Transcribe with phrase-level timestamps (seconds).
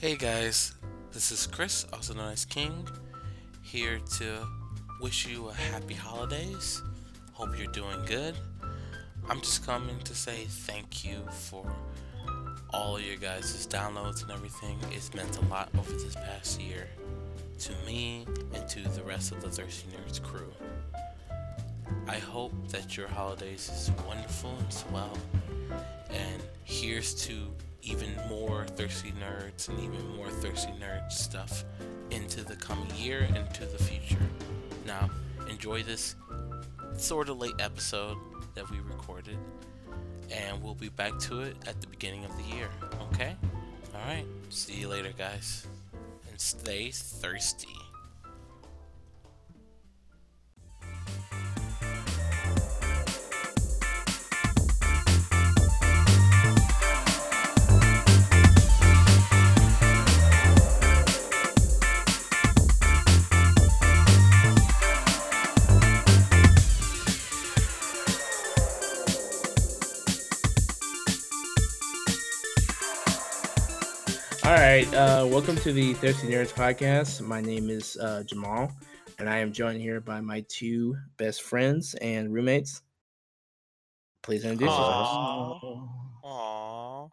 [0.00, 0.74] Hey guys,
[1.10, 2.86] this is Chris, also known as King,
[3.62, 4.46] here to
[5.00, 6.80] wish you a happy holidays.
[7.32, 8.36] Hope you're doing good.
[9.28, 11.66] I'm just coming to say thank you for
[12.72, 14.78] all of your guys' downloads and everything.
[14.92, 16.86] It's meant a lot over this past year
[17.58, 18.24] to me
[18.54, 20.52] and to the rest of the Thirsty Nerds crew.
[22.06, 25.18] I hope that your holidays is wonderful and swell.
[26.10, 27.34] And here's to
[27.88, 31.64] even more Thirsty Nerds and even more Thirsty Nerd stuff
[32.10, 34.22] into the coming year and into the future.
[34.86, 35.10] Now,
[35.48, 36.14] enjoy this
[36.96, 38.16] sort of late episode
[38.54, 39.38] that we recorded,
[40.30, 42.68] and we'll be back to it at the beginning of the year,
[43.12, 43.36] okay?
[43.94, 45.66] Alright, see you later, guys,
[46.28, 47.77] and stay thirsty.
[74.98, 77.20] Uh, welcome to the Thirsty Nerds podcast.
[77.20, 78.72] My name is uh, Jamal,
[79.20, 82.82] and I am joined here by my two best friends and roommates.
[84.24, 85.62] Please introduce yourselves.
[85.64, 85.88] Aww.
[86.24, 87.10] Aww.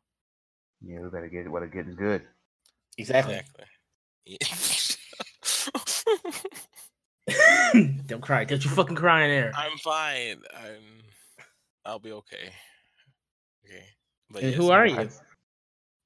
[0.82, 2.24] Yeah, we better get what it getting good.
[2.98, 3.40] Exactly.
[4.26, 4.96] Exactly.
[8.08, 8.46] Don't cry.
[8.46, 9.52] Don't you fucking cry in there.
[9.56, 10.38] I'm fine.
[10.56, 10.82] I'm.
[11.86, 12.50] I'll be okay.
[13.66, 13.86] Okay.
[14.32, 15.10] But And yes, who are I- you?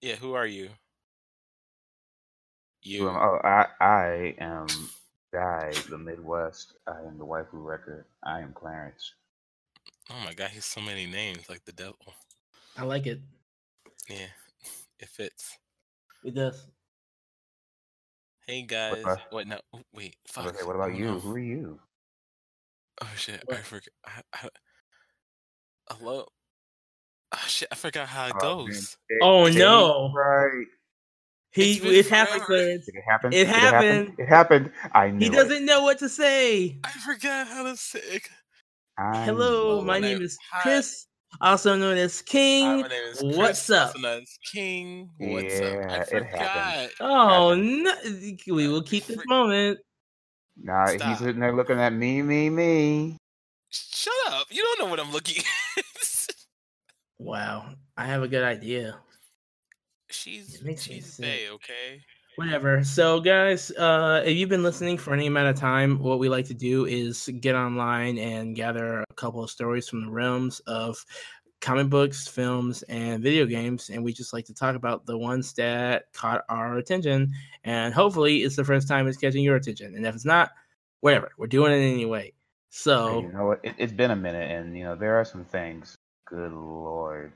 [0.01, 0.69] Yeah, who are you?
[2.83, 3.09] Who You.
[3.09, 4.67] am- oh, I I am
[5.33, 6.73] Guy, the Midwest.
[6.87, 8.05] I am the waifu record.
[8.23, 9.13] I am Clarence.
[10.09, 12.13] Oh my god, he's so many names like the devil.
[12.77, 13.19] I like it.
[14.09, 14.27] Yeah,
[14.99, 15.57] it fits.
[16.23, 16.65] It does.
[18.47, 19.05] Hey guys.
[19.05, 19.59] uh, Wait, no.
[19.93, 20.15] Wait.
[20.27, 20.47] Fuck.
[20.47, 21.05] Okay, what about Oh, you?
[21.05, 21.19] no.
[21.19, 21.79] Who are you?
[23.01, 23.43] Oh shit!
[23.49, 23.57] I What?
[23.59, 23.87] forgot.
[24.05, 24.49] I, I,
[25.93, 26.27] hello.
[27.31, 27.67] Oh shit!
[27.71, 28.65] I forgot how it Oh, man.
[28.67, 28.97] goes.
[29.21, 30.11] Oh no!
[30.13, 30.65] Right.
[31.51, 32.43] He It's it happened.
[32.43, 32.45] forever.
[32.45, 32.85] Clarence.
[32.85, 33.33] Did it happen?
[33.33, 34.13] It happened.
[34.19, 34.71] It happened.
[34.93, 36.79] I knew He doesn't know what to say.
[36.83, 37.99] I forgot how to say.
[37.99, 38.21] It.
[38.97, 40.61] I Hello, my my name name- is hi.
[40.61, 41.07] Chris,
[41.41, 42.65] also known as King.
[42.65, 43.97] Hi, my name is Chris, What's up?
[43.99, 45.09] known as King.
[45.17, 45.61] What's up?
[45.61, 46.91] Yeah, I it happened.
[46.99, 47.83] Oh happened.
[48.47, 48.53] no!
[48.55, 49.79] We will keep this moment.
[50.61, 51.01] Nah, Stop.
[51.09, 53.17] he's sitting there looking at me, me, me.
[53.69, 54.47] Shut up!
[54.51, 55.41] You don't know what I'm looking.
[55.77, 55.85] at.
[57.17, 58.97] Wow, I have a good idea.
[60.11, 61.19] She's It makes me she's.
[61.19, 62.01] Okay?
[62.35, 62.83] Whatever.
[62.83, 66.45] So, guys, uh, if you've been listening for any amount of time, what we like
[66.45, 71.03] to do is get online and gather a couple of stories from the realms of
[71.59, 75.53] comic books, films, and video games, and we just like to talk about the ones
[75.53, 77.33] that caught our attention.
[77.65, 79.95] And hopefully, it's the first time it's catching your attention.
[79.95, 80.51] And if it's not,
[81.01, 82.33] whatever, we're doing it anyway.
[82.69, 83.51] So, you know?
[83.51, 85.97] It, it's been a minute, and you know there are some things.
[86.25, 87.33] Good lord.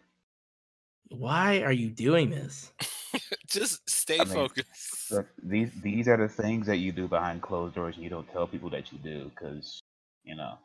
[1.13, 2.71] Why are you doing this?
[3.47, 5.11] Just stay I mean, focused.
[5.11, 8.31] Look, these these are the things that you do behind closed doors, and you don't
[8.31, 9.81] tell people that you do, because
[10.23, 10.55] you know.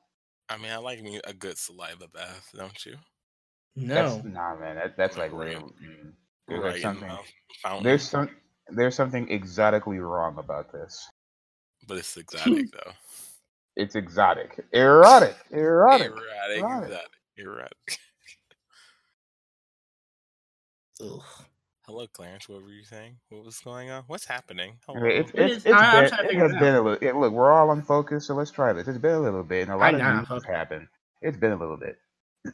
[0.48, 2.97] I mean, I like me a good saliva bath, don't you?
[3.76, 3.94] No.
[3.94, 4.76] That's, nah, man.
[4.76, 5.48] That, that's like Right.
[5.48, 5.72] real.
[5.82, 6.12] mm.
[6.48, 7.08] There's Right like something.
[7.08, 7.81] the.
[7.82, 8.31] There's some.
[8.69, 11.08] There's something exotically wrong about this.
[11.88, 12.92] but it's exotic though.
[13.76, 16.12] It's exotic, erotic, erotic.
[16.12, 16.58] Erotic.
[16.58, 16.84] Erotic.
[16.84, 17.98] exotic, erratic.
[21.00, 21.22] Ugh.
[21.86, 22.48] Hello, Clarence.
[22.48, 23.16] What were you saying?
[23.31, 24.04] What was going on?
[24.09, 24.75] What's happening?
[24.86, 25.04] Hello.
[25.06, 26.98] it's it's, it's, it's I, been, it has it been a little.
[27.00, 28.88] Yeah, look, we're all unfocused, so let's try this.
[28.88, 30.88] It's been a little bit, and a lot I'm of not news has happened.
[31.22, 31.97] It's been a little bit.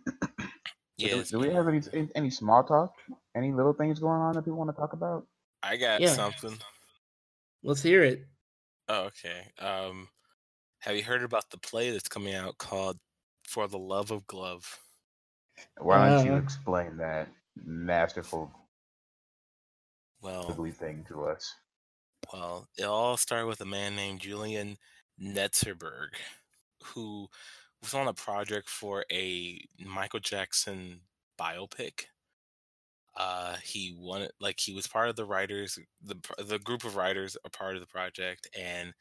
[0.99, 2.95] yeah, do, do we have any any- any small talk?
[3.35, 5.27] Any little things going on that people want to talk about?
[5.63, 6.09] I got Yeah.
[6.13, 6.57] something.
[7.65, 8.27] Let's hear it.
[8.89, 9.47] Oh, okay.
[9.59, 10.09] Um,
[10.81, 12.99] have you heard about the play that's coming out called
[13.49, 14.79] "For the Love of Glove"?
[15.79, 18.53] Why don't you Uh, explain that masterful,
[20.21, 21.55] Well, ugly thing to us?
[22.33, 24.79] Well, it all started with a man named Julian
[25.21, 26.17] Netzerberg,
[26.83, 27.29] who
[27.83, 31.03] was on a project for a Michael Jackson
[31.39, 32.07] biopic.
[33.17, 37.37] Uh, he wanted, like, he was part of the writers, the the group of writers
[37.45, 38.93] are part of the project, and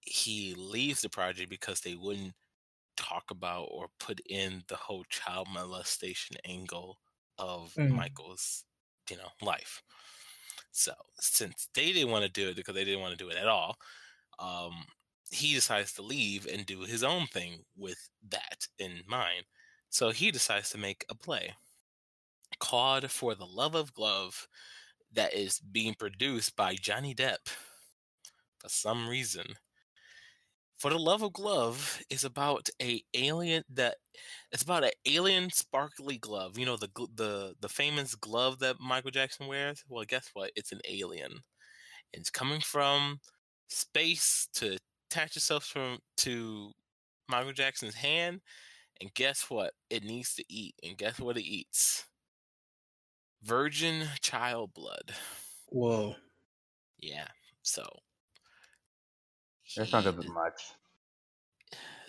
[0.00, 2.34] he leaves the project because they wouldn't
[2.96, 6.98] talk about or put in the whole child molestation angle
[7.38, 7.90] of Mm.
[7.90, 8.64] Michael's,
[9.10, 9.82] you know, life.
[10.72, 13.36] So since they didn't want to do it because they didn't want to do it
[13.36, 13.76] at all,
[14.38, 14.86] um,
[15.30, 19.46] he decides to leave and do his own thing with that in mind.
[19.90, 21.54] So he decides to make a play
[22.60, 24.46] called For the Love of Glove.
[25.12, 27.48] that is being produced by Johnny Depp
[28.60, 29.54] for some reason.
[30.78, 33.96] For the Love of Glove is about a alien that
[34.52, 36.56] it's about an alien sparkly glove.
[36.56, 39.84] You know the the the famous glove that Michael Jackson wears.
[39.88, 40.52] Well, guess what?
[40.54, 41.40] It's an alien.
[42.12, 43.18] It's coming from
[43.68, 44.78] space to
[45.10, 46.70] attach itself from to
[47.28, 48.40] Michael Jackson's hand,
[49.00, 49.74] and guess what?
[49.90, 50.76] It needs to eat.
[50.84, 52.06] And guess what it eats?
[53.42, 55.12] Virgin child blood.
[55.66, 56.14] Whoa.
[56.98, 57.28] Yeah.
[57.62, 57.84] So
[59.78, 60.72] That sounds a he- bit much.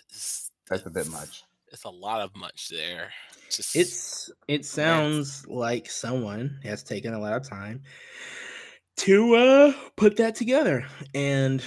[0.08, 1.44] it's, That's a bit much.
[1.72, 3.10] It's a lot of much there.
[3.48, 7.82] Just It's it sounds like someone has taken a lot of time
[8.98, 10.84] to uh put that together.
[11.14, 11.62] And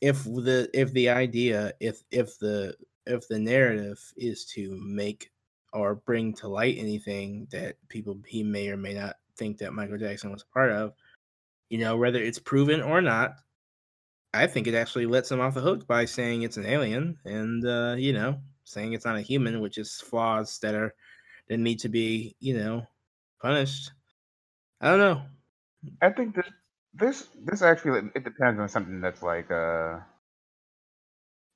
[0.00, 2.74] if the if the idea if if the
[3.06, 5.30] if the narrative is to make
[5.74, 9.98] or bring to light anything that people he may or may not think that Michael
[9.98, 10.94] Jackson was a part of,
[11.68, 13.34] you know, whether it's proven or not,
[14.34, 17.66] I think it actually lets him off the hook by saying it's an alien and
[17.66, 20.94] uh, you know, saying it's not a human, which is flaws that are
[21.48, 22.86] that need to be, you know,
[23.40, 23.90] punished.
[24.80, 25.22] I don't know.
[26.02, 26.50] I think this
[26.94, 30.00] this this actually it depends on something that's like uh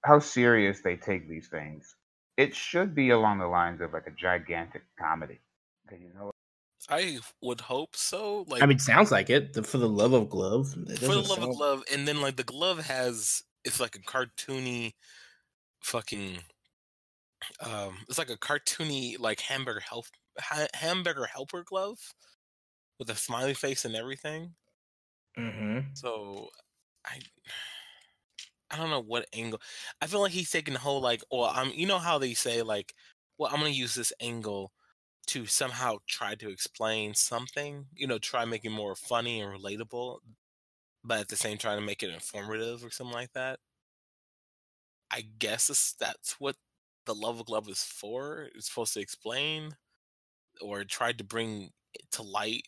[0.04, 1.96] how serious they take these things.
[2.36, 5.40] It should be along the lines of like a gigantic comedy.
[5.84, 6.30] Because you know
[6.88, 8.42] I would hope so.
[8.42, 9.54] Like I mean, sounds like it.
[9.54, 12.44] The, for the love of glove, for the love of glove, and then like the
[12.44, 14.94] glove has it's like a cartoony
[15.82, 16.40] fucking
[17.60, 20.06] um it's like a cartoony like hamburger help
[20.38, 22.14] ha- hamburger helper glove
[22.98, 24.54] with a smiley face and everything.
[25.36, 25.90] Mhm.
[25.94, 26.50] So
[27.06, 27.20] I
[28.70, 29.60] I don't know what angle.
[30.00, 32.62] I feel like he's taking the whole like, well, I'm you know how they say
[32.62, 32.94] like,
[33.38, 34.72] well, I'm gonna use this angle
[35.30, 40.18] to somehow try to explain something, you know, try making more funny and relatable,
[41.04, 43.60] but at the same time to make it informative or something like that.
[45.10, 46.56] I guess that's what
[47.06, 48.48] the love of glove is for.
[48.54, 49.76] It's supposed to explain
[50.60, 51.70] or tried to bring
[52.12, 52.64] to light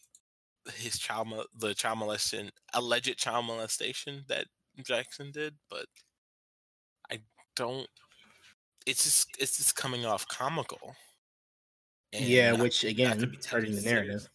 [0.76, 4.46] his child the child molestation alleged child molestation that
[4.84, 5.86] Jackson did, but
[7.10, 7.22] I
[7.54, 7.88] don't.
[8.86, 10.96] It's just it's just coming off comical.
[12.12, 14.20] And yeah, which again, it's hurting the narrative.
[14.20, 14.28] serious.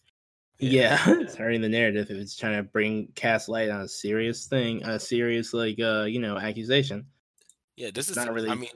[0.60, 4.46] Yeah, it's hurting the narrative if it's trying to bring cast light on a serious
[4.46, 7.06] thing, a serious like uh, you know, accusation.
[7.76, 8.16] Yeah, this is.
[8.16, 8.70] Not really- I mean,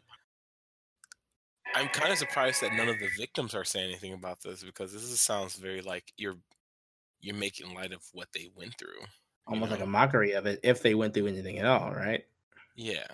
[1.75, 4.93] I'm kind of surprised that none of the victims are saying anything about this because
[4.93, 6.37] this is, sounds very like you're
[7.21, 8.89] you're making light of what they went through.
[9.47, 12.25] Almost like a mockery of it if they went through anything at all, right?
[12.77, 13.07] Yeah,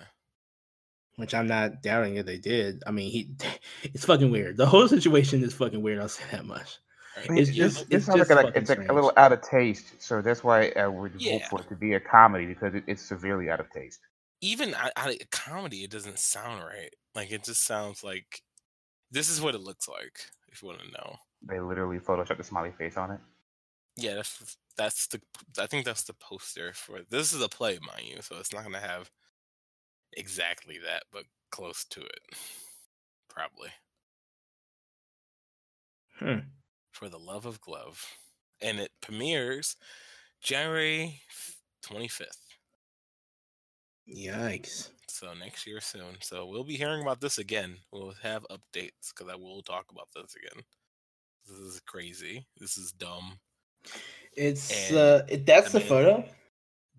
[1.19, 2.81] Which I'm not doubting that they did.
[2.87, 3.29] I mean, he
[3.83, 4.57] it's fucking weird.
[4.57, 6.79] The whole situation is fucking weird, I'll say that much.
[7.17, 9.11] I mean, It's this, just- this it's sounds just like, a, it's like a little
[9.17, 10.01] out of taste.
[10.01, 11.33] So that's why I would Yeah.
[11.39, 13.99] hope for it to be a comedy because it, it's severely out of taste.
[14.41, 16.93] even out out of comedy, it doesn't sound right.
[17.15, 18.41] Like it just sounds like
[19.11, 20.21] this is what it looks like.
[20.51, 21.17] If you want to know,
[21.47, 23.19] They literally photoshopped the smiley face on it.
[23.97, 25.21] yeah, that's that's the
[25.59, 28.63] I think that's the poster for this is a play, mind you, so it's not
[28.63, 29.09] gonna have
[30.13, 32.19] exactly that, but close to it,
[33.29, 33.69] probably.
[36.19, 36.39] Hmm.
[36.91, 38.03] For the love of glove,
[38.61, 39.77] and it premieres
[40.41, 41.21] January
[41.81, 42.41] twenty fifth.
[44.13, 44.89] Yikes.
[45.07, 46.17] So next year soon.
[46.21, 47.77] So we'll be hearing about this again.
[47.91, 50.63] We'll have updates because I will talk about this again.
[51.47, 52.45] This is crazy.
[52.57, 53.39] This is dumb.
[54.35, 56.25] It's And, uh it, that's I the mean- photo.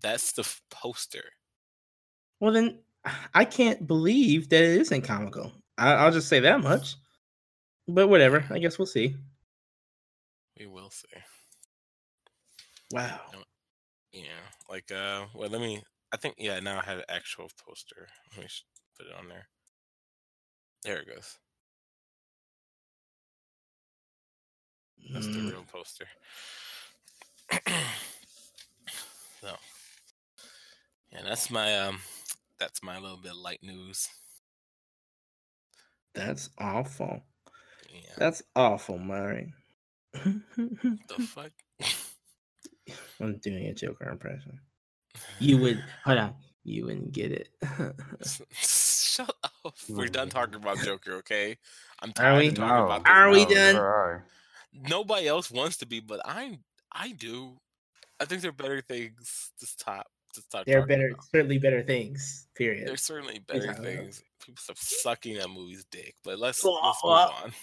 [0.03, 1.25] That's the f- poster.
[2.41, 2.79] Well then
[3.35, 5.53] I can't believe that it isn't comical.
[5.79, 6.97] I, I'll just say that much.
[7.89, 8.45] But whatever.
[8.51, 9.17] I guess we'll see.
[10.59, 11.09] We will see.
[12.93, 13.21] Wow.
[14.13, 14.43] Yeah.
[14.69, 18.09] Like uh well let me I think yeah, now I have an actual poster.
[18.37, 18.49] Let me
[18.97, 19.49] put it on there.
[20.85, 21.39] There it goes.
[25.13, 26.07] That's the Mm, real poster.
[29.41, 29.57] so
[31.13, 31.99] yeah, that's my um
[32.61, 34.09] that's my little bit of light news.
[36.15, 37.23] that's awful.
[37.89, 38.19] Yeah.
[38.19, 39.55] That's awful, Murray.
[41.09, 41.53] the fuck?
[43.21, 44.61] I'm doing a Joker impression.
[45.39, 46.35] You would hold on.
[46.65, 47.49] You wouldn't get it.
[48.53, 49.75] Shut up.
[49.89, 51.59] We're done talking about Joker, okay?
[52.01, 52.49] I'm Are tired we?
[52.49, 53.17] of talking No, about this.
[53.17, 53.77] Are we no, done?
[53.77, 54.27] are.
[54.73, 56.59] Nobody else wants to be, but I
[56.93, 57.61] I do.
[58.21, 60.20] I think there are better things to stop to stop.
[60.67, 61.25] There are better, about.
[61.25, 62.47] certainly better things.
[62.55, 62.87] Period.
[62.89, 63.85] There's certainly better talking about.
[63.85, 64.23] things.
[64.45, 67.35] People stop sucking that movie's dick, but let's Blah, let's move blah.
[67.45, 67.53] on.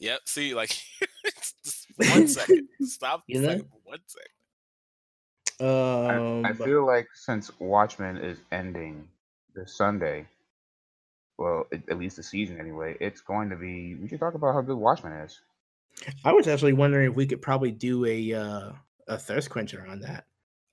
[0.00, 0.20] Yep.
[0.26, 0.68] See, like,
[1.64, 2.68] just one second.
[2.82, 3.24] Stop.
[3.26, 3.48] You know?
[3.48, 5.68] second, One second.
[5.68, 9.08] Um, I, I feel like since Watchmen is ending
[9.56, 10.24] this Sunday,
[11.36, 13.96] well, at, at least the season anyway, it's going to be.
[13.96, 15.40] We should talk about how good Watchmen is.
[16.24, 18.70] I was actually wondering if we could probably do a uh,
[19.08, 20.26] a thirst quencher on that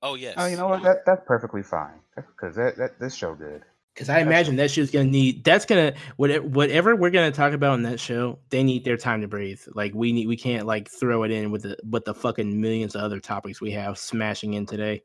[0.05, 0.35] Oh yes.
[0.37, 0.83] Oh, you know what?
[0.83, 3.63] That that's perfectly fine because that, that this show good.
[3.95, 5.43] because I imagine that show's gonna need.
[5.43, 8.37] That's gonna whatever whatever we're gonna talk about in that show.
[8.51, 9.61] They need their time to breathe.
[9.73, 10.27] Like we need.
[10.27, 13.59] We can't like throw it in with the with the fucking millions of other topics
[13.59, 15.01] we have smashing in today.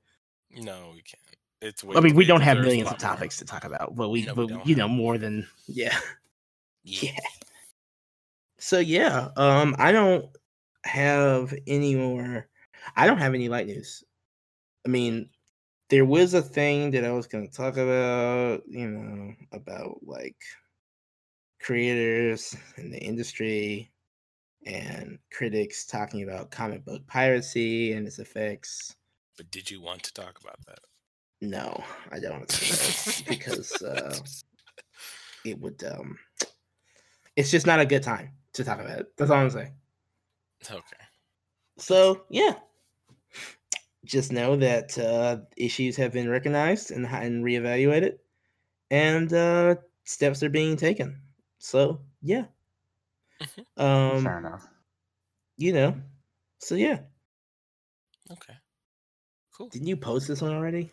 [0.55, 1.37] No, we can't.
[1.63, 1.83] It's.
[1.97, 3.11] I mean, we don't have millions lot of more.
[3.11, 5.99] topics to talk about, but we, No, we but don't you know, more than yeah.
[6.85, 7.13] Yeah.
[7.13, 7.21] Yeah.
[8.59, 10.27] So yeah, um, I don't
[10.85, 12.47] have any more.
[12.97, 14.05] I don't have any light news.
[14.87, 15.29] I mean,
[15.89, 20.37] there was a thing that I was going to talk about, you know, about like
[21.61, 23.93] creators in the industry
[24.67, 28.97] and critics talking about comic book piracy and its effects.
[29.37, 30.79] But did you want to talk about that?
[31.41, 34.19] No, I don't want to talk about because uh,
[35.45, 35.83] it would.
[35.85, 36.19] um
[37.37, 39.17] It's just not a good time to talk about it.
[39.17, 39.73] That's all I'm saying.
[40.71, 41.05] okay.
[41.79, 42.57] So yeah,
[44.05, 48.19] just know that uh, issues have been recognized and, and reevaluated,
[48.91, 51.21] and uh, steps are being taken.
[51.59, 52.45] So yeah,
[53.77, 54.67] um, Fair enough.
[55.57, 55.95] you know,
[56.59, 57.01] so yeah.
[58.31, 58.55] Okay.
[59.57, 59.69] Cool.
[59.69, 60.91] Didn't you post this one already?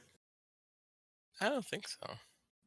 [1.39, 2.13] I don't think so.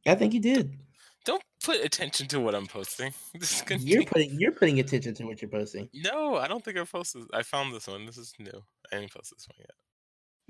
[0.07, 0.79] I think you did.
[1.27, 3.13] Don't put attention to what I'm posting.
[3.35, 5.89] This is gonna You're putting you're putting attention to what you're posting.
[5.93, 7.25] No, I don't think I posted.
[7.35, 8.07] I found this one.
[8.07, 8.63] This is new.
[8.93, 9.71] I didn't post this one yet.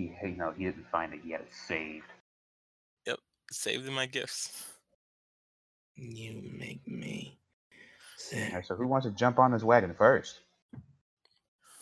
[0.00, 1.20] He, you know, he didn't find it.
[1.22, 2.06] He had it saved.
[3.06, 3.18] Yep,
[3.50, 4.64] saved in my gifts.
[5.94, 7.38] You make me
[8.16, 8.52] sick.
[8.54, 10.40] right, so who wants to jump on this wagon first?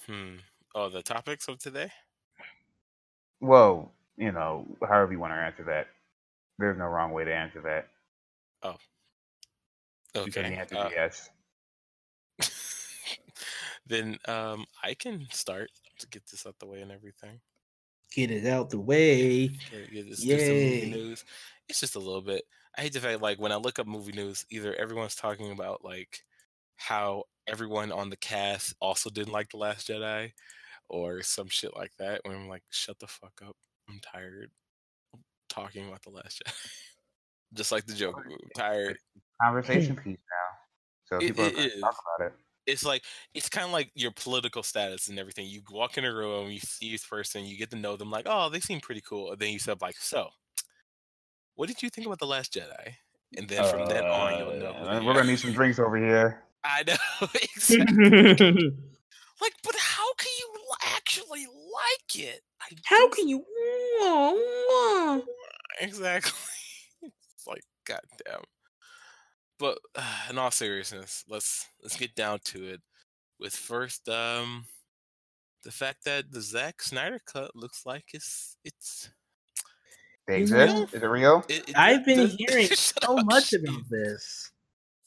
[0.06, 0.36] Hmm.
[0.74, 1.90] Oh, the topics of today.
[3.40, 5.86] Well, you know, however you want to answer that.
[6.58, 7.88] There's no wrong way to answer that.
[10.24, 10.76] You can Okay.
[10.76, 11.30] uh, yes.
[13.86, 15.70] then um, I can start
[16.00, 17.40] to get this out the way and everything.
[18.14, 19.48] Get it out the way.
[19.48, 20.90] Get, get this, do some movie Yay.
[20.90, 21.24] news.
[21.68, 22.42] It's just a little bit.
[22.76, 25.84] I hate the fact like when I look up movie news, either everyone's talking about
[25.84, 26.20] like
[26.76, 30.30] how everyone on the cast also didn't like the Last Jedi,
[30.88, 32.20] or some shit like that.
[32.24, 33.56] When I'm like, shut the fuck up.
[33.88, 34.50] I'm tired
[35.14, 36.52] of talking about the Last Jedi.
[37.54, 38.40] just like the Joker, movie.
[38.44, 38.98] I'm tired.
[39.42, 40.56] Conversation piece now.
[41.04, 42.32] So It- people are it going to talk about it.
[42.68, 43.02] It's like
[43.34, 45.46] it's kind of like your political status and everything.
[45.46, 48.26] You walk in a room, you see this person, you get to know them, like,
[48.28, 49.32] oh, they seem pretty cool.
[49.32, 50.28] And then you said, like, so,
[51.54, 52.94] what did you think about the Last Jedi?
[53.36, 54.72] And then from then on, you'll know.
[54.72, 55.14] who Uh, We're are.
[55.14, 56.42] going to need some drinks over here.
[56.64, 58.10] I know, exactly.
[59.40, 60.48] like, but how can you
[60.96, 62.40] actually like it?
[62.62, 63.44] I How just- can you?
[65.80, 66.32] exactly?
[67.02, 68.42] it's like, goddamn.
[69.58, 72.80] But uh, in all seriousness, let's let's get down to it.
[73.40, 74.64] With first, um,
[75.64, 79.10] the fact that the Zack Snyder cut looks like it's it's.
[80.26, 80.74] They Is it exist?
[80.76, 80.84] real?
[80.84, 81.44] Is it real?
[81.48, 83.62] It, it I've been does- hearing so up, much shit.
[83.68, 84.50] about this.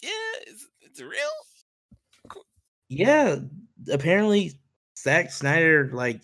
[0.02, 0.10] Yeah,
[0.48, 2.42] it's, it's real.
[2.90, 3.38] Yeah,
[3.92, 4.60] apparently
[4.98, 6.22] Zack Snyder, like,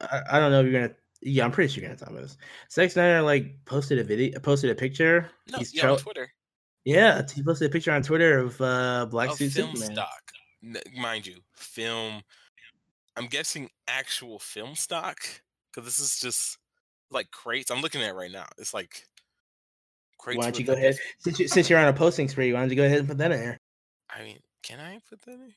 [0.00, 0.94] I, I don't know if you're gonna.
[1.22, 2.36] Yeah, I'm pretty sure you're gonna talk about this.
[2.70, 5.30] Zack Snyder like posted a video, posted a picture.
[5.50, 6.28] No, He's yeah, tro- on Twitter.
[6.86, 9.96] Yeah, he posted a picture on Twitter of uh Black of Suit film Superman.
[9.96, 10.32] stock,
[10.96, 12.22] mind you, film.
[13.16, 15.18] I'm guessing actual film stock
[15.74, 16.58] because this is just
[17.10, 17.72] like crates.
[17.72, 18.46] I'm looking at it right now.
[18.56, 19.04] It's like
[20.16, 20.38] crates.
[20.38, 20.96] Why don't you go ahead?
[21.18, 23.18] Since, you, since you're on a posting spree, why don't you go ahead and put
[23.18, 23.58] that in there?
[24.08, 25.52] I mean, can I put that in?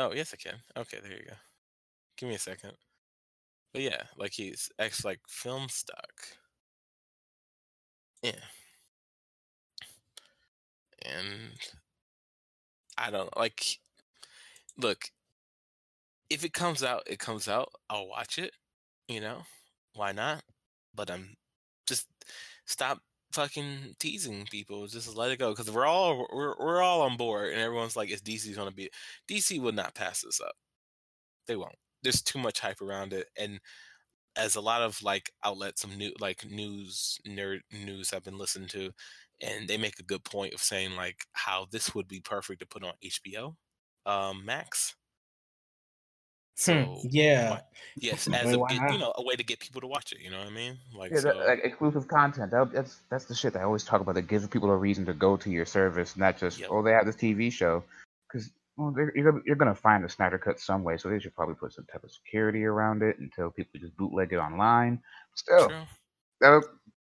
[0.00, 0.58] Oh yes, I can.
[0.76, 1.36] Okay, there you go.
[2.18, 2.72] Give me a second.
[3.72, 6.12] But yeah, like he's actually like film stock.
[8.22, 8.32] Yeah.
[11.06, 11.52] And
[12.98, 13.78] I don't like
[14.78, 15.10] look,
[16.30, 17.70] if it comes out, it comes out.
[17.90, 18.52] I'll watch it,
[19.08, 19.42] you know?
[19.94, 20.42] Why not?
[20.94, 21.36] But I'm
[21.86, 22.06] just
[22.66, 23.00] stop
[23.32, 24.86] fucking teasing people.
[24.86, 28.10] Just let it go because we're all we're we're all on board, and everyone's like,
[28.10, 28.90] "Is DC's gonna be?"
[29.28, 30.54] DC will not pass this up.
[31.46, 31.76] They won't.
[32.02, 33.60] There's too much hype around it, and
[34.36, 38.68] as a lot of like outlets, some new like news nerd news I've been listening
[38.70, 38.92] to,
[39.42, 42.66] and they make a good point of saying like how this would be perfect to
[42.66, 43.54] put on HBO
[44.06, 44.94] um, Max.
[46.58, 47.50] So Hmm, yeah.
[47.50, 47.62] why-
[47.96, 50.20] yes, as a you know a way to get people to watch it.
[50.20, 50.78] You know what I mean?
[50.94, 51.28] Like Yeah, so.
[51.28, 52.50] that, like exclusive content.
[52.50, 54.14] That, that's that's the shit that I always talk about.
[54.14, 56.68] That gives people a reason to go to your service, not just Yep.
[56.72, 57.84] oh they have this TV show.
[58.26, 61.56] Because Well, you're you're gonna find the Snyder cut some way, so they should probably
[61.56, 65.02] put some type of security around it until people just bootleg it online.
[65.34, 65.82] Still, True.
[66.40, 66.62] that'll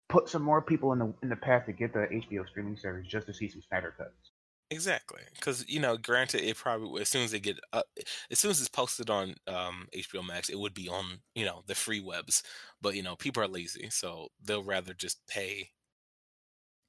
[0.09, 3.07] put some more people in the in the path to get the HBO streaming service
[3.07, 4.31] just to see some Snyder cuts.
[4.71, 7.85] Exactly, because you know, granted, it probably as soon as they get up,
[8.29, 11.63] as soon as it's posted on um, HBO Max, it would be on you know
[11.65, 12.43] the free webs.
[12.81, 15.69] But you know, people are lazy, so they'll rather just pay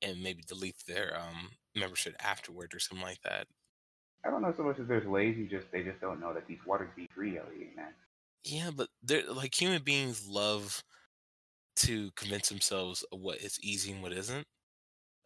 [0.03, 3.47] and maybe delete their um, membership afterward or something like that.
[4.25, 6.59] I don't know so much as there's lazy, just they just don't know that these
[6.67, 7.95] waters be free, Elliot, man.
[8.45, 10.83] Yeah, but they're like human beings love
[11.80, 14.46] to convince themselves of what is easy and what isn't,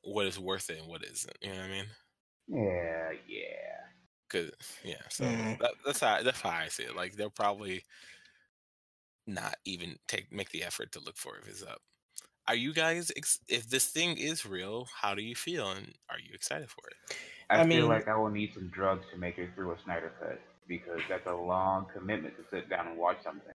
[0.02, 1.36] what is worth it and what isn't.
[1.40, 1.86] You know what I mean?
[2.48, 3.48] Yeah, yeah.
[4.30, 4.50] Cause
[4.82, 5.58] yeah, so Mm.
[5.60, 6.96] that, that's how that's how I see it.
[6.96, 7.84] Like they'll probably
[9.26, 11.80] not even take make the effort to look for if it's up.
[12.46, 14.86] Are you guys ex- if this thing is real?
[15.00, 17.16] How do you feel and are you excited for it?
[17.48, 19.76] I, I feel mean- like I will need some drugs to make it through a
[19.84, 23.52] Snyder cut because that's a long commitment to sit down and watch something.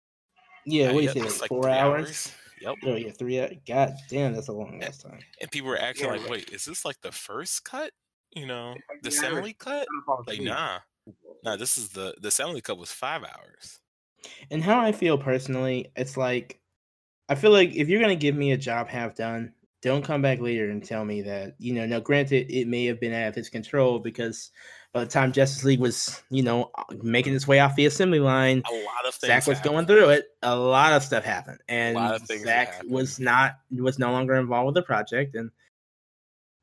[0.65, 1.25] Yeah, what do you yep, think?
[1.25, 2.31] Like like four three hours?
[2.59, 2.75] Yep.
[2.83, 3.61] Oh yeah, three.
[3.67, 5.25] God damn, that's a long ass time.
[5.41, 6.29] And people were acting Yeah, like, right.
[6.29, 7.91] "Wait, is this like the first cut?
[8.31, 9.87] You know, the the assembly cut?
[9.89, 10.79] I'm gonna fall Like, nah,
[11.43, 11.55] nah.
[11.57, 13.81] This is the the assembly cut was five hours.
[14.51, 16.61] And how I feel personally, it's like
[17.29, 20.39] I feel like if you're gonna give me a job half done, don't come back
[20.39, 21.85] later and tell me that you know.
[21.85, 24.51] Now, granted, it may have been out of his control because
[24.93, 28.63] by the time Justice League was you know making its way off the assembly line,
[28.69, 29.29] A lot of things.
[29.29, 29.73] Zack was happened.
[29.73, 30.25] going through it.
[30.41, 34.35] A lot of stuff happened, and lot of things Zack was not was no longer
[34.35, 35.35] involved with the project.
[35.35, 35.51] And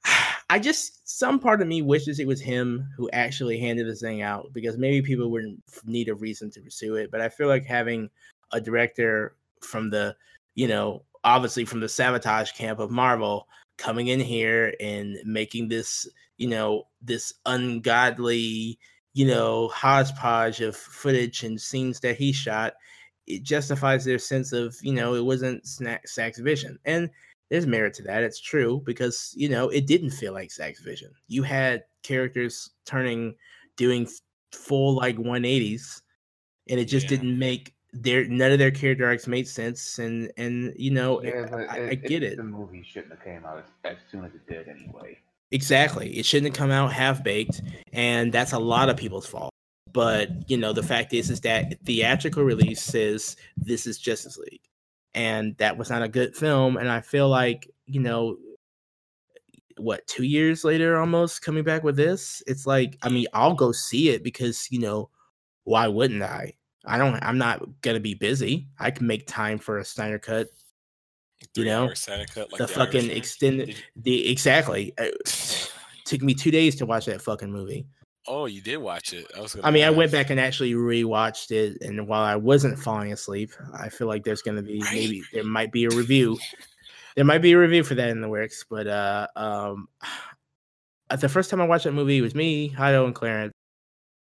[0.50, 4.22] I just some part of me wishes it was him who actually handed this thing
[4.22, 7.10] out because maybe people wouldn't need a reason to pursue it.
[7.10, 8.10] But I feel like having
[8.52, 10.16] a director from the
[10.54, 16.08] you know obviously from the sabotage camp of Marvel coming in here and making this
[16.36, 18.78] you know this ungodly
[19.16, 22.74] you know, hodgepodge of footage and scenes that he shot,
[23.26, 26.78] it justifies their sense of, you know, it wasn't Snack Zack's vision.
[26.84, 27.08] And
[27.48, 28.22] there's merit to that.
[28.24, 31.10] It's true because, you know, it didn't feel like Zack's vision.
[31.28, 33.34] You had characters turning,
[33.78, 34.06] doing
[34.52, 36.02] full like 180s,
[36.68, 37.16] and it just Yeah.
[37.16, 39.98] didn't make their none of their character arcs made sense.
[39.98, 42.36] And, and, you know, Yeah, but I, it, I get it.
[42.36, 45.20] The movie shouldn't have came out as, as soon as it did anyway.
[45.52, 46.16] Exactly.
[46.16, 49.52] It shouldn't come out half baked, and that's a lot of people's fault.
[49.92, 54.62] But you know, the fact is, is that theatrical release says this is Justice League,
[55.14, 56.76] and that was not a good film.
[56.76, 58.36] And I feel like you know,
[59.78, 63.72] what two years later, almost coming back with this, it's like I mean, I'll go
[63.72, 65.10] see it because you know,
[65.64, 66.54] why wouldn't I?
[66.84, 67.16] I don't.
[67.22, 68.68] I'm not gonna be busy.
[68.78, 70.48] I can make time for a Snyder cut.
[71.54, 73.16] You know, cut, like the, the fucking Irishman.
[73.16, 75.06] extended you- the exactly uh,
[76.04, 77.86] took me two days to watch that fucking movie.
[78.28, 79.26] Oh, you did watch it.
[79.36, 79.56] I was.
[79.62, 83.50] I mean, I went back and actually rewatched it, and while I wasn't falling asleep,
[83.78, 84.92] I feel like there's going to be Right.
[84.94, 86.36] maybe there might be a review.
[87.14, 89.88] there might be a review for that in the works, but uh, um,
[91.20, 93.52] the first time I watched that movie it was me, Hido, and Clarence,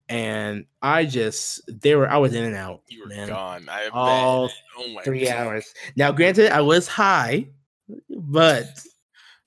[0.10, 3.68] and I just they were I was in and out, You were man, gone.
[3.70, 4.56] I all bet.
[4.78, 5.34] Oh three God.
[5.34, 5.74] hours.
[5.96, 7.48] Now, granted, I was high,
[8.10, 8.66] but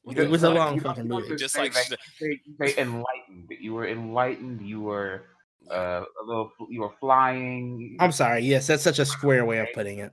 [0.02, 1.34] What It the was a long You fucking movie.
[1.36, 3.50] Just say, like that- say, say enlightened.
[3.60, 4.62] You were enlightened.
[4.66, 5.24] You were
[5.70, 6.52] uh, a little.
[6.70, 7.96] You were flying.
[7.98, 8.40] I'm sorry.
[8.42, 10.12] Yes, that's such a square way of putting it.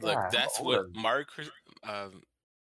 [0.00, 1.02] Look, Yeah, that's what old are you?
[1.02, 1.26] Martin.
[1.34, 1.50] Chris-
[1.82, 2.22] Um,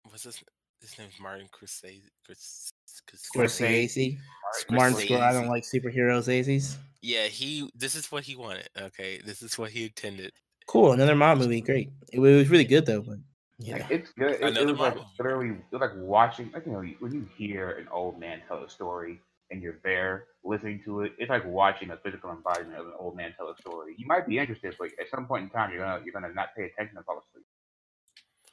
[0.04, 0.42] what's his?
[0.80, 2.02] His name's Martin Crusade.
[2.26, 2.70] Chris,
[3.14, 4.18] Scorsese,
[4.54, 4.70] Scorsese.
[4.70, 5.18] Martin Score.
[5.18, 6.26] I don't like superheroes.
[6.28, 6.76] Azies.
[7.02, 7.70] Yeah, he.
[7.74, 8.68] This is what he wanted.
[8.80, 10.32] Okay, this is what he intended.
[10.66, 10.92] Cool.
[10.92, 11.60] Another mob movie.
[11.60, 11.90] Great.
[12.12, 13.02] It, it was really good though.
[13.02, 13.18] But
[13.58, 14.32] yeah, Like, it's good.
[14.32, 15.10] It, it Another was like Marvel.
[15.18, 16.50] literally was like watching.
[16.52, 19.20] Like you know, when you hear an old man tell a story
[19.50, 23.16] and you're there listening to it, it's like watching a physical embodiment of an old
[23.16, 23.94] man tell a story.
[23.96, 26.48] You might be interested, but at some point in time, you're gonna you're gonna not
[26.56, 27.44] pay attention and fall asleep.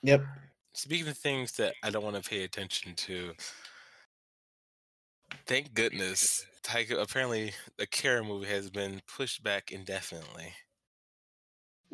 [0.01, 0.23] yep.
[0.73, 3.31] Speaking of things that I don't want to pay attention to,
[5.47, 7.01] thank goodness, Taika.
[7.01, 10.53] Apparently, the Akira movie has been pushed back indefinitely.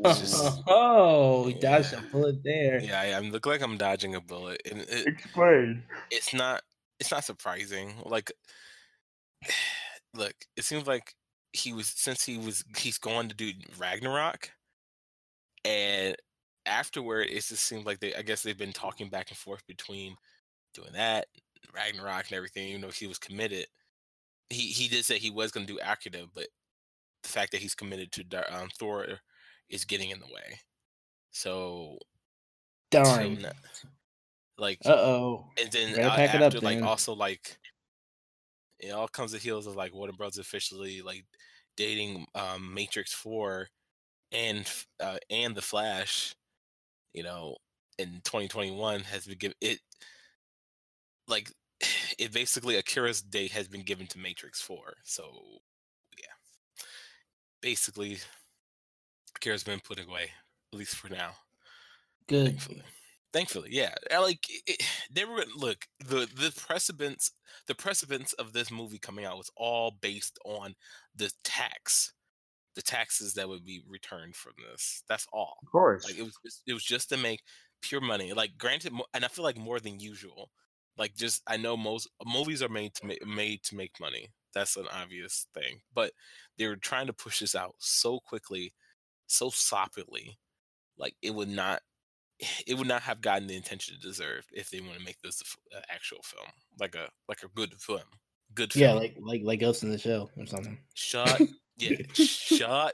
[0.03, 1.99] Just- oh, he dodged Yeah.
[1.99, 2.79] a bullet there.
[2.79, 5.83] Yeah, I, I'm look like I'm dodging a bullet, and it, Explain.
[6.09, 6.63] it's not
[6.99, 7.93] it's not surprising.
[8.05, 8.31] Like,
[10.13, 11.13] look, it seems like
[11.53, 14.51] he was since he was he's going to do Ragnarok,
[15.65, 16.15] and
[16.65, 20.15] afterward, it just seems like they I guess they've been talking back and forth between
[20.73, 21.27] doing that
[21.73, 22.67] Ragnarok and everything.
[22.69, 23.67] Even though he was committed,
[24.49, 26.47] he he did say he was going to do Akira, but
[27.23, 29.07] the fact that he's committed to Dar- um, Thor
[29.69, 30.59] is getting in the way.
[31.31, 31.97] So,
[33.03, 33.41] so Darn.
[33.41, 33.51] no-
[34.57, 35.45] like Uh oh.
[35.59, 36.83] and then uh, after up, like then.
[36.83, 37.57] also like
[38.79, 40.37] it all comes to heels of like Warner Bros.
[40.37, 41.25] officially like
[41.77, 43.69] dating um, Matrix Four
[44.31, 46.35] and uh, and the Flash.
[47.13, 47.57] You know,
[47.97, 49.79] in 2021 has been given it
[51.27, 51.51] like
[52.21, 54.77] it basically Akira's date has been given to Matrix 4.
[55.03, 55.23] So
[56.17, 56.33] yeah.
[57.61, 58.19] Basically
[59.35, 60.29] Akira's been put away,
[60.71, 61.31] at least for now.
[62.27, 62.45] Good.
[62.45, 62.83] Thankfully.
[63.33, 63.95] Thankfully, yeah.
[64.11, 67.31] Like it, they were look the the precedence
[67.67, 70.75] the precedence of this movie coming out was all based on
[71.15, 72.13] the tax,
[72.75, 75.03] the taxes that would be returned from this.
[75.07, 75.57] That's all.
[75.63, 76.05] Of course.
[76.05, 77.41] Like it was it was just to make
[77.81, 78.33] pure money.
[78.33, 80.51] Like granted, and I feel like more than usual.
[81.01, 84.27] Like just I know most movies are made to make made to make money.
[84.53, 86.11] That's an obvious thing, but
[86.59, 88.71] they were trying to push this out so quickly,
[89.25, 90.35] so soppily,
[90.99, 91.81] like it would not
[92.67, 95.41] it would not have gotten the attention it deserved if they want to make this
[95.75, 96.45] an actual film,
[96.79, 98.01] like a like a good film,
[98.53, 98.71] good.
[98.71, 98.83] Film.
[98.83, 100.77] Yeah, like like like Ghost in the Shell or something.
[100.93, 101.41] Shut.
[101.77, 102.93] Yeah, shut.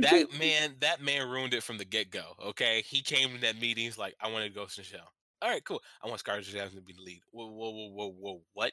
[0.00, 2.34] That man, that man ruined it from the get go.
[2.46, 3.84] Okay, he came to that meeting.
[3.84, 5.12] He's like, I want to Ghost in the Shell.
[5.44, 5.82] All right, cool.
[6.02, 7.20] I want Scarlett Johansson to be the lead.
[7.30, 8.40] Whoa, whoa, whoa, whoa, whoa.
[8.54, 8.72] What?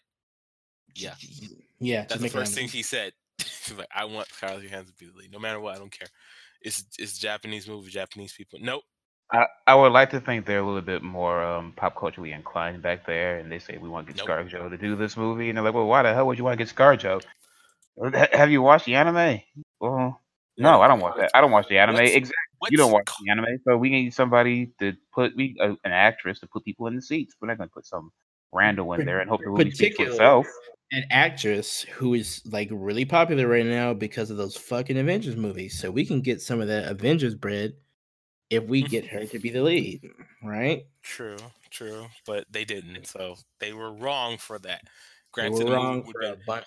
[0.95, 1.15] Yeah,
[1.79, 2.05] yeah.
[2.07, 3.11] That's the first thing he said.
[3.37, 5.75] He's like, I want Scarlett Johansson to be the lead, no matter what.
[5.75, 6.07] I don't care.
[6.61, 8.59] It's it's Japanese movie, Japanese people.
[8.61, 8.83] Nope.
[9.33, 12.81] I, I would like to think they're a little bit more um, pop culturally inclined
[12.81, 14.29] back there, and they say we want to get nope.
[14.29, 16.57] ScarJo to do this movie, and they're like, well, why the hell would you want
[16.57, 17.21] to get ScarJo?
[18.33, 19.41] Have you watched the anime?
[20.61, 21.31] Well, no, I don't watch that.
[21.33, 21.95] I don't watch the anime.
[21.95, 22.35] What's, exactly.
[22.59, 25.91] What's you don't watch the anime, so we need somebody to put we uh, an
[25.91, 27.35] actress to put people in the seats.
[27.41, 28.11] We're not going to put some
[28.51, 30.47] random in there and hope the movie speaks for itself.
[30.91, 35.79] An actress who is like really popular right now because of those fucking Avengers movies,
[35.79, 37.73] so we can get some of that Avengers bread
[38.49, 40.01] if we get her to be the lead,
[40.43, 40.83] right?
[41.01, 41.37] True,
[41.69, 44.81] true, but they didn't, so they were wrong for that.
[45.31, 46.65] Granted, wrong for a bunch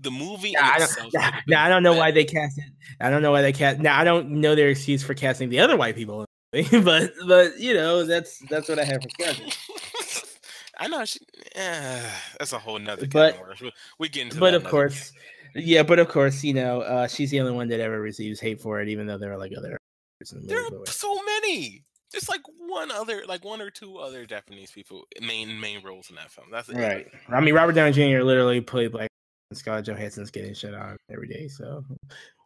[0.00, 2.64] the movie now, I don't, I don't know why they cast it.
[3.00, 3.80] I don't know why they cast.
[3.80, 7.74] Now I don't know their excuse for casting the other white people, but but you
[7.74, 9.50] know that's that's what I have for casting.
[10.78, 11.04] I know.
[11.04, 11.20] She,
[11.54, 13.06] that's a whole nother.
[13.06, 13.38] But
[13.98, 14.40] we get into.
[14.40, 15.12] But of course,
[15.54, 15.82] yeah.
[15.82, 18.80] But of course, you know, uh, she's the only one that ever receives hate for
[18.80, 19.78] it, even though there are like other.
[20.20, 21.82] The there are so many.
[22.10, 26.16] There's like one other, like one or two other Japanese people main main roles in
[26.16, 26.48] that film.
[26.50, 26.76] That's it.
[26.76, 27.06] right.
[27.28, 28.22] I mean, Robert Downey Jr.
[28.22, 29.11] literally played like
[29.54, 31.48] Scarlett Johansson's getting shit on every day.
[31.48, 31.84] So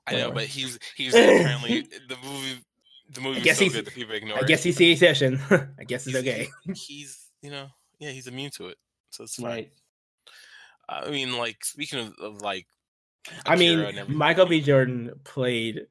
[0.07, 2.61] I know, but he's he's apparently the movie.
[3.11, 4.39] The movie I guess so he's, good that people ignore.
[4.39, 5.41] I guess he's a session.
[5.79, 6.49] I guess it's okay.
[6.75, 7.69] he's you know
[8.01, 8.79] yeah he's immune to it,
[9.11, 9.47] so it's fine.
[9.47, 9.73] Right.
[10.89, 12.67] I mean, like speaking of, of like,
[13.45, 14.61] Akira I mean, Michael B.
[14.61, 15.87] Jordan played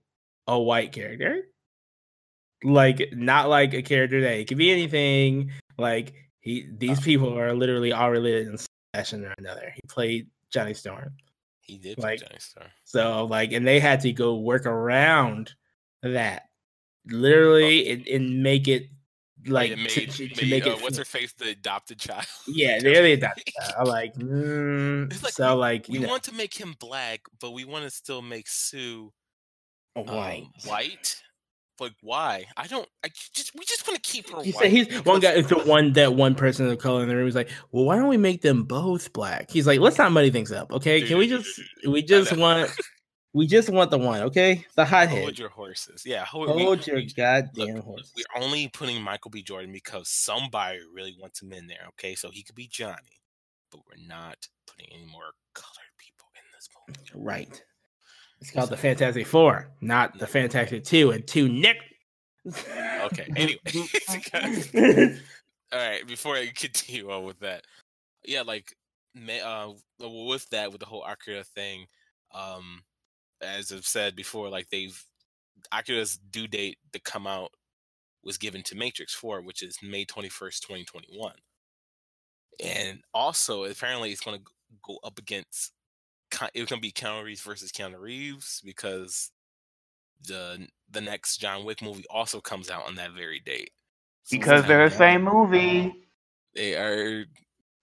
[0.47, 1.43] a white character,
[2.63, 5.51] like not like a character that it could be anything.
[5.77, 8.57] Like he, these uh, people are literally all related in
[8.93, 9.73] fashion or another.
[9.75, 11.13] He played Johnny Storm.
[11.61, 12.67] He did like Johnny Storm.
[12.83, 15.53] So like, and they had to go work around
[16.03, 16.43] that,
[17.07, 17.93] literally, oh.
[17.93, 18.87] and, and, make it
[19.47, 20.81] like made, to, to, made, make uh, it.
[20.81, 21.33] What's her face?
[21.33, 22.25] The adopted child.
[22.47, 23.87] Yeah, they're the adopted child.
[23.87, 26.07] like, mm, like, so we, like, we know.
[26.07, 29.11] want to make him black, but we want to still make Sue
[29.95, 30.43] white.
[30.43, 31.21] Um, white
[31.79, 32.45] like why?
[32.57, 32.87] I don't.
[33.03, 34.43] I just we just want to keep her.
[34.43, 35.41] He said he's one guy.
[35.41, 38.07] The one that one person of color in the room was like, well, why don't
[38.07, 39.49] we make them both black?
[39.49, 41.01] He's like, let's not muddy things up, okay?
[41.01, 42.71] Can we just we just want
[43.35, 44.65] we just want the one, okay?
[44.75, 45.21] The hothead.
[45.21, 46.23] Hold your horses, yeah.
[46.23, 48.13] Hold, hold we, your we, goddamn look, horses.
[48.15, 49.43] We're only putting Michael B.
[49.43, 52.15] Jordan because somebody really wants him in there, okay?
[52.15, 53.19] So he could be Johnny,
[53.71, 57.61] but we're not putting any more colored people in this movie, right?
[58.45, 61.77] It's called the Fantastic Four, not the Fantastic Two and two Nick.
[62.45, 63.27] okay.
[63.35, 65.17] Anyway,
[65.71, 66.05] all right.
[66.07, 67.63] Before I continue on with that,
[68.23, 68.75] yeah, like
[69.43, 71.87] uh, with that, with the whole Akira thing,
[72.35, 72.83] um,
[73.41, 75.03] as I've said before, like they've
[75.71, 77.49] Akira's due date to come out
[78.23, 81.33] was given to Matrix Four, which is May twenty first, twenty twenty one,
[82.63, 84.43] and also apparently it's going to
[84.83, 85.71] go up against
[86.53, 89.31] it's gonna be Keanu Reeves versus Keanu Reeves because
[90.27, 93.71] the the next John Wick movie also comes out on that very date.
[94.23, 95.81] So because they're the same movie.
[95.81, 96.01] Um,
[96.55, 97.25] they are.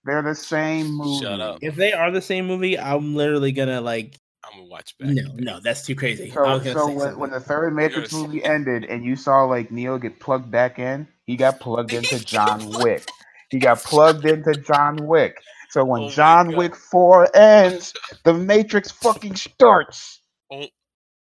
[0.05, 1.23] They're the same movie.
[1.23, 1.59] Shut up.
[1.61, 4.17] If they are the same movie, I'm literally gonna like.
[4.43, 5.09] I'm gonna watch back.
[5.09, 6.29] No, no, that's too crazy.
[6.29, 10.19] So, so when, when, the third Matrix movie ended and you saw like Neo get
[10.19, 13.07] plugged back in, he got plugged into John Wick.
[13.49, 15.37] He got plugged into John Wick.
[15.73, 20.21] So when oh John Wick 4 ends, the Matrix fucking starts.
[20.51, 20.67] Oh,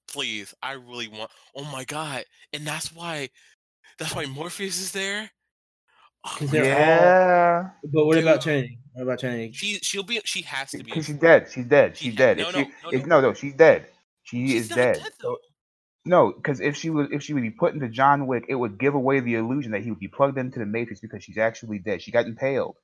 [0.07, 0.55] please.
[0.63, 1.33] I really want.
[1.57, 2.25] Oh my God.
[2.53, 3.29] And that's why.
[3.99, 5.29] That's why Morpheus is there.
[6.25, 8.43] Oh, they're all- Yeah, But what about Dude.
[8.43, 8.79] Trinity?
[8.93, 9.51] What about Trinity?
[9.53, 10.85] She she'll be she has to be.
[10.85, 11.49] because she's dead.
[11.51, 11.97] She's dead.
[11.97, 12.39] She She's ha- dead.
[12.39, 13.21] no, If no, she- no, if- no.
[13.21, 13.89] no, no, she's dead.
[14.23, 14.95] She She's is not dead.
[15.03, 15.39] dead, So-
[16.05, 18.79] No, because if she was if she would be put into John Wick, it would
[18.79, 21.81] give away the illusion that he would be plugged into the Matrix because she's actually
[21.81, 22.01] dead.
[22.01, 22.77] She got impaled.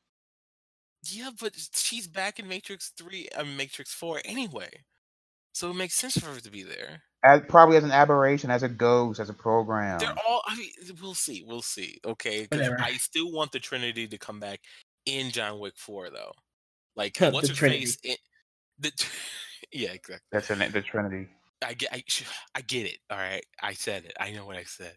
[1.05, 4.71] Yeah, but she's back in Matrix Three, I mean Matrix Four anyway,
[5.53, 7.03] so it makes sense for her to be there.
[7.25, 9.99] As, probably as an aberration, as a ghost, as a program.
[9.99, 10.43] They're all.
[10.47, 11.45] I mean, we'll see.
[11.47, 11.99] We'll see.
[12.05, 12.81] Okay, Whatever.
[12.81, 14.61] I still want the Trinity to come back
[15.07, 16.33] in John Wick Four, though.
[16.97, 17.87] Like, The what's her Trinity.
[17.87, 17.99] face?
[18.03, 18.17] In,
[18.81, 18.93] the
[19.73, 20.27] yeah, exactly.
[20.33, 21.29] That's in it, the Trinity.
[21.65, 21.93] I get.
[21.93, 22.03] I,
[22.57, 22.99] I get it.
[23.09, 24.15] All right, I said it.
[24.19, 24.95] I know what I said.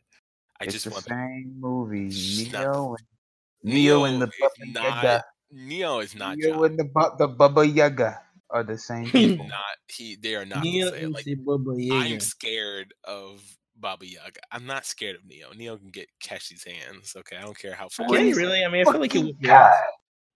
[0.59, 2.09] I it's just the want same movie.
[2.09, 5.23] Shh, not- Neo, and, Neo and the is not.
[5.51, 5.67] Yaga.
[5.67, 6.37] Neo is not.
[6.37, 6.65] Neo John.
[6.65, 9.47] and the Bu- the Baba Yaga are the same He's people.
[9.47, 9.75] not.
[9.87, 10.15] He.
[10.15, 10.63] They are not.
[10.63, 11.11] Neo the same.
[11.11, 12.05] Like, Baba Yaga.
[12.13, 13.41] I'm scared of
[13.77, 14.39] Baba Yaga.
[14.51, 15.51] I'm not scared of Neo.
[15.55, 17.13] Neo can get catch these hands.
[17.17, 18.13] Okay, I don't care how fast.
[18.13, 18.63] Can he really?
[18.63, 19.39] I mean, I feel like he would.
[19.39, 19.73] be able to- God.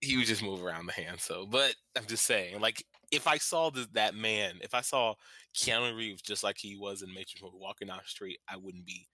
[0.01, 1.19] he would just move around the hand.
[1.19, 5.13] So, but I'm just saying, like, if I saw the, that man, if I saw
[5.57, 8.85] Keanu Reeves just like he was in Matrix movie walking down the street, I wouldn't
[8.85, 9.07] be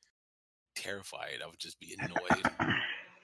[0.76, 1.40] terrified.
[1.44, 2.52] I would just be annoyed.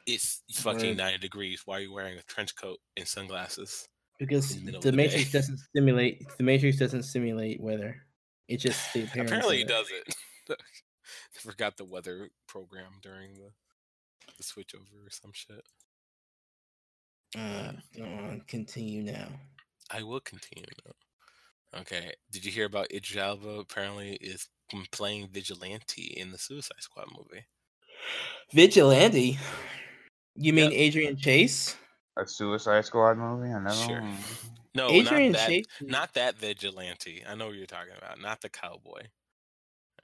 [0.07, 0.97] it's fucking Right.
[0.97, 1.61] 90 degrees.
[1.65, 3.87] Why are you wearing a trench coat and sunglasses?
[4.19, 5.39] because in the the Matrix day.
[5.39, 7.95] doesn't simulate The Matrix doesn't simulate weather.
[8.47, 9.31] It just the appearance.
[9.31, 9.67] Apparently, it.
[9.67, 10.15] doesn't.
[10.51, 13.51] I forgot the weather program during the
[14.37, 15.63] the switchover or some shit.
[17.37, 19.27] Uh, go on, continue now.
[19.89, 20.65] I will continue.
[20.85, 21.79] Though.
[21.79, 22.11] Okay.
[22.31, 23.59] Did you hear about Idris Elba?
[23.59, 24.47] Apparently, is
[24.91, 27.45] playing vigilante in the Suicide Squad movie.
[28.53, 29.39] Vigilante.
[30.35, 30.79] You mean Yep.
[30.79, 31.75] Adrian Chase?
[32.17, 33.51] A Suicide Squad movie?
[33.51, 33.75] I never.
[33.75, 34.03] Sure.
[34.73, 35.47] No, Adrian not that.
[35.49, 35.65] Chase.
[35.81, 37.25] Not that vigilante.
[37.27, 38.21] I know what you're talking about.
[38.21, 39.01] Not the cowboy.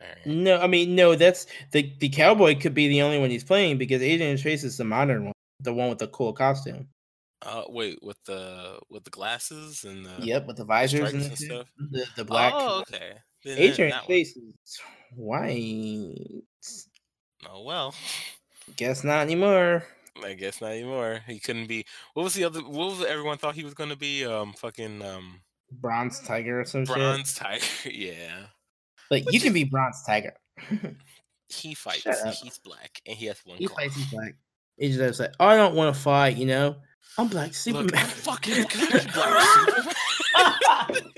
[0.01, 0.25] All right.
[0.25, 1.15] No, I mean no.
[1.15, 4.75] That's the the cowboy could be the only one he's playing because Adrian Chase is
[4.75, 6.89] the modern one, the one with the cool costume.
[7.43, 11.27] Uh, wait, with the with the glasses and the Yep, with the visors and, the,
[11.27, 11.67] and stuff?
[11.91, 12.51] the the black.
[12.53, 13.13] Oh, okay.
[13.45, 14.07] Then Adrian that one.
[14.09, 14.81] Chase is
[15.15, 16.13] white.
[17.49, 17.95] Oh well.
[18.75, 19.85] Guess not anymore.
[20.23, 21.21] I guess not anymore.
[21.27, 21.85] He couldn't be.
[22.13, 22.59] What was the other?
[22.61, 24.25] What was everyone thought he was gonna be?
[24.25, 26.95] Um, fucking um, Bronze Tiger or some shit.
[26.95, 27.63] bronze tiger.
[27.91, 28.47] yeah.
[29.11, 30.33] Like you can is- be Bronze Tiger.
[31.49, 32.03] He fights.
[32.41, 33.57] He's black and he has one.
[33.57, 33.77] he claw.
[33.77, 33.95] fights.
[33.95, 34.35] He's black.
[34.77, 36.35] He's just like, I don't want to fight.
[36.35, 36.75] You know,
[37.17, 37.85] I'm Black Superman.
[37.93, 39.39] Look, I'm fucking can I be black
[40.91, 41.13] Superman.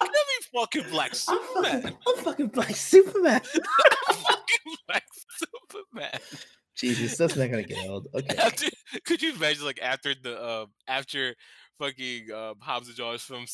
[0.00, 1.82] Can I be fucking black I'm Superman?
[1.82, 3.40] fucking, I'm fucking Black Superman.
[3.40, 5.04] fucking black
[5.38, 6.20] Superman.
[6.76, 8.06] Jesus, that's not gonna get old.
[8.14, 8.36] Okay.
[8.36, 8.66] After,
[9.04, 11.34] could you imagine like after the uh, after
[11.78, 13.44] fucking uh, Hobbs and Shaw film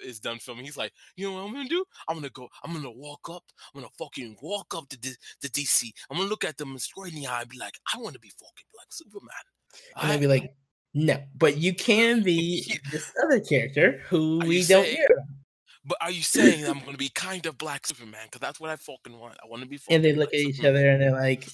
[0.00, 1.84] is done filming, he's like, you know what I'm gonna do?
[2.08, 2.48] I'm gonna go.
[2.64, 3.42] I'm gonna walk up.
[3.74, 5.90] I'm gonna fucking walk up to the, the DC.
[6.10, 8.20] I'm gonna look at them straight in the eye and be like, I want to
[8.20, 9.30] be fucking like Superman.
[10.00, 10.54] And I'd be like,
[10.94, 12.76] no, but you can be Yeah.
[12.92, 15.08] this other character who Are we don't saying- hear.
[15.84, 18.20] but are you saying I'm gonna be kind of Black Superman?
[18.24, 19.36] Because that's what I fucking want.
[19.42, 19.78] I want to be.
[19.78, 21.48] Fucking And they look at each other and they're like,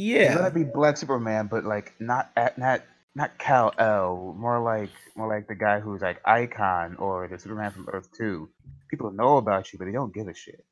[0.00, 0.34] You're yeah.
[0.36, 2.82] gonna be Black Superman, but like not at not
[3.16, 7.88] not Kal-El, more like more like the guy who's like Icon or the Superman from
[7.92, 8.48] Earth Two.
[8.90, 10.64] People know about you, but they don't give a shit.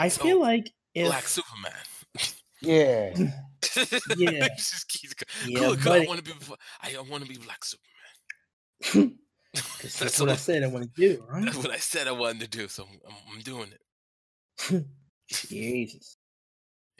[0.00, 1.72] I So, feel like if Black Superman.
[2.60, 3.14] Yeah,
[4.16, 4.48] Yeah.
[4.56, 6.32] Just keeps go- Yeah, Cool, cool, I want to be.
[6.82, 9.18] I want to be Black Superman.
[9.54, 11.44] That's that's what I what- said I want to do, right?
[11.44, 14.84] That's what I said I wanted to do, so I'm, I'm doing it.
[15.28, 16.16] Jesus,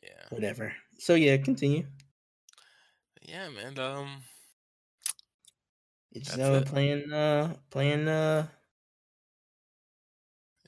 [0.03, 0.73] Yeah, whatever.
[1.03, 1.85] So yeah, continue.
[3.23, 3.77] yeah, man.
[3.77, 4.23] Um,
[6.13, 6.67] It's uh, it.
[6.69, 8.47] playing uh playing uh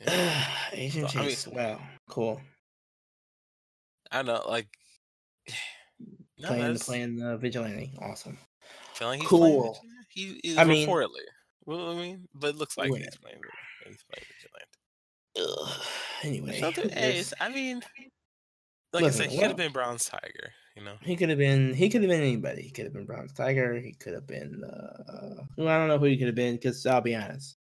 [0.01, 0.45] yeah.
[0.73, 1.47] Adrian So, I mean- Chase.
[1.47, 1.79] wow,
[2.11, 2.41] cool.
[4.11, 4.67] I know, like,
[6.39, 7.95] no, playing that's- playing uh, vigilante.
[8.03, 8.37] Awesome.
[8.95, 9.79] feel like he's cool.
[10.11, 11.27] He is I mean- reportedly.
[11.65, 13.39] Well, I mean, but it looks like he's playing.
[13.87, 14.79] He's playing Vigilante.
[15.39, 15.81] Ugh.
[16.25, 17.83] Anyway, So, dude, hey, I mean,
[18.95, 20.53] like Listen, I said, he could have been Bronze Tiger.
[20.77, 21.75] You know, He could have been.
[21.75, 22.63] He could have been anybody.
[22.63, 23.79] He could have been Bronze Tiger.
[23.79, 24.63] He could have been.
[24.65, 27.57] Uh, well, I don't know who he could have been because I'll be honest.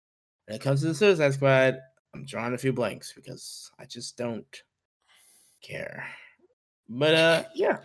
[0.46, 1.78] When it comes to the Suicide Squad,
[2.14, 4.46] I'm drawing a few blanks because I just don't
[5.62, 6.06] care.
[6.88, 7.78] But uh, yeah,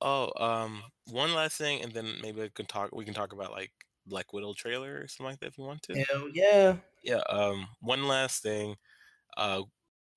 [0.00, 2.90] Oh, um, one last thing, and then maybe we can talk.
[2.94, 3.72] We can talk about like
[4.06, 6.04] Black Widow trailer or something like that if you want to.
[6.04, 6.76] hell yeah.
[7.02, 7.22] Yeah.
[7.28, 7.66] Um.
[7.80, 8.76] One last thing.
[9.36, 9.62] Uh,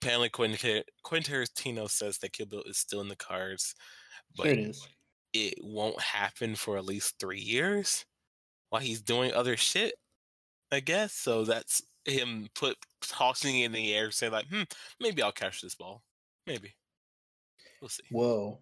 [0.01, 3.75] apparently Quentin Quentin Tarantino says that Kill Bill is still in the cards,
[4.37, 4.87] but Sure it is.
[5.33, 8.05] it won't happen for at least three years
[8.69, 9.95] while he's doing other shit.
[10.71, 11.45] I guess so.
[11.45, 14.63] That's him put tossing it in the air, saying like, "Hmm,
[14.99, 16.03] maybe I'll catch this ball.
[16.47, 16.75] Maybe
[17.81, 18.59] we'll see." Whoa.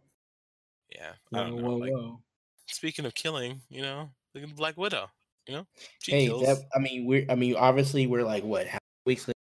[0.95, 1.13] Yeah.
[1.31, 2.21] Whoa, whoa, like, whoa.
[2.67, 5.09] speaking of killing, you know, look at Black Widow.
[5.47, 5.67] You know,
[6.01, 6.43] she Hey, kills.
[6.43, 8.67] that I mean, we're I mean, obviously we're like what
[9.05, 9.36] weeks later,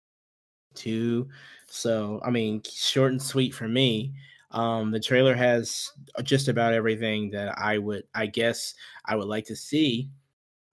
[0.77, 1.29] two.
[1.69, 4.13] So I mean, short and sweet for me.
[4.53, 5.91] Um, the trailer has
[6.23, 10.09] just about everything that I would, I guess, I would like to see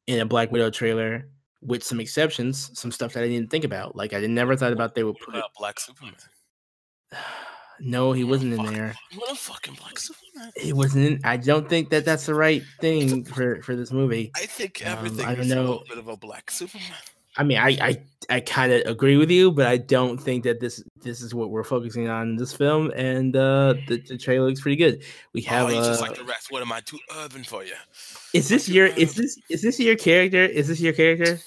[0.07, 1.27] in a Black Widow trailer,
[1.61, 3.95] with some exceptions, some stuff that I didn't think about.
[3.95, 5.35] Like I never thought about they would What put.
[5.35, 6.15] about Black Superman?
[7.79, 8.95] No, he wanna wasn't in fuck- there.
[9.17, 10.51] Want a fucking Black Superman?
[10.55, 11.05] He wasn't.
[11.05, 14.31] In, I don't think that that's the right thing for for this movie.
[14.35, 16.85] I think Um, everything I don't is a little bit of a Black Superman.
[17.35, 20.59] I mean, I I, I kind of agree with you, but I don't think that
[20.59, 22.91] this this is what we're focusing on in this film.
[22.95, 25.03] And uh, the, the trailer looks pretty good.
[25.33, 25.65] We have.
[25.65, 26.51] oh, he's just uh, like the rest.
[26.51, 27.73] What am I too urban for you?
[28.33, 30.43] is this your your is this is this your character?
[30.43, 31.39] Is this your character?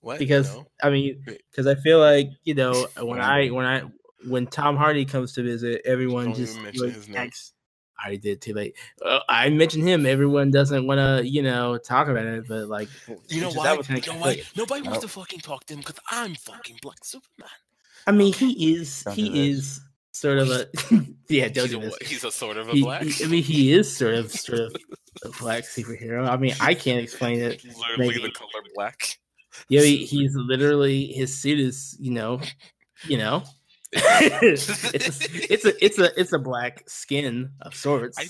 [0.00, 0.18] What?
[0.18, 0.66] Because No?
[0.82, 3.82] I mean, because I feel like you know when I when I
[4.26, 7.18] when Tom Hardy comes to visit, everyone Don't just like, his name.
[7.18, 7.53] acts-
[8.04, 8.76] I already did too late.
[9.04, 10.04] Uh, I mentioned him.
[10.04, 12.88] Everyone doesn't want to, you know, talk about it, but like,
[13.28, 13.72] You know which is- why?
[13.72, 14.34] was You kinda know why?
[14.34, 14.46] quick.
[14.56, 17.48] Nobody wants to fucking talk to him because I'm fucking Black Superman.
[18.06, 19.80] I mean, he is Don't he is
[20.12, 20.66] sort of a
[21.28, 21.48] yeah.
[21.48, 21.90] Don't he's, do a, this.
[21.92, 22.02] what?
[22.02, 23.02] he's a sort of a He- black.
[23.04, 24.76] he- I mean, he is sort of sort of
[25.24, 26.28] a black superhero.
[26.28, 27.64] I mean, I can't explain it.
[27.64, 28.20] literally maybe.
[28.22, 29.18] the color black.
[29.68, 32.40] Yeah, he, he's literally his suit is you know,
[33.06, 33.44] you know,
[34.42, 38.18] it's a, it's a it's a it's a black skin of sorts.
[38.18, 38.28] I-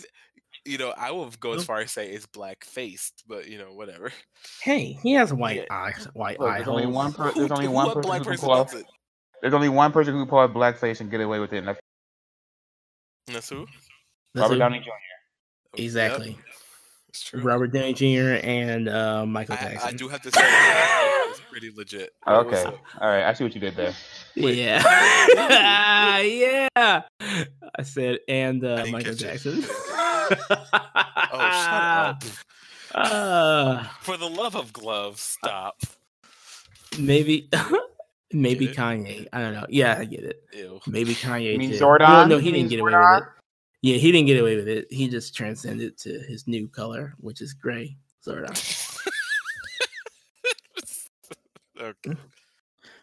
[0.66, 1.64] You know, I will go as Oh.
[1.64, 4.12] far as say it's black faced, but you know, whatever.
[4.62, 5.74] hey, he has white Yeah.
[5.76, 7.12] eyes, white Look, eye there's only one.
[7.12, 8.70] Per- there's only one a person who can person pull off.
[8.72, 8.86] does it?
[9.42, 11.68] There's only one person who can pull off blackface and get away with it, and
[11.68, 11.80] that's
[13.26, 13.66] That's who?
[14.34, 14.84] That's Robert who- Downey Jr.
[14.90, 16.38] Oh, yep, exactly.
[17.10, 17.40] it's true.
[17.42, 18.40] Robert Downey Jr.
[18.46, 19.88] and uh, Michael I, Jackson.
[19.88, 21.13] I do have to say, it's
[21.54, 22.10] pretty legit.
[22.24, 22.64] What Okay,
[23.00, 23.22] all right.
[23.22, 23.94] I see what you did there.
[24.36, 24.58] Wait.
[24.58, 24.82] Yeah,
[26.20, 26.68] yeah.
[26.76, 29.14] I said, and uh, didn't Michael.
[29.14, 29.62] Jackson.
[29.64, 30.28] Oh,
[31.30, 32.24] shut up!
[32.92, 35.80] Uh, For the love of gloves, stop.
[36.98, 37.48] maybe,
[38.32, 39.28] maybe Kanye.
[39.32, 39.66] I don't know.
[39.68, 40.42] Yeah, I get it.
[40.52, 40.80] Ew.
[40.88, 41.52] Maybe Kanye.
[41.52, 41.80] You mean did.
[41.80, 42.00] Zordon?
[42.08, 43.14] Well, no, he didn't get away Zordon?
[43.20, 43.28] with it.
[43.82, 44.86] Yeah, he didn't get away with it.
[44.90, 47.96] He just transcended to his new color, which is gray.
[48.26, 48.83] Zordon.
[51.80, 52.16] Okay.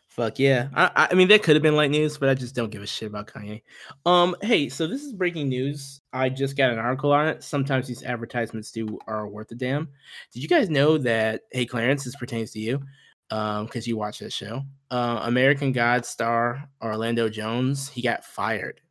[0.08, 0.68] Fuck yeah.
[0.74, 2.82] I, I- I mean, that could have been light news, but I just don't give
[2.82, 3.62] a shit about Kanye.
[4.06, 6.02] Um, hey, so this is breaking news.
[6.12, 7.44] I just got an article on it.
[7.44, 9.88] Sometimes these advertisements do are worth a damn.
[10.34, 11.44] Did you guys know that?
[11.52, 12.82] Hey, Clarence, this pertains to you,
[13.30, 14.64] um, because you watch that show.
[14.90, 18.82] Uh, American God star Orlando Jones, he got fired.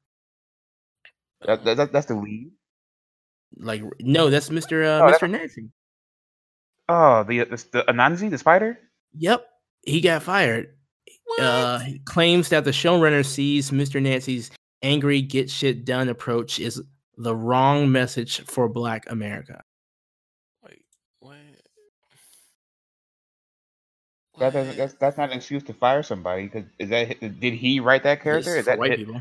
[1.47, 2.51] That, that, that- that's the lead.
[3.59, 5.69] Like, no, that's Mister uh, Oh, Mister Nancy.
[6.89, 8.79] Oh, the the, the Anansi, the spider.
[9.19, 9.45] Yep,
[9.83, 10.75] he got fired.
[11.41, 14.01] uh, he claims that the showrunner sees Mr.
[14.03, 14.51] Nancy's
[14.83, 16.83] angry get shit done approach is
[17.17, 19.63] the wrong message for Black America.
[20.65, 20.83] Wait,
[21.21, 21.37] what?
[24.39, 26.49] That doesn't, that's that's not an excuse to fire somebody.
[26.49, 28.51] Cause is that did he write that character?
[28.57, 29.21] It's Is that white it- people?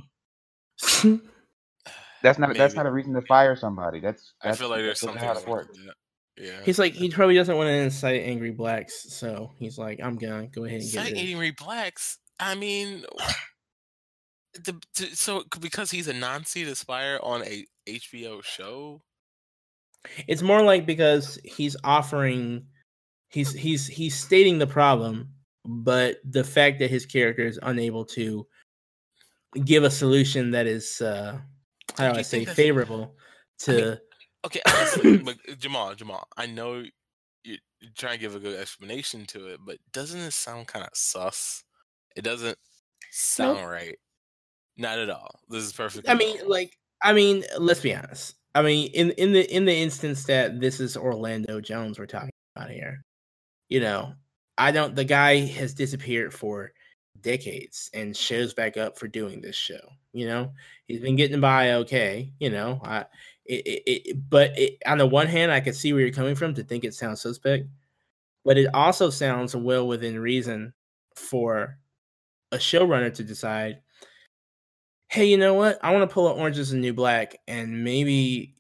[2.23, 3.99] that's not that's not a reason to fire somebody.
[3.99, 5.93] That's, I feel like there's something how it wrong with that.
[6.39, 6.62] Yeah.
[6.63, 10.47] he's like he probably doesn't want to incite angry blacks, so he's like, I'm gonna
[10.47, 11.30] go ahead and get Sight rid it.
[11.32, 12.17] angry blacks.
[12.39, 13.04] I mean,
[14.54, 19.02] the, t- so because he's a non-seed aspire on a HBO show.
[20.28, 22.65] It's more like because he's offering,
[23.30, 25.30] he's he's he's stating the problem,
[25.65, 28.47] but the fact that his character is unable to
[29.65, 31.38] give a solution that is uh
[31.97, 33.15] how Do do I say favorable
[33.67, 34.02] I mean, to
[34.45, 36.84] Okay, honestly, but uh, Jamal, Jamal, I know
[37.43, 40.84] you- you're trying to give a good explanation to it, but doesn't it sound kind
[40.86, 41.63] of sus?
[42.15, 42.58] It doesn't
[43.12, 43.97] sound right.
[44.78, 45.39] Not at all.
[45.49, 46.10] This is perfect.
[46.10, 48.36] I mean, like, I mean, let's be honest.
[48.56, 52.32] I mean, in in the in the instance that this is Orlando Jones we're talking
[52.56, 53.04] about here,
[53.69, 54.13] you know,
[54.58, 54.95] I don't.
[54.95, 56.71] The guy has disappeared for
[57.21, 59.80] decades and shows back up for doing this show.
[60.13, 60.54] You know,
[60.88, 62.34] he's been getting by okay.
[62.39, 63.06] You know, I.
[63.49, 66.35] It, it, it but it, on the one hand, I can see where you're coming
[66.35, 67.65] from to think it sounds suspect,
[68.45, 70.73] but it also sounds well within reason
[71.15, 71.77] for
[72.52, 73.81] a showrunner to decide
[75.10, 75.79] hey, you know what?
[75.83, 78.56] I want to pull an Orange is the New Black and maybe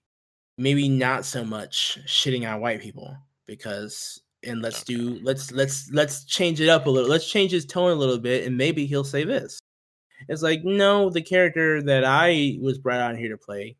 [0.57, 3.15] maybe not so much shitting on white people
[3.45, 7.09] because and let's do let's let's let's change it up a little.
[7.09, 9.59] Let's change his tone a little bit and maybe he'll say this.
[10.27, 13.77] It's like, no, the character that I was brought on here to play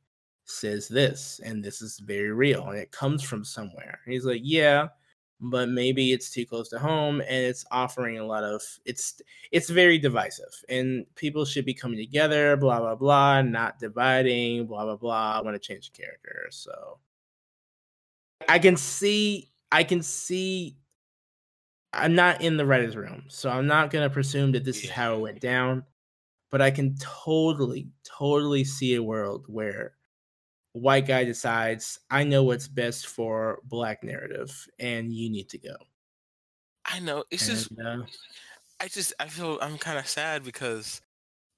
[0.49, 3.99] says this, and this is very real, and it comes from somewhere.
[4.05, 4.87] And he's like, yeah,
[5.41, 9.21] but maybe it's too close to home and it's offering a lot of it's
[9.51, 14.83] it's very divisive and people should be coming together blah blah blah not dividing blah
[14.83, 16.99] blah blah i want to change the character so
[18.49, 20.75] i can see i can see
[21.93, 24.89] i'm not in the writers room so i'm not going to presume that this is
[24.89, 25.83] how it went down
[26.51, 29.93] but i can totally totally see a world where
[30.73, 35.75] white guy decides I know what's best for black narrative and you need to go.
[36.85, 37.23] I know.
[37.31, 38.03] It's and, just uh,
[38.79, 41.01] I just I feel I'm kind of sad because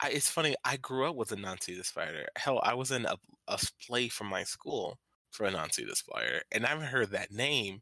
[0.02, 0.56] I, it's funny.
[0.66, 2.28] I grew up with Anansi the Spider.
[2.38, 3.16] Hell, I was in a,
[3.48, 5.00] a play from my school
[5.32, 7.82] for Anansi the Spider, and I haven't heard that name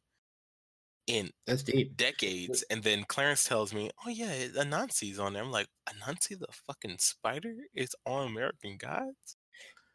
[1.07, 1.97] in That's deep.
[1.97, 2.63] decades.
[2.69, 6.97] And then Clarence tells me, "Oh yeah, Anansi's on there." I'm like, "Anansi the fucking
[6.99, 9.37] Spider is on American Gods."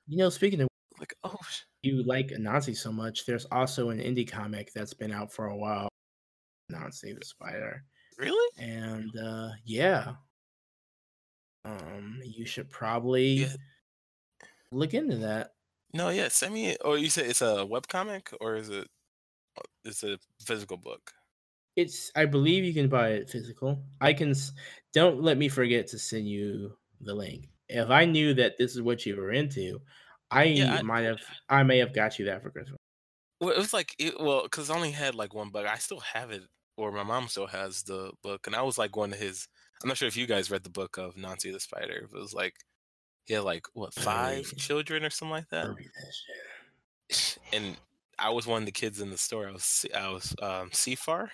[0.07, 0.69] You know, speaking of
[0.99, 1.37] like, oh,
[1.83, 3.27] you like Anansi so much.
[3.27, 5.89] There's also an indie comic that's been out for a while.
[6.73, 7.85] Anansi the Spider.
[8.19, 8.51] Really?
[8.59, 10.15] And uh yeah.
[11.65, 13.49] Um, you should probably yeah.
[14.71, 15.53] look into that.
[15.95, 16.77] No, yeah, send me.
[16.85, 18.89] Or you say it's a web comic, or is it?
[19.57, 21.13] Uh, it's a physical book.
[21.77, 22.11] It's.
[22.17, 23.83] I believe you can buy it physical.
[24.01, 24.35] I can.
[24.93, 27.49] Don't let me forget to send you the link.
[27.69, 29.81] If I knew that this is what you were into,
[30.35, 32.79] I yeah, might have, I may have got you that for Christmas.
[33.41, 35.67] Well, it was like, it, well, because I only had like one book.
[35.67, 36.43] I still have it,
[36.77, 39.49] or my mom still has the book, and I was like going to his.
[39.83, 42.09] I'm not sure if you guys read the book of Nancy the Spider.
[42.13, 42.55] It was like
[43.25, 45.75] he had like what five children or something like that.
[47.53, 47.77] And
[48.19, 49.49] I was one of the kids in the store.
[49.49, 51.29] I was I was um, Seafar.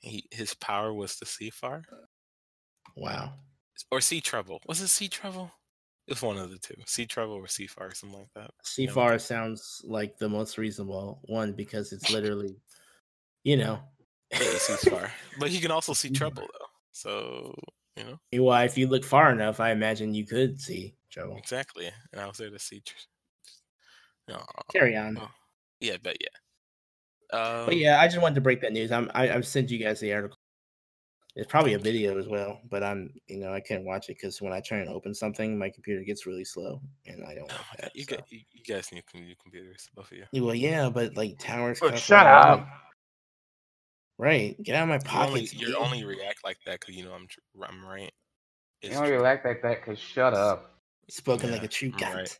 [0.00, 1.82] He his power was to Seafar.
[2.96, 3.34] Wow.
[3.90, 4.60] Or Sea Trouble.
[4.66, 5.50] Was it Sea Trouble?
[6.08, 6.74] It's one of the two.
[6.86, 8.50] Sea Trouble or Sea Far, something like that.
[8.62, 12.56] Sea Far sounds like the most reasonable one because it's literally,
[13.44, 13.80] you know.
[14.32, 15.12] yeah, Sea Far.
[15.38, 16.66] But you can also see trouble though.
[16.90, 17.54] So,
[17.96, 18.44] you know.
[18.44, 21.36] Well, if you look far enough, I imagine you could see trouble.
[21.36, 21.90] Exactly.
[22.12, 22.96] And I was there to see tr-
[24.28, 25.18] no, Carry on.
[25.20, 25.30] Oh,
[25.80, 27.38] yeah, but yeah.
[27.38, 28.92] Um, but yeah, I just wanted to break that news.
[28.92, 30.38] I'm I, I've sent you guys the article.
[31.34, 31.84] It's probably a mm-hmm.
[31.84, 34.78] video as well, but I'm, you know, I can't watch it because when I try
[34.78, 37.96] and open something, my computer gets really slow, and I don't oh like that.
[37.96, 38.16] You, so.
[38.16, 40.44] got, you, you guys need new computers, both of you.
[40.44, 41.80] Well, yeah, but like towers.
[41.80, 42.68] But shut up.
[44.18, 45.52] Right, get out of my pocket.
[45.54, 47.26] You only, you only react like that because you know I'm
[47.66, 48.12] I'm right.
[48.82, 49.22] It's you only true.
[49.22, 50.74] react like that because shut up.
[51.08, 52.14] Spoken yeah, like a true cat.
[52.14, 52.36] Right.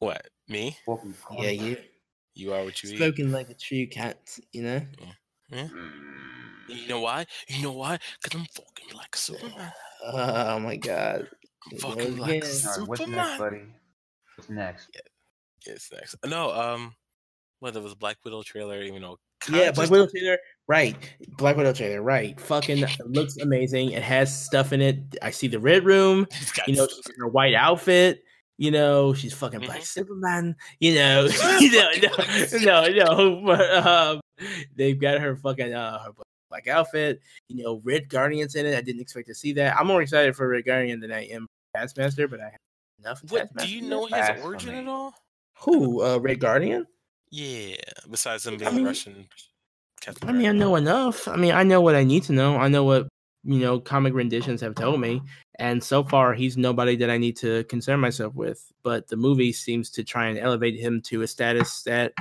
[0.00, 0.76] What me?
[1.38, 1.76] Yeah, you.
[2.34, 3.32] You are what you Spoken eat.
[3.32, 4.80] like a true cat, you know.
[5.00, 5.12] Yeah.
[5.52, 5.68] Yeah.
[6.68, 7.26] You know why?
[7.48, 7.98] You know why?
[8.22, 9.72] Because I'm fucking like Superman.
[10.04, 11.28] Oh my god.
[11.70, 12.86] I'm fucking like right, Superman.
[12.88, 13.62] what's next, buddy?
[14.36, 14.88] What's next?
[14.94, 16.16] Yeah, it's next.
[16.26, 16.94] No, um,
[17.60, 19.16] whether it was Black Widow trailer, you know.
[19.50, 20.38] Yeah, Black Widow trailer.
[20.66, 20.96] Right,
[21.36, 22.02] Black Widow trailer.
[22.02, 23.92] Right, fucking looks amazing.
[23.92, 25.16] It has stuff in it.
[25.22, 26.26] I see the red room.
[26.66, 28.22] You know, she's her white outfit.
[28.62, 29.66] You know, she's fucking mm-hmm.
[29.66, 30.54] Black Superman.
[30.78, 33.42] You know, you know, no, no, no.
[33.44, 34.20] But um,
[34.76, 36.12] they've got her fucking uh, her
[36.48, 37.20] black outfit.
[37.48, 38.78] You know, Red Guardian's in it.
[38.78, 39.76] I didn't expect to see that.
[39.76, 42.60] I'm more excited for Red Guardian than I am Taskmaster, but I have
[43.00, 43.24] enough.
[43.30, 45.12] What, do you know his origin at all?
[45.62, 46.00] Who?
[46.00, 46.86] Uh, Red Guardian?
[47.32, 47.74] Yeah.
[48.08, 49.26] Besides him being I mean, Russian.
[50.00, 51.26] Captain I mean, I know enough.
[51.26, 52.56] I mean, I know what I need to know.
[52.58, 53.08] I know what
[53.44, 55.20] you know comic renditions have told me
[55.58, 59.52] and so far he's nobody that i need to concern myself with but the movie
[59.52, 62.12] seems to try and elevate him to a status that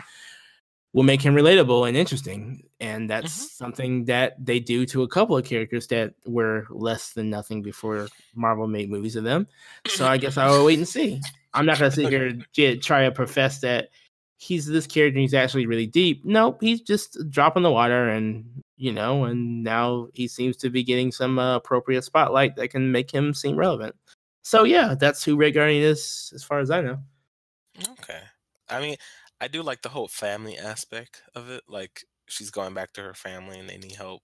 [0.94, 2.64] will make him relatable and interesting.
[2.80, 3.64] And that's mm-hmm.
[3.64, 8.08] something that they do to a couple of characters that were less than nothing before
[8.36, 9.48] Marvel made movies of them.
[9.88, 11.22] So I guess I will wait and see.
[11.54, 12.46] I'm not gonna sit here and
[12.82, 13.90] try to profess that
[14.38, 16.26] he's this character and he's actually really deep.
[16.26, 20.58] Nope, he's just a drop in the water and you know, and now he seems
[20.58, 23.96] to be getting some uh, appropriate spotlight that can make him seem relevant.
[24.42, 26.98] So yeah, that's who Red Guardian is as far as I know.
[28.00, 28.22] Okay.
[28.68, 28.96] I mean,
[29.40, 31.62] I do like the whole family aspect of it.
[31.68, 34.24] Like she's going back to her family and they need help,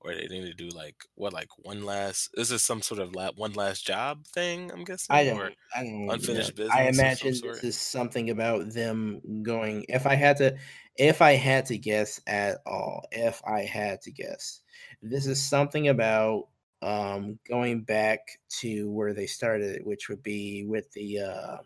[0.00, 2.30] or they need to do like what, like one last.
[2.38, 4.72] Is this some sort of la- one last job thing?
[4.72, 5.14] I'm guessing.
[5.14, 5.38] I don't.
[5.38, 6.74] Or I don't unfinished business.
[6.74, 9.84] I imagine this is something about them going.
[9.90, 10.56] If I had to,
[10.96, 14.60] if I had to guess at all, if I had to guess,
[15.02, 16.48] this is something about
[16.82, 18.20] um going back
[18.60, 21.20] to where they started, which would be with the.
[21.20, 21.56] uh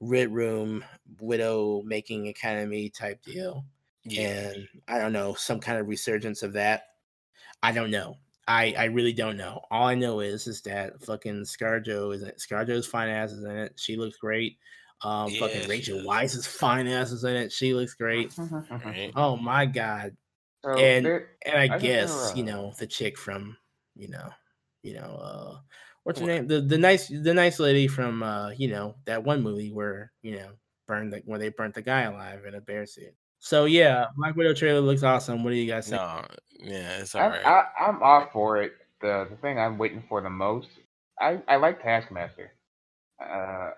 [0.00, 0.84] Red Room
[1.20, 3.64] Widow Making Academy type deal.
[4.04, 4.50] Yeah.
[4.52, 6.88] And I don't know, some kind of resurgence of that.
[7.62, 8.18] I don't know.
[8.46, 9.62] I, I really don't know.
[9.70, 12.38] All I know is is that fucking ScarJo is it.
[12.38, 13.74] ScarJo's fine ass is in it.
[13.76, 14.58] She looks great.
[15.02, 16.06] Um, Yeah, fucking she Rachel does.
[16.06, 17.52] Weisz's fine ass is in it.
[17.52, 18.32] She looks great.
[18.70, 19.12] Right?
[19.16, 20.16] Oh my god!
[20.64, 23.56] So And- there- And I, I guess they're, you uh, know the chick from
[23.96, 24.28] you know
[24.82, 25.58] you know uh
[26.04, 26.32] what's her What?
[26.32, 30.10] name the the nice the nice lady from uh you know that one movie where
[30.22, 30.50] you know
[30.86, 33.14] burned the, where they burnt the guy alive in a bear suit.
[33.38, 35.44] So yeah, Black Widow trailer looks awesome.
[35.44, 36.00] What do you guys think?
[36.00, 36.24] No,
[36.60, 37.44] yeah, it's I'm, alright.
[37.46, 38.72] I, I'm off for it.
[39.02, 40.68] The the thing I'm waiting for the most,
[41.20, 42.52] I, I like Taskmaster.
[43.22, 43.70] Uh,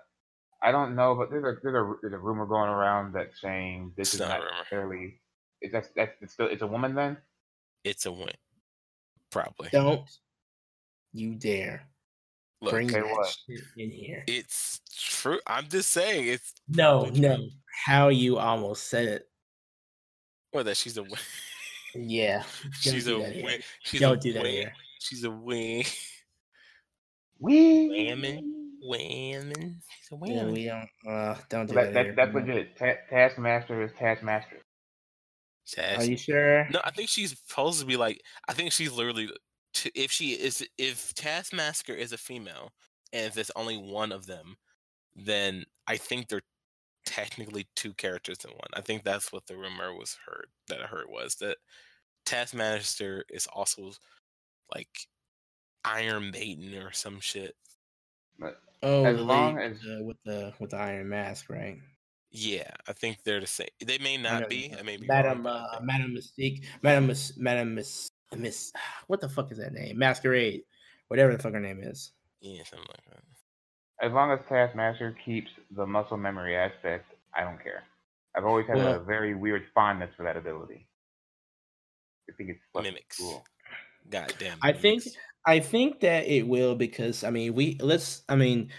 [0.67, 3.93] I don't know, but there's a there's a there's a rumor going around that saying
[3.95, 4.51] this It's is not a not rumor.
[4.57, 5.19] necessarily.
[5.61, 7.17] Is that that's it's still it's a woman then?
[7.83, 8.33] It's a win,
[9.31, 9.69] probably.
[9.71, 10.09] Don't
[11.13, 11.83] you dare
[12.61, 13.35] Look, bring that what?
[13.47, 14.23] shit in here.
[14.27, 15.39] it's true.
[15.47, 17.35] I'm just saying it's No, no.
[17.37, 17.49] true.
[17.85, 19.27] How you almost said it.
[20.53, 21.13] Well, that she's a win.
[21.95, 22.43] Yeah.
[22.63, 23.45] don't she's do a that here.
[23.45, 23.61] win.
[23.83, 24.51] She's Don't a do that win.
[24.51, 24.73] here.
[24.99, 25.83] She's a win.
[27.39, 28.66] We Whammon.
[28.85, 29.81] Whammon.
[29.99, 32.15] She's a Yeah, we don't uh don't do That, that, here.
[32.15, 32.77] that, that's legit.
[32.77, 34.61] Ta- Taskmaster is Taskmaster.
[35.77, 36.67] Are you sure?
[36.69, 38.21] No, I think she's supposed to be like.
[38.47, 39.29] I think she's literally.
[39.73, 42.71] t- If she is, if Taskmaster is a female,
[43.11, 44.55] and if there's only one of them,
[45.15, 46.41] then I think they're
[47.05, 48.69] technically two characters in one.
[48.73, 51.57] I think that's what the rumor was heard that I heard was that
[52.25, 53.91] Taskmaster is also
[54.73, 54.89] like
[55.83, 57.55] Iron Maiden or some shit.
[58.39, 61.77] But Oh, as long lady as- with the, with the with the iron mask, right?
[62.29, 63.69] Yeah, I think they're the same.
[63.83, 64.69] They may I know not be.
[64.71, 68.71] you- I may be Madam wrong, uh, Madam Mystique, Madam Miss, Madam Miss, Miss.
[69.07, 69.97] What the fuck is that name?
[69.97, 70.61] Masquerade,
[71.07, 72.11] whatever the fuck her name is.
[72.41, 73.23] yeah, something like that.
[74.05, 77.05] As long as Taskmaster keeps the muscle memory aspect,
[77.35, 77.83] I don't care.
[78.35, 80.85] I've always had a very weird fondness for that ability.
[82.29, 83.17] I think it's Mimics.
[83.17, 83.43] cool.
[84.11, 84.59] God damn.
[84.61, 85.17] I think mimics.
[85.47, 88.69] I think that it will because I mean we let's I mean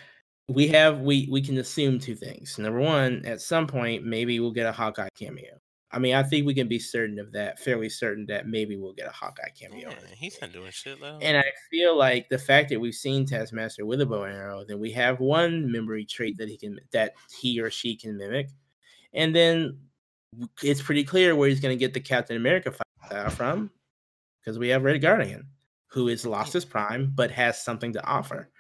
[0.49, 2.59] we have we we can assume two things.
[2.59, 5.59] Number one, at some point maybe we'll get a Hawkeye cameo.
[5.91, 8.93] I mean I think we can be certain of that, fairly certain that maybe we'll
[8.93, 9.89] get a Hawkeye cameo.
[9.89, 11.01] Yeah, he's not doing shit.
[11.01, 11.19] though.
[11.23, 14.63] And I feel like the fact that we've seen Taskmaster with a bow and arrow,
[14.69, 18.51] then we have one memory trait that he can that he or she can mimic,
[19.15, 19.79] and then
[20.63, 23.71] it's pretty clear where he's going to get the Captain America fight style from,
[24.41, 25.47] because we have Red Guardian,
[25.89, 28.51] who has lost his prime but has something to offer.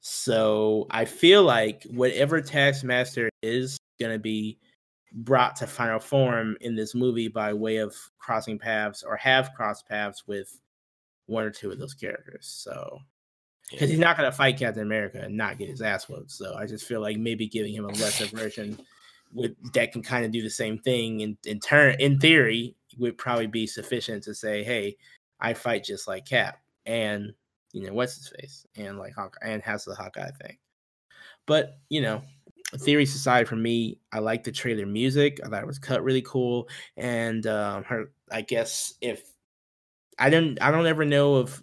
[0.00, 4.58] So I feel like whatever Taskmaster is going to be
[5.12, 9.88] brought to final form in this movie by way of crossing paths or have crossed
[9.88, 10.58] paths with
[11.26, 12.46] one or two of those characters.
[12.46, 12.98] So
[13.70, 16.30] because he's not going to fight Captain America and not get his ass whooped.
[16.30, 18.78] So I just feel like maybe giving him a lesser version
[19.32, 23.16] with that can kind of do the same thing in in turn in theory would
[23.16, 24.96] probably be sufficient to say, hey,
[25.42, 27.32] I fight just like Cap and
[27.72, 30.56] you know what's his face and like Hawk and has the Hawkeye thing.
[31.46, 32.22] But you know,
[32.78, 35.40] theories aside for me, I like the trailer music.
[35.44, 38.12] I thought it was cut really cool, and um, her.
[38.30, 39.22] I guess if
[40.18, 41.62] I don't, I don't ever know if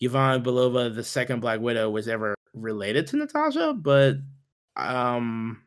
[0.00, 4.16] Yvonne Belova, the second Black Widow, was ever related to Natasha, but
[4.76, 5.60] um,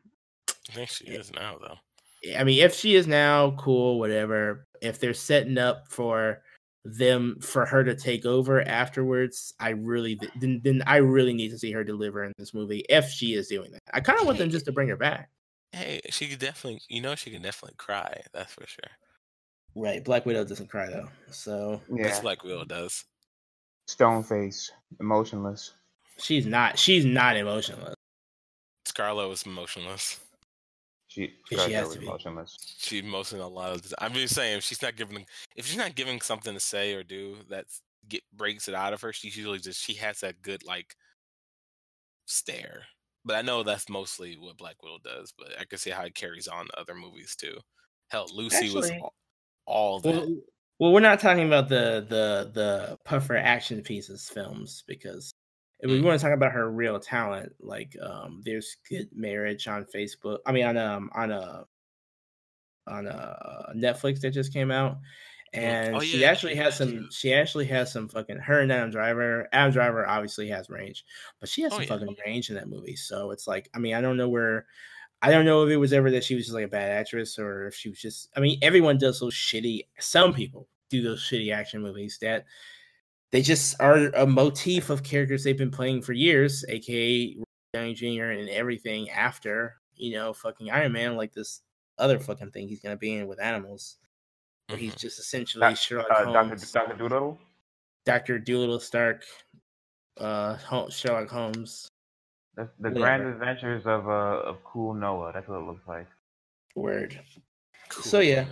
[0.70, 1.76] I think she is now though.
[2.38, 4.66] I mean, if she is now, cool, whatever.
[4.80, 6.42] If they're setting up for
[6.84, 11.58] them for her to take over afterwards, I really then then I really need to
[11.58, 13.82] see her deliver in this movie if she is doing that.
[13.92, 15.30] I kind of want them just to bring her back.
[15.72, 16.80] Hey, she could definitely.
[16.88, 18.20] You know, she can definitely cry.
[18.32, 18.90] That's for sure.
[19.74, 22.04] Right, Black Widow doesn't cry though, so Yeah.
[22.04, 23.04] That's like Will does.
[23.86, 24.70] Stone face,
[25.00, 25.72] emotionless.
[26.18, 27.94] she's not she's not emotionless.
[28.84, 30.20] Scarlett was emotionless.
[31.12, 32.06] She, she Scarlett has to be.
[32.06, 32.56] emotionless.
[32.78, 33.82] She emotional a lot of.
[33.82, 36.94] The, I'm just saying, if she's not giving, if she's not giving something to say
[36.94, 37.66] or do that
[38.08, 40.96] get breaks it out of her, she's usually just she has that good like
[42.24, 42.84] stare.
[43.26, 45.34] But I know that's mostly what Black Widow does.
[45.36, 47.58] But I can see how it carries on to other movies too.
[48.08, 49.14] Hell, Lucy was all,
[49.66, 50.14] all that.
[50.14, 50.36] Well,
[50.78, 55.34] well, we're not talking about the the the puffer action pieces films because
[55.82, 56.04] if we Mm.
[56.04, 60.38] want to talk about her real talent, like um, there's Good Marriage on Facebook.
[60.46, 61.66] I mean, on um on a
[62.86, 64.98] on a Netflix that just came out,
[65.52, 67.08] and Oh, she actually she has some.
[67.10, 69.48] She actually has some fucking her and Adam Driver.
[69.52, 71.04] Adam Driver obviously has range,
[71.40, 71.88] but she has Oh, some yeah.
[71.88, 72.96] fucking range in that movie.
[72.96, 74.66] So it's like, I mean, I don't know where.
[75.24, 77.38] I don't know if it was ever that she was just like a bad actress
[77.38, 78.28] or if she was just.
[78.36, 79.86] I mean, everyone does those shitty.
[80.00, 82.44] Some people do those shitty action movies that
[83.32, 87.36] they just are a motif of characters they've been playing for years, aka
[87.72, 88.24] Downey Jr.
[88.26, 91.62] and everything after you know fucking Iron Man, like this
[91.98, 93.96] other fucking thing he's gonna be in with animals,
[94.68, 94.98] where he's Mhm.
[94.98, 97.38] just essentially Doc- Sherlock Uh, Holmes, Doctor Dolittle.
[98.04, 99.24] Doctor Dolittle Stark,
[100.18, 100.56] uh,
[100.88, 101.88] Sherlock Holmes.
[102.56, 102.98] The, the Whatever.
[103.00, 105.32] Grand Adventures of uh of Cool Noah.
[105.32, 106.06] That's what it looks like.
[106.74, 107.18] Word.
[107.88, 108.02] Cool.
[108.02, 108.46] So, yeah.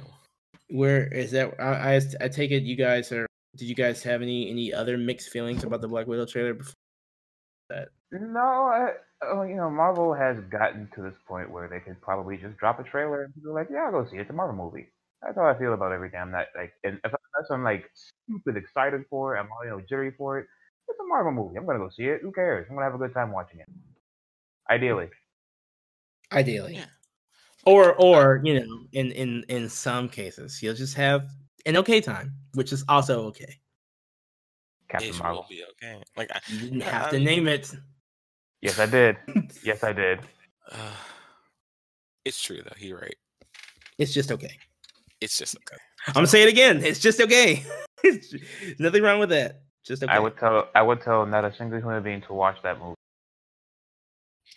[0.68, 1.53] Where is that?
[1.61, 3.26] I, I I take it you guys are.
[3.57, 6.55] Did you guys have any any other mixed feelings about the Black Widow trailer?
[6.55, 6.74] Before?
[8.12, 8.90] No, I,
[9.22, 12.80] oh, you know, Marvel has gotten to this point where they could probably just drop
[12.80, 14.22] a trailer and people are like, yeah, I'll go see it.
[14.22, 14.88] It's a Marvel movie.
[15.22, 16.46] That's how I feel about every damn night.
[16.57, 20.12] Like, and if unless I'm like stupid excited for it, I'm all, you know jittery
[20.18, 20.46] for it.
[20.88, 21.57] It's a Marvel movie.
[21.57, 22.20] I'm gonna go see it.
[22.22, 22.66] Who cares?
[22.68, 23.68] I'm gonna have a good time watching it.
[24.70, 25.11] Ideally,
[26.32, 26.74] Ideally.
[26.76, 26.84] Yeah.
[27.66, 31.30] Or or you know, in in in some cases, you'll just have
[31.67, 33.59] an okay time, which is also okay.
[34.89, 35.47] Captain It will Marvel.
[35.49, 36.03] be okay.
[36.17, 37.71] Like I, You didn't Yeah, have to I'm- name it.
[38.63, 39.17] Yes, I did.
[39.65, 40.21] yes, I did.
[40.71, 40.77] uh,
[42.25, 42.77] it's true though.
[42.79, 43.15] You're right.
[43.99, 44.57] It's just okay.
[45.21, 45.77] It's just okay.
[46.09, 46.83] I'm gonna say it again.
[46.85, 47.65] It's just okay.
[48.05, 48.35] It's-
[48.79, 49.61] Nothing wrong with that.
[49.85, 50.11] Just okay.
[50.13, 50.69] I would tell.
[50.75, 52.95] I would tell not a single human being to watch that movie.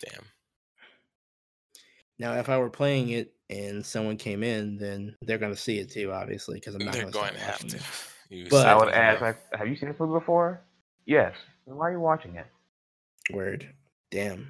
[0.02, 0.24] Damn.
[2.18, 5.90] Now, if I were playing it and someone came in, then they're gonna see it
[5.90, 7.76] too, obviously, because I'm not They're gonna going to have to.
[7.76, 7.82] it.
[8.30, 10.62] You But- I would ask, like, have you seen this movie before?
[11.04, 11.36] Yes.
[11.66, 12.46] Then why are you watching it?
[13.30, 13.68] Word.
[14.10, 14.48] Damn.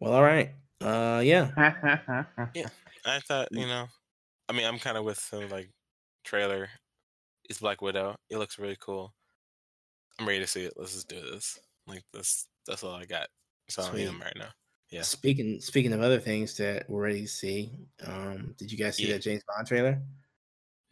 [0.00, 0.50] Well, all right.
[0.80, 1.50] Uh, yeah.
[2.54, 2.68] Yeah.
[3.04, 3.86] I thought, you know,
[4.48, 5.70] I mean, I'm kind of with the like
[6.24, 6.68] trailer.
[7.50, 8.16] It's Black Widow.
[8.30, 9.12] It looks really cool.
[10.18, 10.74] I'm ready to see it.
[10.76, 11.58] Let's just do this.
[11.86, 12.46] Like this.
[12.66, 13.26] That's all I got.
[13.68, 14.06] So I Sweet.
[14.08, 14.48] am right now.
[14.94, 15.02] Yeah.
[15.02, 17.72] Speaking speaking of other things that we're ready to see,
[18.06, 19.14] um, did you guys see Yeah.
[19.14, 20.00] that James Bond trailer?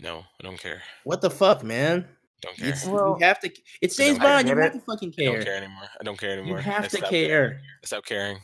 [0.01, 0.83] No, I don't care.
[1.05, 2.09] What the fuck, man?
[2.41, 2.69] Don't care.
[2.71, 3.53] It's, Well, you have to.
[3.81, 4.49] It's James Bond.
[4.49, 5.31] You get have to fucking care.
[5.31, 5.45] I don't care.
[5.45, 5.89] care anymore.
[6.01, 6.59] I don't care You anymore.
[6.59, 7.61] I have to stopped- care.
[7.83, 8.41] I stopped caring.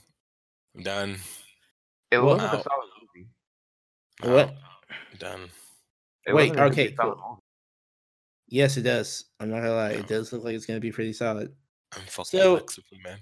[0.76, 1.16] I'm done.
[2.12, 2.38] It What?
[2.38, 3.28] looks like a solid movie.
[4.22, 4.54] I'm What?
[5.10, 5.50] I'm done.
[6.24, 7.42] It Wait, looks okay, cool.
[8.46, 9.24] Yes, it does.
[9.40, 9.94] I'm not gonna lie.
[9.94, 9.98] No.
[9.98, 11.52] It does look like it's gonna be pretty solid.
[11.96, 13.18] I'm fucking So- like Superman.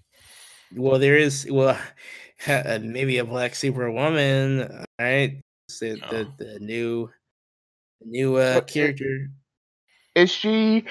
[0.74, 1.78] Well, there is well,
[2.48, 4.84] uh, maybe a black superwoman.
[4.98, 5.42] Right,
[5.80, 6.10] the Oh.
[6.10, 7.10] the, the new
[8.04, 9.28] new uh, character.
[10.14, 10.84] Is she?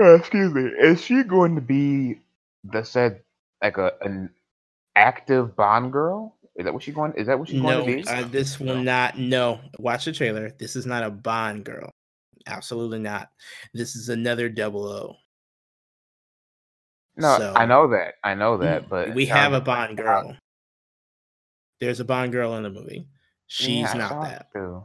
[0.00, 0.62] uh, excuse me.
[0.80, 2.20] Is she going to be
[2.64, 3.22] the said
[3.62, 4.30] like a an
[4.96, 6.36] active Bond girl?
[6.56, 7.12] Is that what she going?
[7.14, 8.08] Is that what she's No, going to be?
[8.10, 8.82] uh, this will No.
[8.82, 9.18] not.
[9.18, 10.50] No, watch the trailer.
[10.58, 11.90] This is not a Bond girl.
[12.46, 13.28] Absolutely not.
[13.74, 15.16] This is another double O.
[17.16, 18.14] no, so- I know that.
[18.24, 18.88] I know that.
[18.88, 20.36] But we it have a Bond girl.
[21.80, 23.06] There's a Bond girl in the movie.
[23.46, 24.52] She's Yeah, not saw that.
[24.52, 24.84] Too.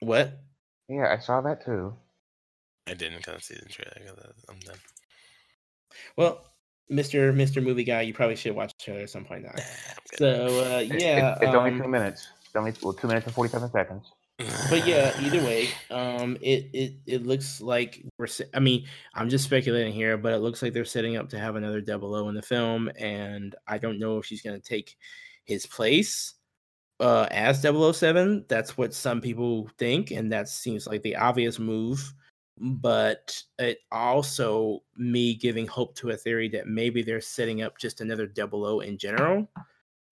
[0.00, 0.38] What?
[0.88, 1.94] Yeah, I saw that too.
[2.88, 4.14] I didn't kind of see the trailer.
[4.14, 4.76] 'cause I'm done.
[6.16, 6.44] Well,
[6.88, 9.52] Mister Mister Movie Guy, you probably should watch the trailer at some point now.
[9.56, 10.18] Nah, I'm good.
[10.18, 12.28] So uh, It- yeah, it's, it's only um, two minutes.
[12.44, 14.12] It's only well, two minutes and forty-seven seconds.
[14.70, 18.26] But yeah, either way, um, it it it looks like we're.
[18.54, 21.56] I mean, I'm just speculating here, but it looks like they're setting up to have
[21.56, 24.96] another Double O in the film, and I don't know if she's going to take
[25.44, 26.34] his place
[27.00, 28.46] uh, as 007.
[28.48, 32.12] That's what some people think, and that seems like the obvious move.
[32.58, 38.00] But it also me giving hope to a theory that maybe they're setting up just
[38.00, 39.48] another Double O in general.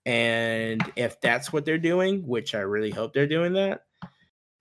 [0.07, 3.85] And if that's what they're doing, which I really hope they're doing that,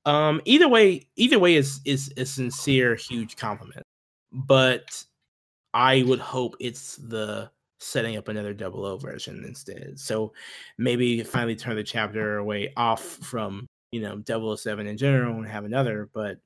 [0.09, 3.83] um, either way, either way is is a sincere, huge compliment.
[4.31, 5.03] But
[5.73, 9.99] I would hope it's the setting up another double O version instead.
[9.99, 10.33] So
[10.77, 15.65] maybe finally turn the chapter away off from you know 007 in general and have
[15.65, 16.09] another.
[16.11, 16.37] But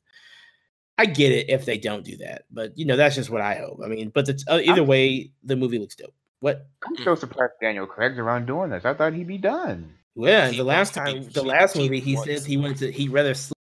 [0.98, 2.44] I get it if they don't do that.
[2.52, 3.80] But you know that's just what I hope.
[3.84, 6.14] I mean, but the, uh, either way, the movie looks dope.
[6.42, 6.68] What?
[6.86, 8.84] I'm so surprised Daniel Craig's around doing this.
[8.84, 9.94] I thought he'd be done.
[10.16, 12.92] Yeah, the last time, the last movie, he said he wanted to.
[12.92, 13.34] He rather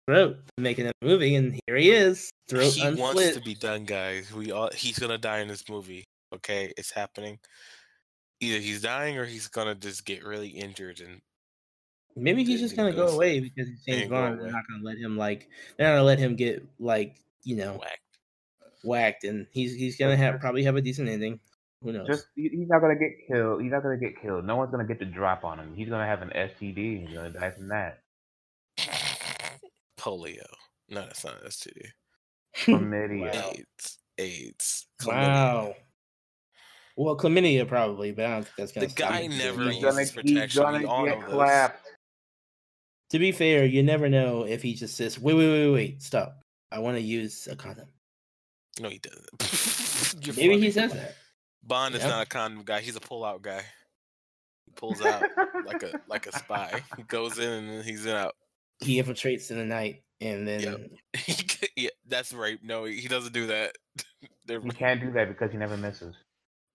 [0.07, 2.99] throat than make another movie, and here he is, throat he unsplit.
[2.99, 4.33] wants to be done, guys.
[4.33, 6.05] We all he's gonna die in this movie.
[6.35, 7.39] Okay, it's happening.
[8.41, 11.21] Either he's dying or he's gonna just get really injured and
[12.17, 14.41] Maybe he's just gonna go goes- away because he's he James ain't go Bond.
[14.41, 15.49] They're not gonna let him like.
[15.77, 18.01] They're not gonna let him get like you know whack.
[18.85, 21.41] whacked, and he's he's gonna have probably have a decent ending.
[21.83, 22.07] Who knows?
[22.07, 23.63] Just he's not gonna get killed.
[23.63, 24.45] He's not gonna get killed.
[24.45, 25.75] No one's gonna get the drop on him.
[25.75, 28.01] He's gonna have an STD and he's gonna die from that.
[30.05, 30.45] Polio.
[30.91, 31.87] No, that's not STD.
[32.57, 33.33] Chlamydia.
[33.35, 33.51] Wow.
[33.55, 33.99] AIDS.
[34.19, 34.87] AIDS.
[35.01, 35.09] chlamydia.
[35.17, 35.75] wow.
[36.97, 38.87] Well, chlamydia probably, but I don't think that's gonna.
[38.87, 39.83] The stop guy him never He's it.
[39.83, 40.61] gonna, uses he's protection.
[40.67, 41.87] We gonna all get know clapped.
[43.11, 46.41] To be fair, you never know if he just says, "Wait, wait, wait, wait, stop!
[46.71, 47.89] I want to use a condom."
[48.81, 50.25] No, he doesn't.
[50.27, 50.71] You're Maybe he funny.
[50.71, 51.15] says that.
[51.65, 52.09] Bond is Yeah.
[52.11, 52.81] not a condom guy.
[52.81, 53.63] He's a pull-out guy.
[54.67, 55.23] He pulls out
[55.65, 56.83] like a like a spy.
[56.97, 58.35] He goes in and then he's out.
[58.81, 60.89] He infiltrates in the night and then
[61.77, 62.59] yeah, that's right.
[62.63, 63.73] No, he doesn't do that.
[64.47, 66.15] They're- He can't do that because he never misses.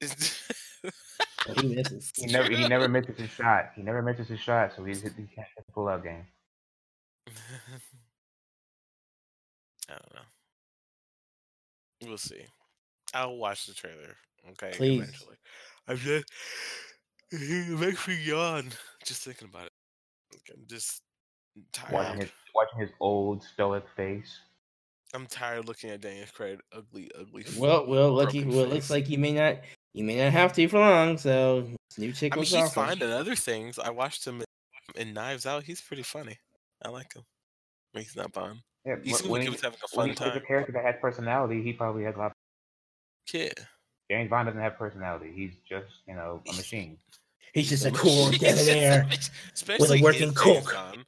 [0.02, 2.12] he misses.
[2.16, 3.72] He never he never misses his shot.
[3.76, 6.26] He never misses his shot, so he's he can't hit the pull out game.
[9.90, 10.22] I don't know.
[12.08, 12.46] We'll see.
[13.14, 14.16] I'll watch the trailer.
[14.52, 15.02] Okay, Please.
[15.02, 15.36] eventually.
[15.88, 16.26] I'm just
[17.32, 18.70] it makes me yawn
[19.04, 19.74] just thinking about it.
[20.32, 21.02] Like, I'm just
[21.72, 21.94] tired.
[21.94, 24.40] Watching his watching his old stoic face.
[25.14, 27.44] I'm tired looking at Daniel Craig ugly, ugly.
[27.58, 28.42] Well, well, lucky.
[28.44, 29.58] broken Well, it looks like you may not.
[29.94, 31.18] You may not have to for long.
[31.18, 32.74] So, new chick I mean, was he's offered.
[32.74, 33.80] fine in other things.
[33.80, 34.44] I watched him
[34.96, 35.64] in, in Knives Out.
[35.64, 36.38] He's pretty funny.
[36.86, 37.24] I like him.
[37.92, 38.60] When He's not Bond.
[38.86, 40.44] Yeah, He wh- seemed when like he he, was having a when fun he plays
[40.44, 42.32] a character that had personality, he probably has a lot.
[43.34, 43.50] Yeah.
[44.12, 45.32] James Bond doesn't have personality.
[45.36, 46.98] He's just you know a machine.
[47.54, 49.06] He's just a cool just a debonair.
[49.10, 49.20] mach-
[49.54, 50.74] Especially working his James coke.
[50.74, 51.06] Bond.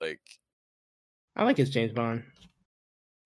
[0.00, 0.20] Like,
[1.36, 2.22] I like his James Bond.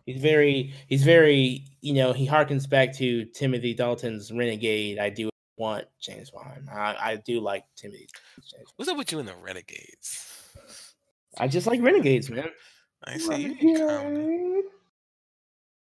[0.06, 4.98] He's very, he's very, you know, he harkens back to Timothy Dalton's Renegade.
[4.98, 6.68] I do want James Bond.
[6.70, 8.08] I, I do like Timothy.
[8.76, 10.54] What's up with you and the Renegades?
[11.38, 12.48] I just like Renegades, man.
[13.04, 14.70] I see you.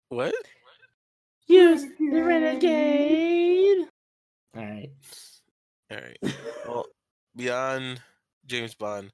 [0.09, 0.35] What?
[1.47, 3.87] Use the Renegade.
[4.57, 4.91] All right.
[5.91, 6.35] All right.
[6.67, 6.87] Well,
[7.37, 8.01] beyond
[8.47, 9.13] James Bond,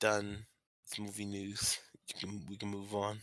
[0.00, 0.44] done.
[0.88, 1.78] It's movie news.
[2.08, 3.18] You can, we can move on.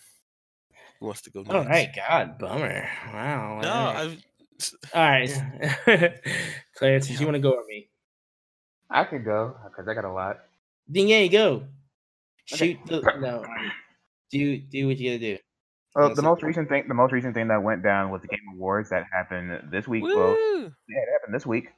[0.99, 1.65] Who wants to go oh next?
[1.65, 1.89] All right.
[1.95, 2.87] God, bummer.
[3.11, 3.59] Wow.
[3.61, 3.97] No, all right.
[3.97, 4.23] I've.
[4.93, 6.21] All right.
[6.75, 7.89] Clarence, did you want to go with me?
[8.89, 10.41] I could go because I got a lot.
[10.87, 11.63] Then yeah, go.
[12.53, 12.77] Okay.
[12.77, 13.43] Shoot the no.
[14.31, 15.37] Do do what you gotta do.
[15.95, 18.39] Well, the most recent thing, the most recent thing that went down was the Game
[18.53, 20.03] Awards that happened this week.
[20.03, 20.61] Well, Woo!
[20.61, 20.67] yeah,
[20.99, 21.69] it happened this week,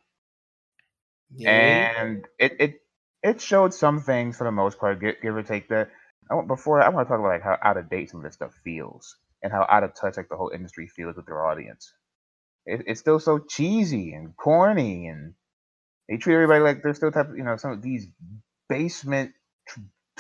[1.34, 2.02] Yeah.
[2.02, 2.82] and it it
[3.24, 5.70] it showed some things for the most part, give, or take.
[5.70, 5.90] That
[6.30, 8.24] I want before I want to talk about like how out of date some of
[8.24, 11.46] this stuff feels, and how out of touch like the whole industry feels with their
[11.46, 11.94] audience.
[12.66, 15.34] It, it's still so cheesy and corny, and
[16.10, 18.08] they treat everybody like they're still type of, you know some of these
[18.70, 19.34] basement
[19.68, 19.80] tr-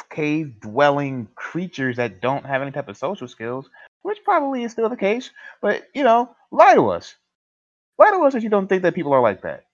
[0.09, 3.69] cave dwelling creatures that don't have any type of social skills,
[4.01, 5.29] which probably is still the case.
[5.61, 7.15] But you know, lie to us.
[7.99, 9.65] Lie to us if you don't think that people are like that.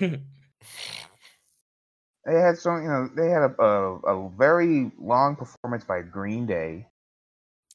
[2.28, 6.44] They had some, you know, they had a, a, a very long performance by Green
[6.46, 6.86] Day.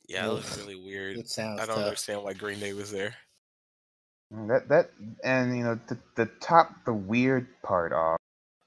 [0.08, 1.18] Yeah, that was really weird.
[1.18, 1.86] it sounds I don't tough.
[1.86, 3.16] understand why Green Day was there.
[4.34, 4.92] Mm, That that
[5.24, 8.18] and you know to, to top the weird part off,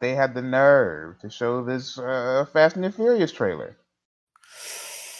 [0.01, 3.76] they had the nerve to show this uh, Fast and the Furious trailer.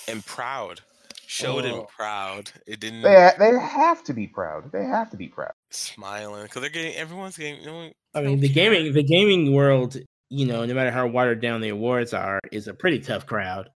[0.09, 0.81] And proud.
[1.29, 1.89] Showed him Oh.
[1.97, 2.51] proud.
[2.67, 4.71] It didn't They ha- they have to be proud.
[4.73, 5.53] They have to be proud.
[5.71, 7.61] smiling because they're getting everyone's getting.
[7.61, 9.97] You know, I I mean, the gaming the gaming world,
[10.29, 13.71] you know, no matter how watered down the awards are, is a pretty tough crowd.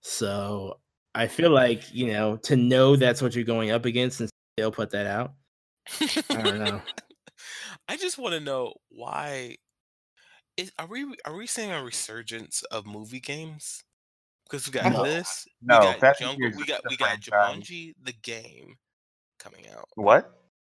[0.00, 0.78] So
[1.14, 4.70] I feel like you know to know that's what you're going up against, and still
[4.72, 5.34] put that out.
[6.30, 6.82] I don't know.
[7.88, 9.56] I just want to know why.
[10.56, 13.82] Is, are we are we seeing a resurgence of movie games?
[14.44, 15.04] Because we got No.
[15.04, 17.62] this, No, we got Fast Jungle, we got the we got franchise.
[17.62, 18.76] Jumanji the game
[19.38, 19.84] coming out.
[19.94, 20.32] What?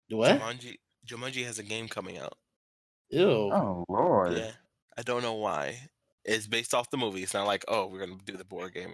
[0.09, 0.39] What?
[0.39, 0.75] Jumanji
[1.07, 2.37] Jumanji has a game coming out.
[3.09, 3.51] Ew.
[3.53, 4.33] Oh Lord!
[4.37, 4.51] Yeah,
[4.97, 5.77] I don't know why.
[6.25, 7.23] It's based off the movie.
[7.23, 8.93] It's not like oh we're gonna do the board game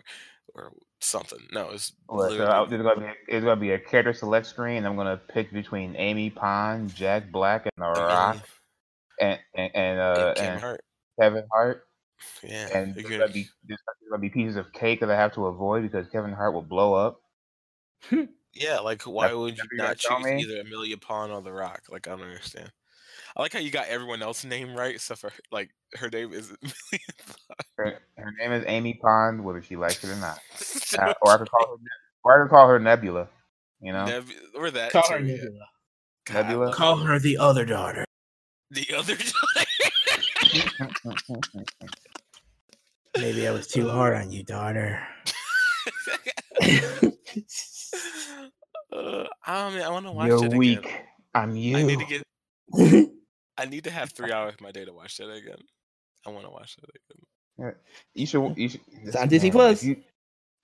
[0.56, 1.40] or something.
[1.52, 4.14] No, it's What, so literally I- there's gonna be a, there's gonna be a character
[4.14, 4.86] select screen.
[4.86, 8.38] I'm gonna pick between Amy Pond, Jack Black, and The I Rock,
[9.20, 10.82] and and, and uh and Kevin and Hart.
[11.22, 11.84] Kevin Hart.
[12.44, 13.80] Yeah, and you're there's gonna- gonna be there's
[14.10, 16.94] gonna be pieces of cake that I have to avoid because Kevin Hart will blow
[16.96, 17.22] up.
[18.54, 20.54] Yeah, like why That's- would you that's what you're gonna not choose me?
[20.56, 21.84] either Amelia Pond or The Rock?
[21.90, 22.72] Like I don't understand.
[23.40, 26.52] I like how you got everyone else's name right, except for like her name is
[27.78, 30.40] Her, her name is Amy Pond, whether she likes it or not.
[30.98, 31.84] Uh, or I could call her,
[32.24, 33.30] or I could call her Nebula.
[33.80, 34.26] You know, Neb-
[34.56, 35.20] or that Call too, her.
[35.20, 35.68] Nebula.
[36.26, 36.74] God, Nebula?
[36.74, 38.04] Call her the other daughter.
[38.72, 39.16] the other.
[43.22, 45.00] Maybe I was too hard on you, daughter.
[48.92, 50.80] uh, I mean, I want to watch you're it weak.
[50.80, 51.02] again.
[51.36, 51.78] I'm you.
[51.78, 53.12] I need to get.
[53.60, 55.58] I need to have three hours of my day to watch that again.
[56.26, 57.76] I want to watch that again.
[58.14, 58.58] You should.
[58.58, 59.84] You should It's on Disney Plus.
[59.84, 59.98] If,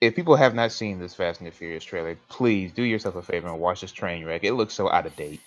[0.00, 3.22] if people have not seen this Fast and the Furious trailer, please do yourself a
[3.22, 4.44] favor and watch this train wreck.
[4.44, 5.40] It looks so out of date.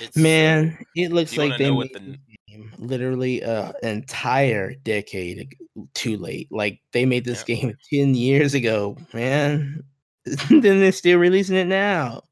[0.00, 5.54] It's Man, it looks like they made the- game literally uh, an entire decade
[5.94, 6.48] too late.
[6.50, 7.56] Like they made this Yeah.
[7.56, 9.82] game ten years ago, man.
[10.24, 12.22] then they're still releasing it now.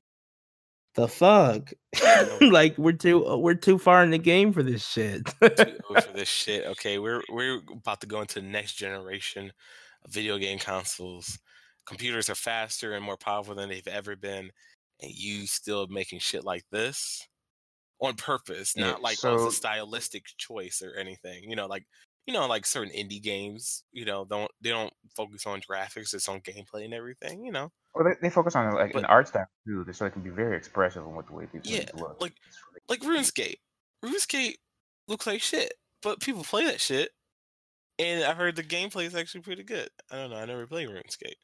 [0.95, 1.72] The fuck?
[2.41, 5.28] like we're too uh, we're too far in the game for this shit.
[5.38, 5.49] for
[6.14, 6.66] this shit.
[6.66, 9.53] Okay, we're we're about to go into the next generation
[10.05, 11.38] of video game consoles.
[11.86, 14.51] Computers are faster and more powerful than they've ever been,
[15.01, 17.26] and you still making shit like this
[18.01, 21.49] on purpose, Yeah, not like oh, it's so a stylistic choice or anything.
[21.49, 21.86] You know, like
[22.30, 26.28] you know, like certain indie games, you know, don't they don't focus on graphics, it's
[26.28, 27.72] on gameplay and everything, you know.
[27.92, 30.56] well, they, they focus on like an art style too, so it can be very
[30.56, 32.20] expressive in what the way people yeah, look.
[32.20, 32.34] like
[32.76, 33.56] It's like RuneScape.
[34.04, 34.54] RuneScape
[35.08, 35.74] looks like shit,
[36.04, 37.10] but people play that shit,
[37.98, 39.88] and I heard the gameplay is actually pretty good.
[40.12, 41.34] I don't know, I never played RuneScape.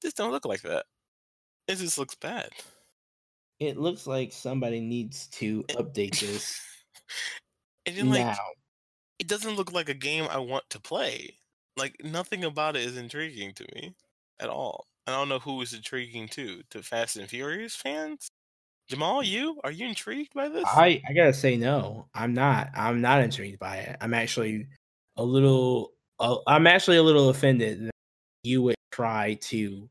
[0.00, 0.86] This don't look like that.
[1.68, 2.48] It just looks bad.
[3.60, 6.62] It looks like somebody needs to update this
[7.86, 8.36] And then like now.
[9.26, 11.34] It doesn't look like a game I want to play.
[11.76, 13.92] Like nothing about it is intriguing to me
[14.38, 14.86] at all.
[15.08, 16.62] I don't know who is intriguing to.
[16.70, 18.28] To Fast and Furious fans?
[18.88, 20.64] Jamal, you are you intrigued by this?
[20.64, 22.06] I I gotta say no.
[22.14, 22.70] I'm not.
[22.76, 23.96] I'm not intrigued by it.
[24.00, 24.68] I'm actually
[25.16, 25.92] a little.
[26.20, 27.92] Uh, I'm actually a little offended that
[28.44, 29.88] you would try to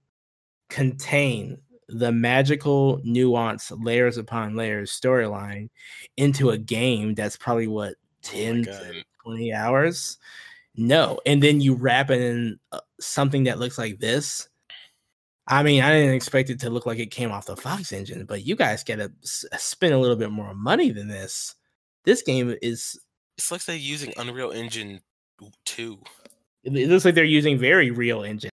[0.70, 1.58] contain
[1.90, 5.70] the magical nuance layers upon layers storyline
[6.16, 9.04] into a game that's probably what Oh my 10 god.
[9.26, 10.18] To 20 hours
[10.76, 14.50] no and then you wrap it in uh, something that looks like this
[15.48, 18.26] i mean i didn't expect it to look like it came off the fox engine
[18.26, 21.56] but you guys gotta spend a little bit more money than this
[22.04, 23.00] this game is
[23.38, 25.02] It's like they're using Unreal Engine
[25.66, 26.00] 2.
[26.64, 28.52] it it looks like they're using very real engine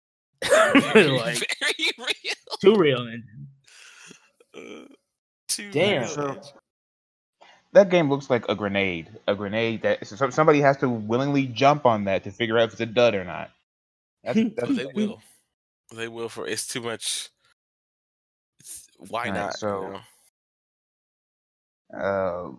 [0.43, 2.57] Very, like very real.
[2.61, 3.47] too real engine
[4.55, 4.85] Uh,
[5.47, 6.01] too Damn.
[6.01, 6.07] real.
[6.09, 6.53] So Edge.
[7.73, 11.85] That game looks like a grenade, a grenade that so somebody has to willingly jump
[11.85, 13.51] on that to figure out if it's a dud or not.
[14.23, 15.21] That's that's they will.
[15.95, 17.29] They will for it's too much.
[18.59, 19.53] It's, why Alright, not?
[19.53, 20.01] you so-
[21.93, 21.99] know?
[21.99, 22.49] uh,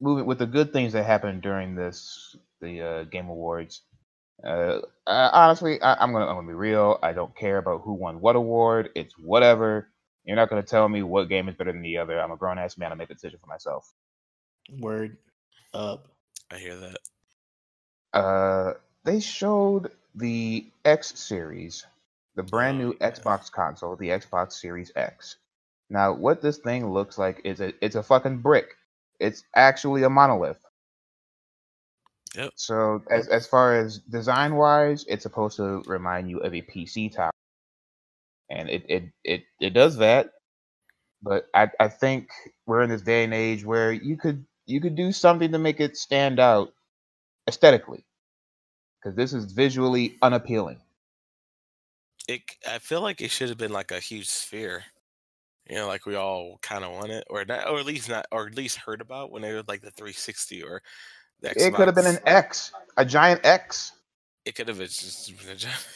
[0.00, 3.82] moving with the good things that happened during this the uh, game awards.
[4.44, 6.98] Uh, uh, honestly, I, I'm gonna I'm gonna be real.
[7.02, 8.90] I don't care about who won what award.
[8.94, 9.88] It's whatever.
[10.24, 12.20] You're not gonna tell me what game is better than the other.
[12.20, 12.92] I'm a grown ass man.
[12.92, 13.92] I make a decision for myself.
[14.78, 15.18] Word
[15.74, 16.08] up
[16.50, 16.98] I hear that.
[18.12, 21.86] Uh, they showed the X series,
[22.36, 23.24] the brand Oh, new yeah.
[23.24, 25.36] Xbox console, the Xbox Series X.
[25.90, 28.76] Now, what this thing looks like is a it's a fucking brick.
[29.20, 30.64] It's actually a monolith.
[32.36, 32.52] Yep.
[32.56, 37.14] So as as far as design wise, it's supposed to remind you of a PC
[37.14, 37.32] tower,
[38.50, 40.32] and it it it, it does that.
[41.22, 42.30] But I I think
[42.66, 45.80] we're in this day and age where you could you could do something to make
[45.80, 46.72] it stand out
[47.48, 48.04] aesthetically,
[48.98, 50.80] because this is visually unappealing.
[52.28, 52.42] It.
[52.68, 54.84] I feel like it should have been like a huge sphere.
[55.68, 58.26] You know, like we all kind of want it, or not, or at least not,
[58.32, 60.82] or at least heard about when they were like the 360 or
[61.40, 61.66] the Xbox.
[61.66, 63.92] It could have been an X, a giant X.
[64.44, 65.86] It could have been just been a giant.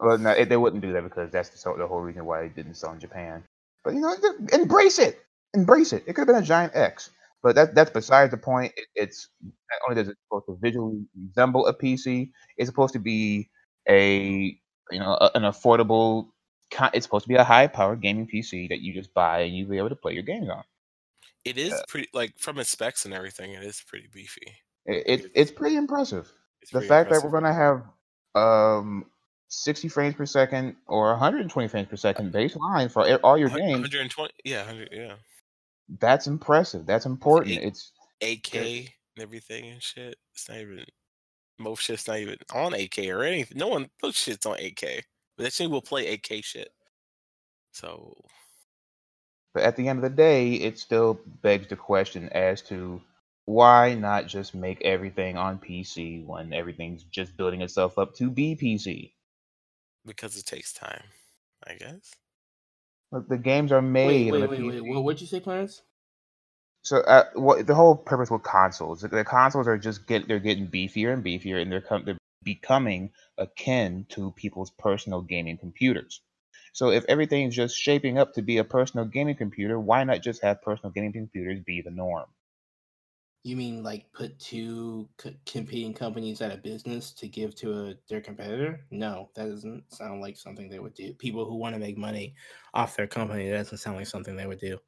[0.00, 2.56] Well, no, it, they wouldn't do that because that's the, the whole reason why it
[2.56, 3.44] didn't sell in Japan.
[3.84, 4.14] But you know,
[4.52, 6.04] embrace it, embrace it.
[6.06, 7.10] It could have been a giant X,
[7.44, 8.72] but that that's besides the point.
[8.74, 12.98] It, it's not only does it supposed to visually resemble a PC, it's supposed to
[12.98, 13.50] be
[13.86, 14.58] a
[14.90, 16.28] you know a, an affordable.
[16.94, 19.76] It's supposed to be a high-powered gaming PC that you just buy and you be
[19.76, 20.64] able to play your games on.
[21.44, 23.52] It is pretty like from its specs and everything.
[23.52, 24.54] It is pretty beefy.
[24.86, 26.32] It, it it's pretty impressive.
[26.62, 27.30] It's the pretty fact impressive.
[27.30, 27.84] that we're gonna have
[28.34, 29.04] um
[29.48, 34.32] 60 frames per second or 120 frames per second baseline for all your games 120.
[34.44, 34.88] Yeah, 100.
[34.90, 35.14] Yeah.
[35.98, 37.92] That's impressive that's important it's
[38.24, 40.16] 8K and everything and shit.
[40.32, 40.84] It's not even
[41.58, 43.58] most shit's not even on 8K or anything.
[43.58, 45.02] No one no shit's on 8K.
[45.36, 46.70] But that shit will play 8K shit.
[47.72, 48.16] So
[49.52, 53.00] but at the end of the day it still begs the question as to
[53.46, 58.56] why not just make everything on PC when everything's just building itself up to be
[58.56, 59.12] PC
[60.06, 61.04] because it takes time,
[61.66, 62.12] I guess.
[63.14, 65.82] Look, the games are made wait the wait wait what, what'd you say clarence
[66.82, 70.38] So uh, what the whole purpose with consoles, the, the consoles are just get they're
[70.38, 76.20] getting beefier and beefier, and they're com- they're becoming akin to people's personal gaming computers.
[76.72, 80.42] So if everything's just shaping up to be a personal gaming computer, why not just
[80.42, 82.26] have personal gaming computers be the norm?
[83.44, 87.94] You mean like put two c- competing companies out of business to give to a,
[88.08, 88.80] their competitor?
[88.90, 91.12] No, that doesn't sound like something they would do.
[91.12, 92.34] People who want to make money
[92.72, 94.78] off their company, that doesn't sound like something they would do.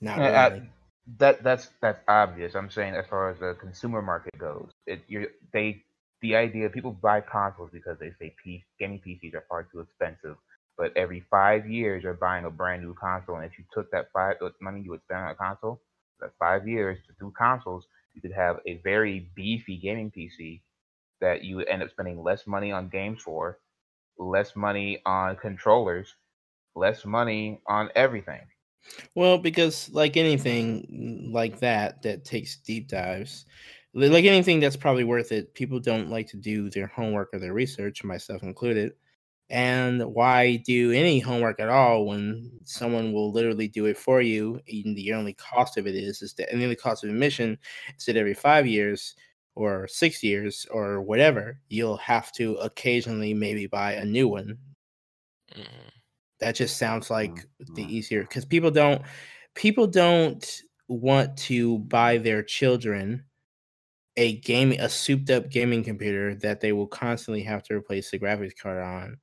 [0.00, 0.62] Not really.
[1.18, 2.54] that that's that's obvious.
[2.54, 5.82] I'm saying as far as the consumer market goes, it you're, they
[6.22, 10.36] the idea people buy consoles because they say P, gaming PCs are far too expensive.
[10.76, 14.06] But every five years, you're buying a brand new console, and if you took that
[14.12, 15.80] five money you would spend on a console,
[16.20, 20.62] that five years to two consoles, you could have a very beefy gaming PC
[21.20, 23.58] that you would end up spending less money on games for,
[24.18, 26.14] less money on controllers,
[26.74, 28.40] less money on everything.
[29.14, 33.44] Well, because like anything mm, like that that takes deep dives,
[33.92, 37.52] like anything that's probably worth it, people don't like to do their homework or their
[37.52, 38.92] research, myself included.
[39.50, 44.60] And why do any homework at all when someone will literally do it for you?
[44.68, 47.58] And the only cost of it is is that and the only cost of admission
[47.98, 49.16] is that every five years
[49.56, 54.56] or six years or whatever, you'll have to occasionally maybe buy a new one.
[55.56, 55.66] Mm.
[56.38, 57.74] That just sounds like mm-hmm.
[57.74, 59.02] the easier because people don't
[59.54, 63.24] people don't want to buy their children
[64.16, 68.18] a game a souped up gaming computer that they will constantly have to replace the
[68.18, 69.16] graphics card on.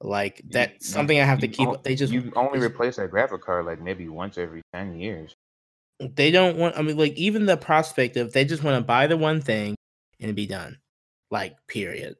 [0.00, 1.68] Like that's something I have to keep.
[1.82, 5.34] They just you only replace that graphic card like maybe once every ten years.
[6.00, 6.76] They don't want.
[6.76, 9.76] I mean, like even the prospect of they just want to buy the one thing
[10.20, 10.78] and be done.
[11.30, 12.16] Like period.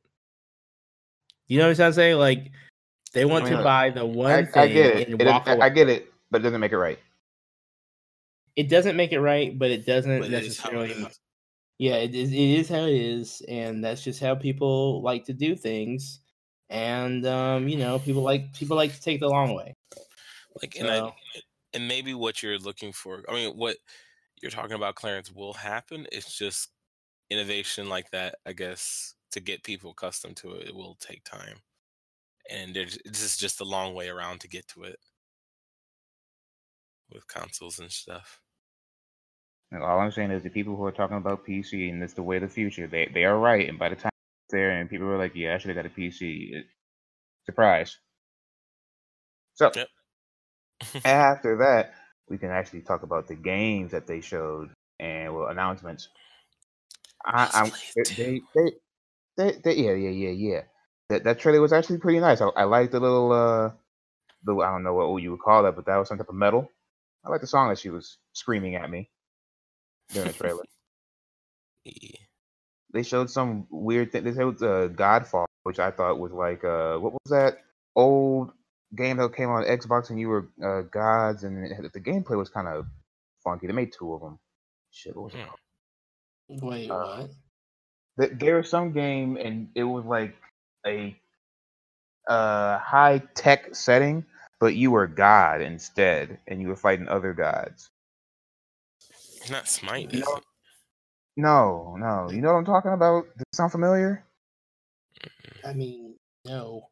[1.47, 2.19] You know what I'm saying?
[2.19, 2.53] Like
[3.13, 5.09] they want I mean, to buy the one I, thing I get it.
[5.09, 5.61] and it walk away.
[5.61, 6.99] I get it, but it doesn't make it right.
[8.57, 10.93] It doesn't make it right, but it doesn't but necessarily.
[10.93, 11.19] It
[11.79, 12.31] yeah, it is.
[12.31, 16.21] It is how it is, and that's just how people like to do things.
[16.71, 19.75] And um, you know, people like people like to take the long way.
[20.61, 21.13] Like, so, and I,
[21.75, 23.23] and maybe what you're looking for.
[23.29, 23.77] I mean, what
[24.41, 26.07] you're talking about, Clarence, will happen.
[26.13, 26.71] It's just
[27.31, 28.37] innovation like that.
[28.47, 31.59] I guess to get people accustomed to it, it will take time
[32.51, 34.99] and there's this is just a long way around to get to it
[37.11, 38.41] with consoles and stuff.
[39.73, 42.37] All I'm saying is the people who are talking about PC and it's the way
[42.37, 43.69] of the future, they they are right.
[43.69, 44.14] And by the time it's
[44.51, 46.67] there and people were like, "Yeah, I should have got a PC," it,
[47.47, 47.99] surprise.
[49.55, 49.89] So yep.
[51.05, 51.95] after that,
[52.29, 56.09] we can actually talk about the games that they showed and well announcements.
[57.27, 57.73] I, am
[58.17, 58.73] they, they,
[59.37, 60.61] they, they, yeah, yeah, yeah, yeah
[61.09, 62.41] that that trailer was actually pretty nice.
[62.41, 63.71] I, I like the little uh
[64.45, 66.35] the I don't know what you would call that, but that was some type of
[66.35, 66.71] metal.
[67.25, 69.11] I like the song that she was screaming at me
[70.13, 70.65] during the trailer.
[71.85, 72.24] yeah.
[72.95, 74.25] They showed some weird thing.
[74.25, 77.59] They showed uh, Godfall, which I thought was like uh what was that
[77.97, 78.53] old
[78.95, 82.49] game that came on Xbox and you were uh, gods and it, the gameplay was
[82.49, 82.87] kind of
[83.43, 83.67] funky.
[83.67, 84.39] They made two of them.
[84.93, 85.45] Shit, what was it hmm.
[85.45, 86.73] called?
[86.73, 87.27] Wait, uh,
[88.17, 88.39] what?
[88.39, 90.37] There was some game and it was like
[90.87, 91.17] a
[92.29, 94.25] uh, high tech setting,
[94.61, 97.91] but you were God instead, and you were fighting other gods.
[99.51, 100.41] Not Smite, you know,
[101.37, 102.31] No, no.
[102.31, 103.25] You know what I'm talking about?
[103.37, 104.25] Does it sound familiar?
[105.65, 106.15] I mean,
[106.45, 106.89] no.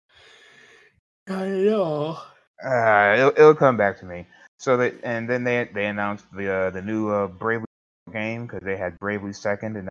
[1.28, 2.24] Not at all.
[2.64, 4.26] Uh, it'll, it'll come back to me.
[4.58, 7.66] So that, and then they they announced the uh, the new uh, Bravely
[8.12, 9.88] game because they had Bravely Second and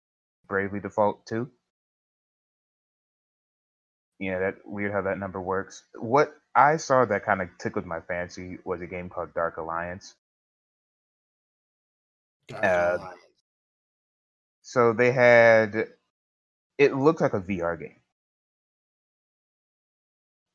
[0.47, 1.49] Bravely Default Two
[4.22, 5.84] you know that weird how that number works.
[5.95, 10.14] What I saw that kind of tickled my fancy was a game called Dark Alliance.
[12.47, 13.20] Dark uh, Alliance.
[14.62, 15.88] So they had
[16.78, 17.95] it looked like a VR game.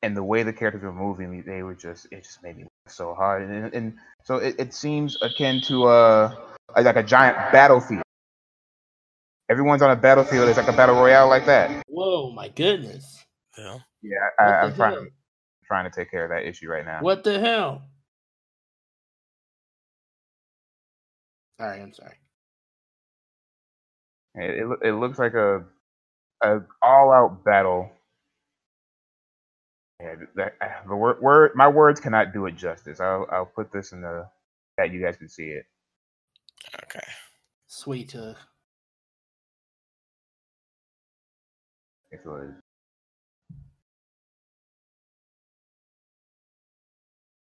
[0.01, 2.93] And the way the characters were moving, they were just it just made me laugh
[2.93, 3.49] so hard.
[3.49, 6.35] And, and so it, it seems akin to uh
[6.75, 8.03] like a giant battlefield.
[9.49, 10.49] Everyone's on a battlefield.
[10.49, 11.83] It's like a battle royale like that.
[11.87, 13.25] Whoa, my goodness.
[13.57, 13.79] Yeah.
[14.01, 15.09] Yeah, I, am trying,
[15.65, 16.99] trying to take care of that issue right now.
[17.01, 17.83] What the hell?
[21.59, 22.15] Sorry, I'm sorry.
[24.37, 24.51] It,
[24.83, 25.65] it, it looks like a
[26.43, 27.91] a all out battle.
[30.01, 30.53] Yeah, that,
[30.87, 32.99] the word, word my words cannot do it justice.
[32.99, 34.29] I'll I'll put this in the
[34.77, 35.65] that you guys can see it.
[36.83, 37.05] Okay.
[37.67, 38.15] Sweet.
[38.15, 38.35] Uh...
[42.11, 42.53] It was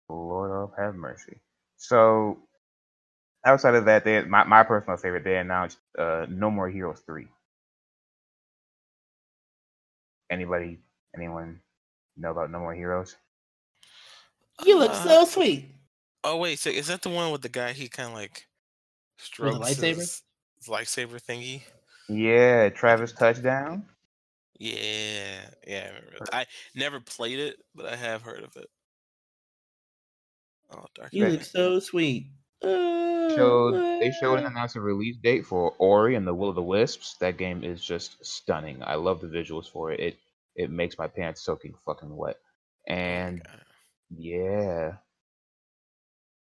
[0.09, 1.41] Lord have mercy.
[1.79, 2.39] So
[3.47, 7.29] outside of that, they my, my personal favorite, they announced uh, No More Heroes three.
[10.31, 10.79] Anybody,
[11.15, 11.61] anyone
[12.17, 13.17] know about No More Heroes?
[14.65, 15.69] You look uh, so sweet.
[16.25, 17.73] Oh wait, so is that the one with the guy?
[17.73, 18.47] He kind of like
[19.17, 20.23] strokes with lightsaber, his,
[20.59, 21.63] his lightsaber thingy.
[22.09, 23.85] Yeah, Travis touchdown.
[24.59, 25.91] Yeah, yeah,
[26.33, 26.41] I.
[26.41, 28.69] I never played it, but I have heard of it.
[30.71, 32.29] Oh, Dark you look so sweet.
[33.29, 36.63] Showed they showed and announced a release date for Ori and the Will of the
[36.63, 37.17] Wisps.
[37.21, 38.83] That game is just stunning.
[38.83, 40.01] I love the visuals for it.
[40.01, 40.19] It
[40.57, 42.37] it makes my pants soaking fucking wet.
[42.87, 43.43] And
[44.11, 44.97] yeah.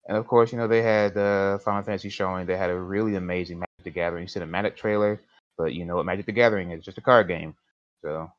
[0.09, 2.47] And of course, you know, they had uh, Final Fantasy showing.
[2.47, 5.21] They had a really amazing Magic the Gathering cinematic trailer.
[5.57, 6.85] But you know what Magic the Gathering is?
[6.85, 7.55] Just a card game.
[8.03, 8.31] So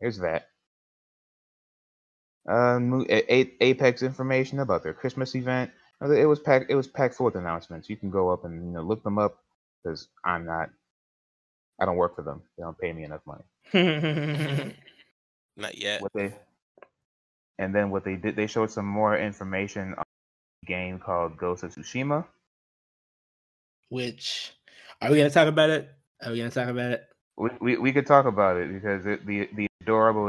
[0.00, 0.48] here's that.
[2.48, 5.70] um, Apex information about their Christmas event.
[6.02, 6.70] It was packed.
[6.70, 7.88] It was packed full with announcements.
[7.88, 9.38] You can go up and you know look them up
[9.82, 10.70] because I'm not.
[11.80, 12.42] I don't work for them.
[12.56, 13.44] They don't pay me enough money.
[15.56, 16.02] not yet.
[16.02, 16.34] What they
[17.58, 20.04] and then what they did, they showed some more information on
[20.62, 22.24] a game called Ghost of Tsushima.
[23.88, 24.52] Which
[25.00, 25.88] are we gonna talk about it?
[26.22, 27.04] Are we gonna talk about it?
[27.36, 30.28] We we, we could talk about it because it, the the adorable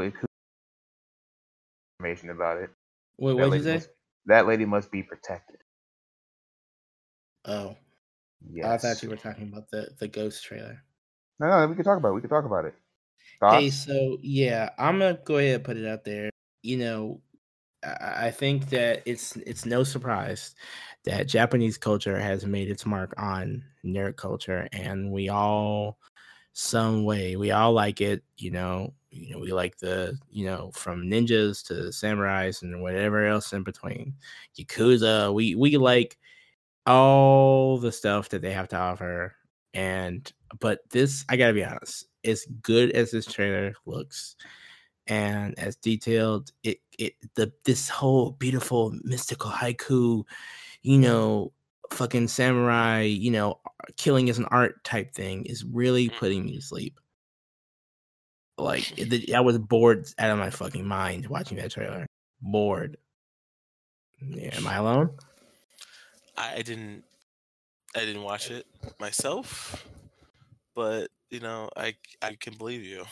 [1.99, 2.69] information about it.
[3.17, 3.73] What what did you say?
[3.73, 3.89] Must,
[4.27, 5.57] that lady must be protected.
[7.45, 7.75] Oh,
[8.51, 8.65] yes.
[8.65, 10.83] I thought you were talking about the the ghost trailer.
[11.39, 12.13] No, no, we could talk about it.
[12.13, 12.75] We could talk about it.
[13.39, 13.63] Thoughts?
[13.63, 16.29] Hey, so yeah, I'm gonna go ahead and put it out there.
[16.63, 17.21] You know,
[17.83, 20.55] I, I think that it's it's no surprise
[21.05, 25.99] that Japanese culture has made its mark on nerd culture, and we all
[26.53, 28.23] some way we all like it.
[28.37, 33.25] You know, you know we like the you know from ninjas to samurais and whatever
[33.25, 34.13] else in between.
[34.57, 36.17] Yakuza, we we like
[36.85, 39.35] all the stuff that they have to offer.
[39.73, 44.35] And but this, I gotta be honest, as good as this trailer looks,
[45.07, 50.23] and as detailed, it it the this whole beautiful mystical haiku,
[50.81, 51.51] you know,
[51.91, 53.59] fucking samurai, you know,
[53.97, 56.17] killing as an art type thing is really mm.
[56.17, 56.99] putting me to sleep.
[58.57, 58.93] Like
[59.35, 62.05] I was bored out of my fucking mind watching that trailer.
[62.41, 62.97] Bored.
[64.21, 65.11] Yeah, am I alone?
[66.35, 67.03] I didn't.
[67.95, 68.65] I didn't watch it
[68.99, 69.85] myself,
[70.75, 73.05] but you know, I I can believe you.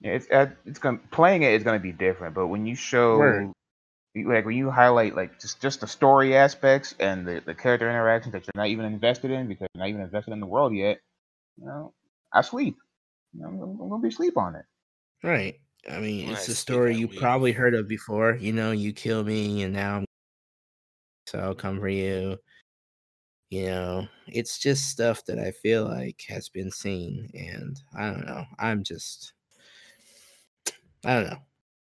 [0.00, 2.74] Yeah, it's uh, it's going playing it is going to be different, but when you
[2.74, 3.52] show Word
[4.24, 8.32] like when you highlight like just just the story aspects and the, the character interactions
[8.32, 11.00] that you're not even invested in because you're not even invested in the world yet,
[11.58, 11.92] you know,
[12.32, 12.76] I sleep.
[13.32, 14.64] You know, I'm, I'm gonna be sleep on it.
[15.22, 15.56] Right.
[15.90, 18.36] I mean, it's a story you probably heard of before.
[18.36, 20.04] You know, you kill me, and now I'm
[21.26, 22.38] so I'll come for you.
[23.50, 28.26] You know, it's just stuff that I feel like has been seen, and I don't
[28.26, 28.44] know.
[28.58, 29.32] I'm just,
[31.04, 31.38] I don't know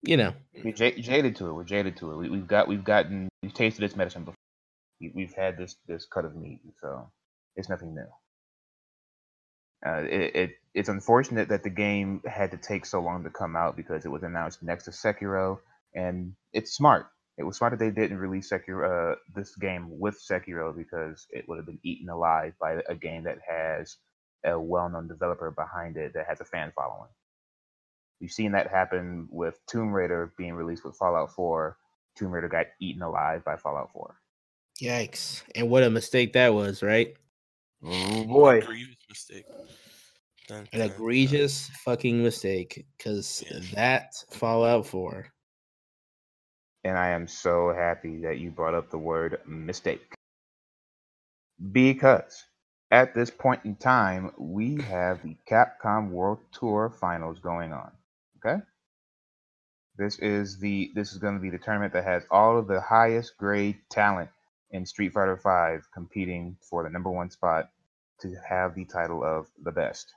[0.02, 0.32] you know,
[0.64, 1.52] we're jaded to it.
[1.52, 2.30] We're jaded to it.
[2.30, 4.34] We, have got we've gotten we've tasted this medicine before.
[5.00, 7.10] We, have had this this cut of meat, so
[7.56, 8.06] it's nothing new.
[9.86, 13.56] Uh, it, it it's unfortunate that the game had to take so long to come
[13.56, 15.58] out because it was announced next to Sekiro,
[15.94, 17.06] and it's smart.
[17.36, 21.48] It was smart that they didn't release Sekiro uh, this game with Sekiro because it
[21.48, 23.96] would have been eaten alive by a game that has
[24.44, 27.10] a well-known developer behind it that has a fan following.
[28.20, 31.76] We've seen that happen with Tomb Raider being released with Fallout 4.
[32.16, 34.16] Tomb Raider got eaten alive by Fallout 4.
[34.82, 35.42] Yikes.
[35.54, 37.14] And what a mistake that was, right?
[37.84, 38.62] Oh boy.
[39.08, 39.46] Grievous mistake.
[40.48, 41.76] Dun, dun, An egregious dun.
[41.84, 42.86] fucking mistake.
[42.96, 43.60] Because yeah.
[43.74, 45.26] that Fallout 4.
[46.84, 50.14] And I am so happy that you brought up the word mistake.
[51.72, 52.44] Because
[52.90, 57.90] at this point in time, we have the Capcom World Tour Finals going on.
[58.38, 58.62] Okay.
[59.96, 62.80] This is the this is going to be the tournament that has all of the
[62.80, 64.30] highest grade talent
[64.70, 67.70] in Street Fighter V competing for the number one spot
[68.20, 70.12] to have the title of the best.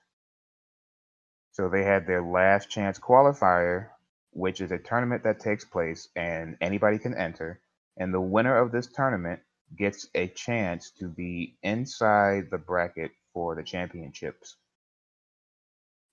[1.53, 3.89] So they had their last chance qualifier,
[4.31, 7.59] which is a tournament that takes place and anybody can enter.
[7.97, 9.41] And the winner of this tournament
[9.77, 14.55] gets a chance to be inside the bracket for the championships.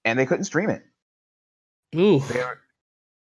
[0.05, 0.82] And they couldn't stream it.
[1.95, 2.20] Ooh.
[2.20, 2.61] There,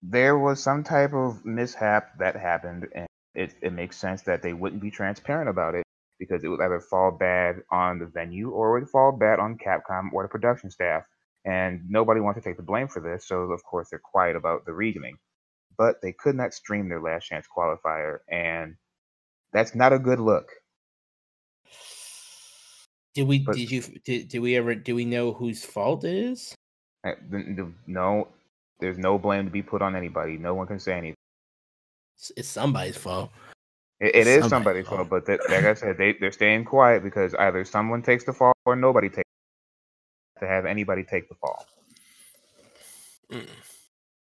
[0.03, 4.53] there was some type of mishap that happened, and it, it makes sense that they
[4.53, 5.85] wouldn't be transparent about it
[6.23, 9.59] because it would either fall bad on the venue or it would fall bad on
[9.59, 11.03] Capcom or the production staff.
[11.45, 14.65] And nobody wants to take the blame for this, so of course they're quiet about
[14.65, 15.17] the reasoning.
[15.77, 18.77] But they could not stream their last chance qualifier, and
[19.53, 20.49] that's not a good look.
[23.15, 23.41] Did we?
[23.41, 23.83] But, did you?
[24.05, 24.77] Did, did we ever?
[24.77, 26.55] Do we know whose fault it is?
[27.05, 27.15] Uh,
[27.89, 28.29] no,
[28.79, 30.39] there's no blame to be put on anybody.
[30.39, 31.17] No one can say anything.
[32.37, 33.33] It's somebody's fault.
[34.03, 37.35] It, it is somebody's fault, but that, like I said, they they're staying quiet because
[37.37, 39.29] either someone takes the fall or nobody takes
[40.41, 41.65] to have anybody take the fall.
[43.31, 43.49] Mm.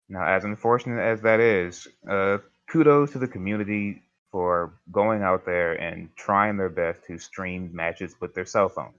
[0.09, 2.39] Now, as unfortunate as that is, uh,
[2.71, 8.15] kudos to the community for going out there and trying their best to stream matches
[8.21, 8.95] with their cell phone.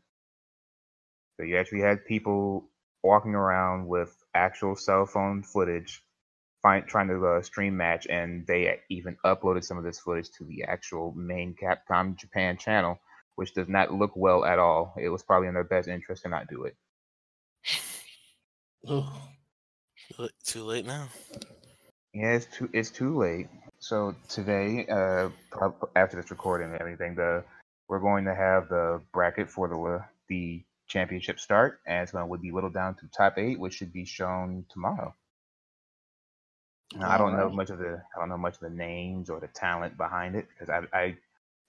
[1.37, 2.65] So you actually had people
[3.01, 6.03] walking around with actual cell phone footage,
[6.65, 10.43] find, trying to uh, stream match, and they even uploaded some of this footage to
[10.45, 12.99] the actual main Capcom Japan channel,
[13.35, 14.95] which does not look well at all.
[14.99, 16.75] It was probably in their best interest to not do it.
[18.87, 19.13] Oh,
[20.43, 21.09] too late now.
[22.13, 23.47] Yeah, it's too it's too late.
[23.77, 25.29] So today, uh,
[25.95, 27.43] after this recording and everything, the
[27.87, 32.37] we're going to have the bracket for the the championship start, and it's going to
[32.37, 35.13] be whittled down to top eight, which should be shown tomorrow.
[36.93, 39.39] Now, I don't know much of the I don't know much of the names or
[39.39, 41.15] the talent behind it because I, I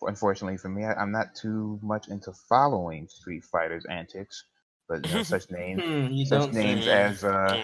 [0.03, 4.45] unfortunately for me I, I'm not too much into following Street Fighter's antics,
[4.89, 7.63] but you know such names Hmm, you such names as uh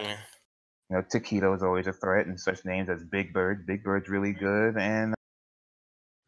[0.91, 3.66] you know Tokido is always a threat, and such names as Big Bird.
[3.66, 5.15] Big Bird's really good, and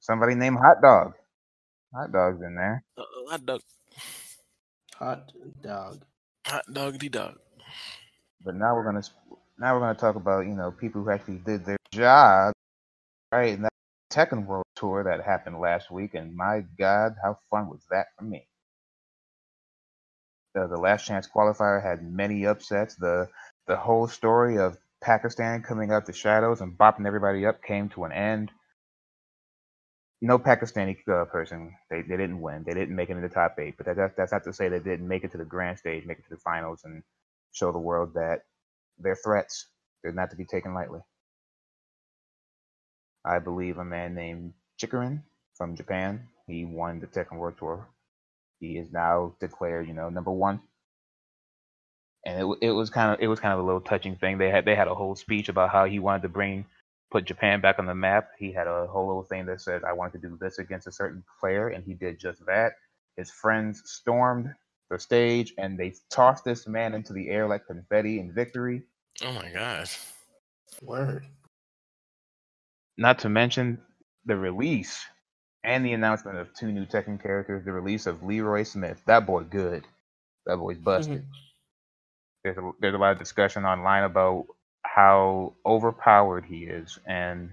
[0.01, 1.15] somebody named Hot Dog.
[1.95, 2.85] Hot Dog's in there.
[2.99, 3.61] Uh, hot dog,
[4.99, 5.33] Hot
[5.63, 6.03] dog.
[6.47, 7.39] hot doggy dog.
[8.45, 9.19] But now we're gonna sp-
[9.59, 12.53] now we're gonna talk about you know people who actually did their job,
[13.33, 13.55] right?
[13.55, 13.73] And that
[14.13, 18.25] Tekken World Tour that happened last week, and my God, how fun was that for
[18.25, 18.47] me?
[20.55, 22.97] The, the last chance qualifier had many upsets.
[22.97, 23.29] The
[23.69, 28.05] the whole story of Pakistan coming out the shadows and bopping everybody up came to
[28.05, 28.51] an end.
[30.23, 32.65] No Pakistani uh, person, they, they didn't win.
[32.67, 34.81] They didn't make it in the top eight, but that, that's not to say they
[34.81, 37.05] didn't make it to the grand stage, make it to the finals, and
[37.53, 38.41] show the world that
[38.99, 39.67] they're threats.
[40.03, 41.01] They're not to be taken lightly.
[43.25, 45.23] I believe a man named Chikurin
[45.57, 47.87] from Japan, he won the Tekken World Tour.
[48.61, 50.61] He is now declared, you know, number one.
[52.27, 54.39] And it, it was kind of it was kind of a little touching thing.
[54.39, 56.67] They had they had a whole speech about how he wanted to bring
[57.11, 58.31] put Japan back on the map.
[58.39, 60.93] He had a whole little thing that said I wanted to do this against a
[60.93, 62.73] certain player, and he did just that.
[63.17, 64.55] His friends stormed
[64.91, 68.83] the stage and they tossed this man into the air like confetti in victory.
[69.23, 69.99] Oh my gosh.
[70.83, 71.25] Word.
[72.97, 73.81] Not to mention
[74.25, 75.05] the release
[75.63, 77.65] and the announcement of two new Tekken characters.
[77.65, 79.01] The release of Leroy Smith.
[79.07, 79.85] That boy good.
[80.47, 80.85] That boy's mm-hmm.
[80.85, 81.25] busted.
[82.45, 84.47] There's a, there's a lot of discussion online about
[84.83, 87.51] how overpowered he is, and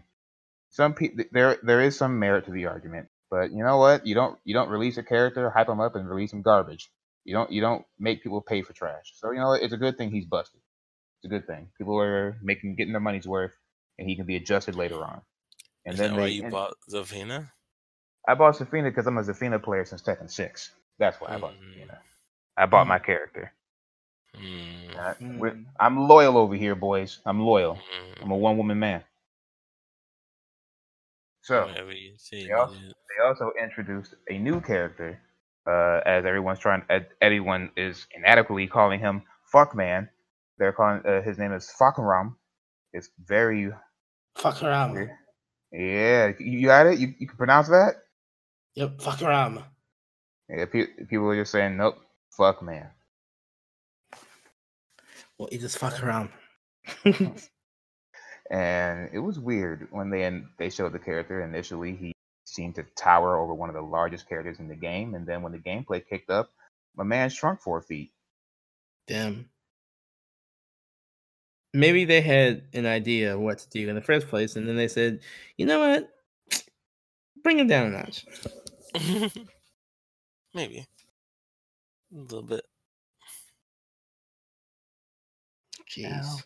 [0.69, 3.07] some people there there is some merit to the argument.
[3.29, 4.05] But you know what?
[4.05, 6.91] You don't you don't release a character, hype him up, and release him garbage.
[7.25, 9.13] You don't you don't make people pay for trash.
[9.15, 10.61] So you know it's a good thing he's busted.
[11.19, 11.69] It's a good thing.
[11.77, 13.55] People are making getting their money's worth,
[13.99, 15.21] and he can be adjusted later on.
[15.85, 17.51] And Is then that why they, you and bought Zafina?
[18.27, 20.71] I bought Zafina because I'm a Zafina player since Tekken Six.
[20.99, 21.75] That's why I bought Mm.
[21.77, 21.97] Zafina.
[22.57, 22.89] I bought Mm.
[22.89, 23.53] my character.
[24.37, 24.95] Mm.
[24.97, 25.65] Uh, Mm.
[25.79, 27.19] I'm loyal over here, boys.
[27.25, 27.75] I'm loyal.
[27.75, 28.23] Mm.
[28.23, 29.03] I'm a one woman man.
[31.41, 35.19] So Whatever you say, they also, they also introduced a new character,
[35.67, 39.23] uh, as everyone's trying, uh, everyone is inadequately calling him
[39.53, 40.09] Fuckman.
[40.57, 42.35] They're calling uh, his name is Fahkumram.
[42.93, 43.71] It's very
[44.35, 45.11] Fuck weird.
[45.71, 46.99] Yeah, you got it.
[46.99, 47.95] You, you can pronounce that.
[48.75, 49.63] Yep, fuck around.
[50.49, 51.97] Yeah, pe- people are just saying nope,
[52.35, 52.89] fuck man.
[55.37, 56.29] Well, just fuck around.
[58.51, 62.13] and it was weird when they they showed the character initially he
[62.51, 65.51] seemed to tower over one of the largest characters in the game and then when
[65.51, 66.51] the gameplay kicked up
[66.95, 68.11] my man shrunk four feet
[69.07, 69.49] Damn.
[71.73, 74.75] Maybe they had an idea of what to do in the first place, and then
[74.75, 75.19] they said,
[75.57, 76.09] "You know what?
[77.43, 78.25] Bring him down a notch."
[80.53, 80.85] Maybe.
[82.13, 82.65] A little bit.
[85.89, 86.43] Jeez.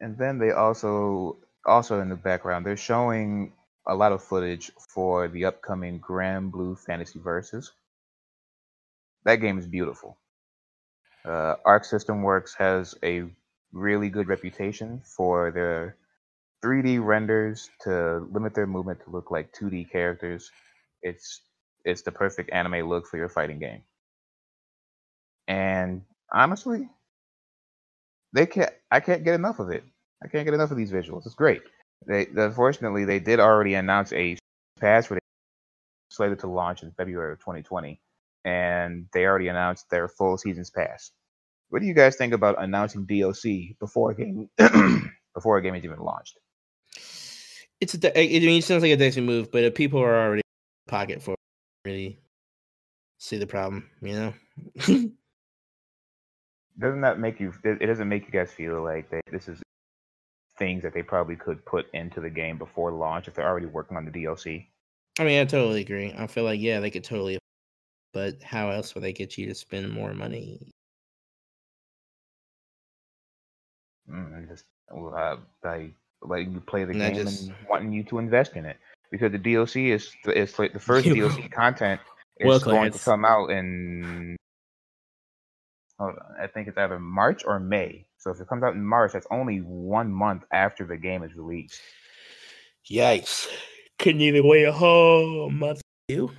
[0.00, 3.52] and then they also also in the background they're showing
[3.88, 7.72] a lot of footage for the upcoming Granblue Fantasy Versus.
[9.24, 10.18] that game is beautiful.
[11.24, 13.24] Uh, arc system works has a
[13.72, 15.96] really good reputation for their
[16.64, 20.50] 3d renders to limit their movement to look like 2d characters.
[21.02, 21.42] It's
[21.84, 23.82] it's the perfect anime look for your fighting game.
[25.48, 26.02] And
[26.32, 26.88] honestly
[28.32, 29.84] they can't i can't get enough of it.
[30.24, 31.26] I can't get enough of these visuals.
[31.26, 31.62] It's great
[32.06, 34.36] they unfortunately they did already announce a
[34.80, 35.18] pass they
[36.10, 38.00] slated to launch in february of 2020
[38.44, 41.10] and they already announced their full season's pass
[41.70, 44.48] what do you guys think about announcing DLC before a game
[45.34, 46.38] before a game is even launched
[47.80, 50.14] It's a, de- I mean, it sounds like a dicey move, but if people are
[50.14, 51.38] already in pocket for it,
[51.84, 52.18] really
[53.18, 54.34] see the problem, you know.
[56.78, 59.60] doesn't that make you it it doesn't make you guys feel like they, this is
[60.58, 63.96] things that they probably could put into the game before launch if they're already working
[63.96, 64.66] on the DLC
[65.20, 66.14] I mean, I totally agree.
[66.16, 67.38] I feel like yeah, they could totally,
[68.12, 70.70] but how else would they get you to spend more money?
[74.08, 75.90] Mm, just uh, by
[76.22, 78.76] letting you play the And game just- and wanting you to invest in it.
[79.10, 82.00] Because the DLC is is like the first DLC content
[82.38, 84.36] is Well, going to come out in
[85.98, 88.84] hold on, I think it's either March or May So if it comes out in
[88.84, 91.80] March, that's only one month after the game is released.
[92.90, 93.46] Yikes.
[93.98, 95.80] Couldn't even wait a whole month.
[96.08, 96.30] You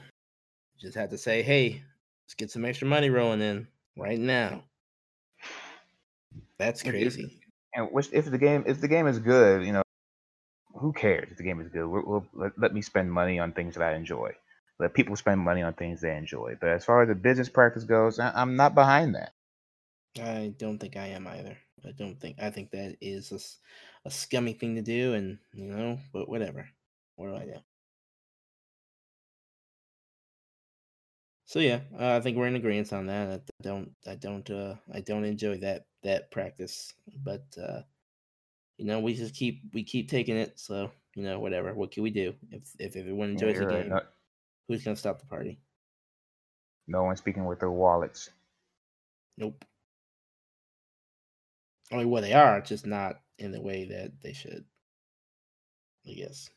[0.79, 1.81] just had to say, hey,
[2.25, 4.63] let's get some extra money rolling in right now.
[6.57, 7.41] That's If- if- crazy.
[7.75, 9.83] And which, if the game if the game is good, you know,
[10.73, 11.85] who cares if the game is good?
[11.85, 14.31] We'll, we'll, let, let me spend money on things that I enjoy.
[14.79, 16.57] Let people spend money on things they enjoy.
[16.59, 19.33] But as far as the business practice goes, I, I'm not behind that.
[20.19, 21.57] I don't think I am either.
[21.85, 23.31] I don't think I think that is
[24.05, 26.69] a scummy thing to do, and you know, but whatever.
[27.15, 27.63] What do I know?
[31.45, 33.29] So yeah, uh, I think we're in agreement on that.
[33.29, 36.93] I don't, I don't, uh, I don't enjoy that that practice,
[37.23, 37.83] but uh,
[38.77, 40.59] you know, we just keep we keep taking it.
[40.59, 41.73] So you know, whatever.
[41.75, 42.35] What can we do?
[42.51, 43.67] If if everyone Yeah, enjoys the right.
[43.67, 44.01] game, No,
[44.67, 45.61] who's gonna stop the party?
[46.87, 48.31] no one's speaking with their wallets.
[49.37, 49.65] Nope.
[51.91, 54.65] I mean, well, they are, just not in the way that they should.
[56.07, 56.49] I guess.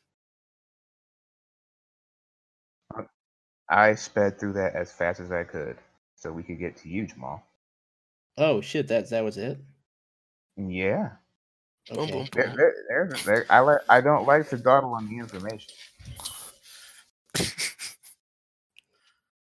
[3.69, 5.77] I sped through that as fast as I could
[6.15, 7.43] so we could get to you, Jamal.
[8.37, 8.87] Oh shit!
[8.87, 9.59] That that was it.
[10.57, 11.11] Yeah.
[11.91, 12.11] Okay.
[12.11, 13.81] boom, There, there, there's, there, I like.
[13.89, 15.73] I don't like to dawdle on the information.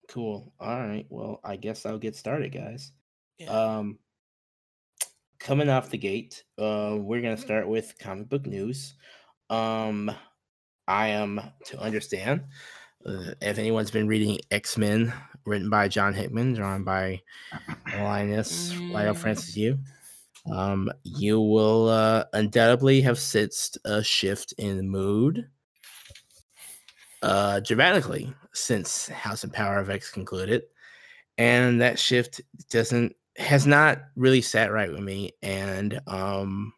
[0.08, 0.50] Cool.
[0.58, 1.04] All right.
[1.10, 2.90] Well, I guess I'll get started, guys.
[3.38, 3.50] Yeah.
[3.50, 3.98] Um,
[5.46, 8.94] coming off the gate, uh, we're gonna start with comic book news.
[9.48, 10.10] Um,
[10.88, 12.42] I am to understand.
[13.06, 15.12] Uh, if anyone's been reading X Men,
[15.44, 17.22] written by John Hickman, drawn by
[17.96, 19.78] Linus Lyle Francis Yu,
[20.50, 25.46] um, you will uh, undoubtedly have sensed a shift in mood
[27.22, 30.64] uh, dramatically since House and Power of X concluded,
[31.38, 36.72] and that shift doesn't has not really sat right with me, and um,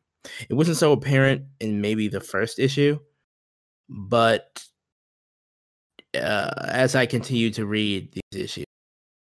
[0.49, 2.99] it wasn't so apparent in maybe the first issue,
[3.89, 4.63] but
[6.15, 8.65] uh, as I continue to read these issues,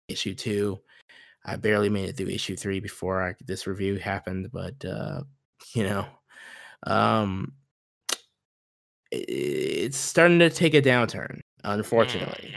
[0.10, 0.80] issue two,
[1.46, 5.24] I barely made it through issue three before I, this review happened, but uh,
[5.74, 6.06] you know,
[6.88, 7.54] um,
[9.12, 12.52] it's starting to take a downturn, unfortunately,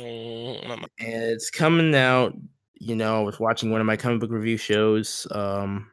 [0.00, 2.34] Mm, my- and it's coming out.
[2.78, 5.90] You know, I was watching one of my comic book review shows, um,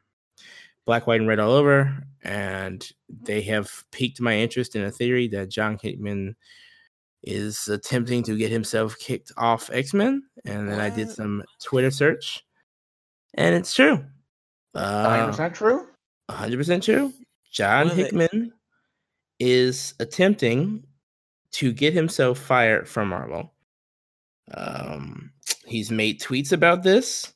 [0.85, 5.27] Black, White, and Red all over, and they have piqued my interest in a theory
[5.29, 6.35] that John Hickman
[7.23, 11.91] is attempting to get himself kicked off X Men, and then I did some Twitter
[11.91, 12.43] search,
[13.35, 14.03] and it's true.
[14.75, 15.87] Uh, percent true.
[16.29, 17.13] 100% true.
[17.51, 18.51] John Hickman
[19.39, 20.83] is attempting
[21.51, 23.53] to get himself fired from Marvel.
[24.53, 25.31] Um,
[25.65, 27.33] he's made tweets about this,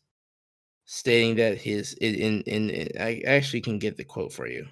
[0.85, 4.67] stating that his in in, in I actually can get the quote for you.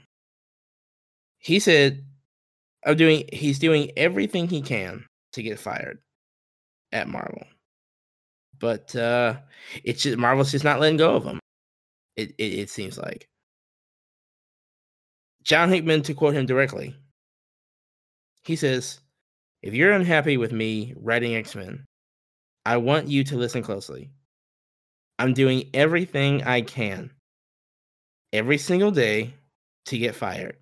[1.40, 2.06] He said,
[2.86, 3.30] "I'm doing.
[3.32, 6.00] He's doing everything he can to get fired
[6.92, 7.46] at Marvel,
[8.60, 9.36] but uh,
[9.84, 11.40] it's just Marvel's just not letting go of him.
[12.16, 13.28] It it, it seems like."
[15.46, 16.96] John Hickman, to quote him directly,
[18.46, 19.00] he says,
[19.62, 21.86] If you're unhappy with me writing X Men,
[22.66, 24.12] I want you to listen closely.
[25.20, 27.12] I'm doing everything I can
[28.34, 29.34] every single day
[29.86, 30.58] to get fired.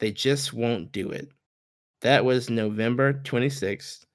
[0.00, 1.28] They just won't do it.
[2.02, 4.06] That was November 26th,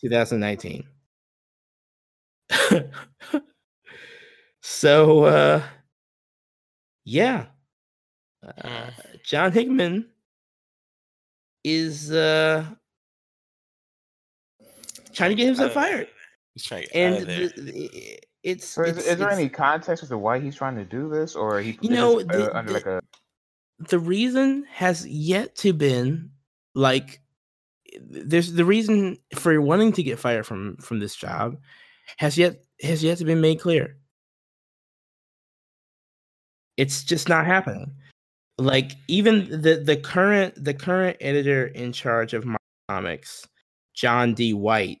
[0.00, 0.86] 2019.
[4.60, 5.62] so, uh,
[7.04, 7.46] yeah.
[8.42, 9.22] Uh, Mm.
[9.24, 10.10] John Hickman
[11.64, 12.64] is uh
[15.12, 16.08] trying to get himself Uh, fired,
[16.56, 17.48] He's trying to get out and of there.
[17.48, 20.56] the, the- it's, So is, it's- is there it's- any context as to why he's
[20.56, 23.00] trying to do this, or he You know, this, the- uh, under the- like a
[23.78, 26.30] the reason has yet to been
[26.74, 27.20] like
[28.08, 31.58] there's the reason for wanting to get fired from from this job
[32.16, 33.98] has yet has yet to be made clear.
[36.78, 37.94] It's just not happening.
[38.58, 42.56] Like even the the current the current editor in charge of my
[42.88, 43.46] comics,
[43.94, 44.54] Jordan D.
[44.54, 45.00] White,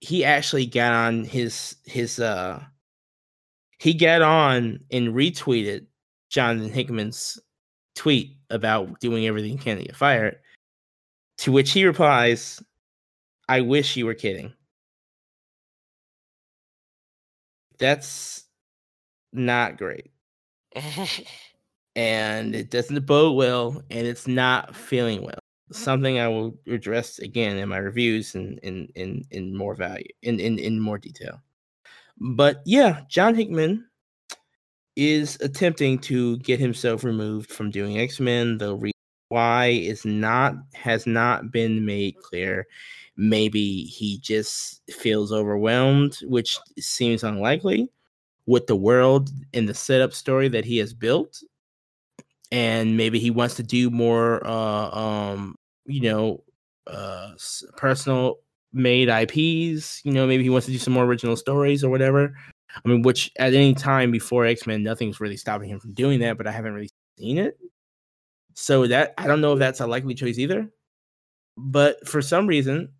[0.00, 2.62] he actually got on his his uh
[3.78, 5.86] he got on and retweeted
[6.30, 7.38] Jonathan Hickman's
[7.94, 10.38] tweet about doing everything he can to get fired.
[11.38, 12.62] To which he replies,
[13.48, 14.52] I wish you were kidding.
[17.78, 18.44] That's
[19.32, 20.10] not great.
[21.96, 25.39] And it doesn't bode well, and it's not feeling well.
[25.72, 30.40] Something I will address again in my reviews in in in, in more value in,
[30.40, 31.40] in in more detail.
[32.18, 33.86] But yeah, John Hickman
[34.96, 38.58] is attempting to get himself removed from doing X-Men.
[38.58, 38.92] The reason
[39.28, 42.66] why is not has not been made clear.
[43.16, 47.90] Maybe he just feels overwhelmed, which seems unlikely
[48.46, 51.42] with the world and the setup story that he has built.
[52.52, 55.56] And maybe he wants to do more uh um
[55.90, 56.42] you know
[56.86, 57.32] uh
[57.76, 58.38] personal
[58.72, 62.34] made IPs, you know, maybe he wants to do some more original stories or whatever.
[62.72, 66.20] I mean, which at any time before X Men, nothing's really stopping him from doing
[66.20, 67.58] that, but I haven't really seen it.
[68.54, 70.70] So that I don't know if that's a likely choice either.
[71.56, 72.90] But for some reason,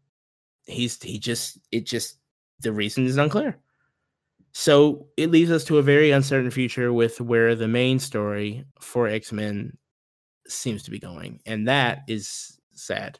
[0.67, 2.19] he's he just it just
[2.61, 3.59] the reason is unclear.
[4.53, 9.07] So it leads us to a very uncertain future with where the main story for
[9.07, 9.77] X Men
[10.49, 13.19] seems to be going, and that is sad.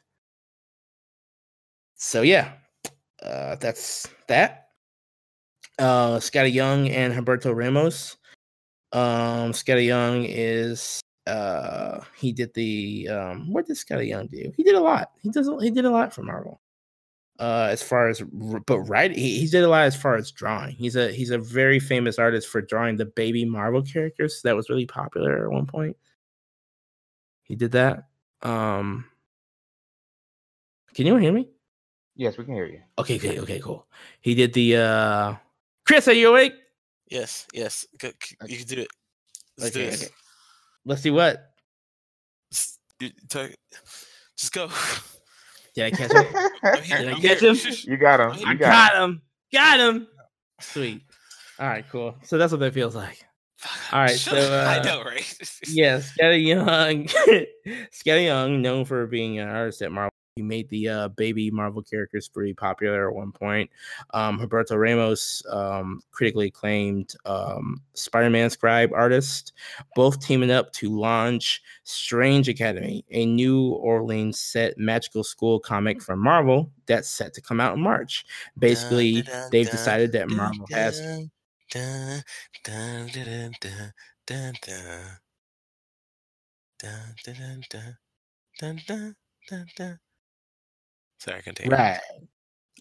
[1.95, 2.53] So yeah,
[3.23, 4.69] uh, that's that.
[5.79, 8.17] Uh, Skottie Young and Humberto Ramos.
[8.91, 14.51] Um, Skottie Young is uh he did the um what did Skottie Young do?
[14.57, 15.11] He did a lot.
[15.21, 16.59] He does he did a lot for Marvel.
[17.39, 18.21] Uh as far as
[18.65, 20.75] but right he, he did a lot as far as drawing.
[20.75, 24.69] He's a he's a very famous artist for drawing the baby Marvel characters that was
[24.69, 25.95] really popular at one point.
[27.43, 28.05] He did that.
[28.41, 29.05] Um
[30.93, 31.47] Can anyone hear me?
[32.15, 32.81] Yes, we can hear you.
[32.99, 33.87] Okay, okay, okay, cool.
[34.21, 35.35] He did the uh
[35.85, 36.53] Chris, are you awake?
[37.09, 37.85] Yes, yes.
[37.99, 38.11] Go,
[38.47, 38.87] you can do it.
[39.57, 40.03] Let's okay, do this.
[40.03, 40.13] okay.
[40.85, 41.51] Let's see what.
[42.51, 43.51] Just, you, talk,
[44.37, 44.69] just go.
[45.75, 46.25] Did I catch him?
[46.63, 47.53] I'm here, Did I I'm catch here.
[47.53, 47.75] him?
[47.83, 48.31] You got him.
[48.45, 49.03] I You got got him.
[49.11, 49.21] him.
[49.53, 50.07] Got him.
[50.59, 51.01] Sweet.
[51.59, 52.15] All right, cool.
[52.23, 53.23] So that's what that feels like.
[53.91, 54.67] All right, Shut so, up.
[54.67, 55.49] I uh, know, right?
[55.67, 57.05] Yes, Skottie Young.
[57.91, 60.10] Skottie Young, known for being an artist at Marvel.
[60.37, 63.69] He made the uh, baby Marvel characters pretty popular at one point.
[64.13, 69.51] Um, Roberto Ramos, um, critically acclaimed um, Spider-Man scribe artist,
[69.93, 76.19] both teaming up to launch Strange Academy, a New Orleans set magical school comic from
[76.19, 78.25] Marvel that's set to come out in March.
[78.57, 81.01] Basically, they've decided that Marvel has
[91.43, 91.71] continue.
[91.71, 91.99] right.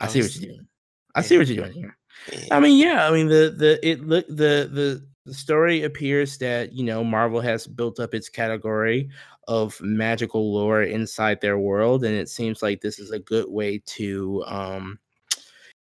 [0.00, 0.66] I I see what you're doing.
[1.14, 1.96] I see what you're doing here.
[2.32, 2.56] Yeah.
[2.56, 3.06] I mean, yeah.
[3.08, 7.40] I mean, the the it look the the the story appears that you know Marvel
[7.40, 9.08] has built up its category
[9.48, 13.82] of magical lore inside their world, and it seems like this is a good way
[13.84, 14.98] to, um,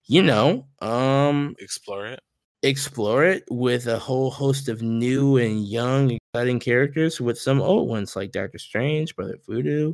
[0.06, 2.20] you know, um, Explore it.
[2.62, 7.88] explore it with a whole host of new and young, exciting characters, with some old
[7.90, 9.94] ones like Doctor Strange, Brother Voodoo,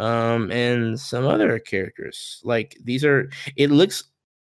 [0.00, 2.40] um, and some other characters.
[2.42, 4.04] Like these are, it looks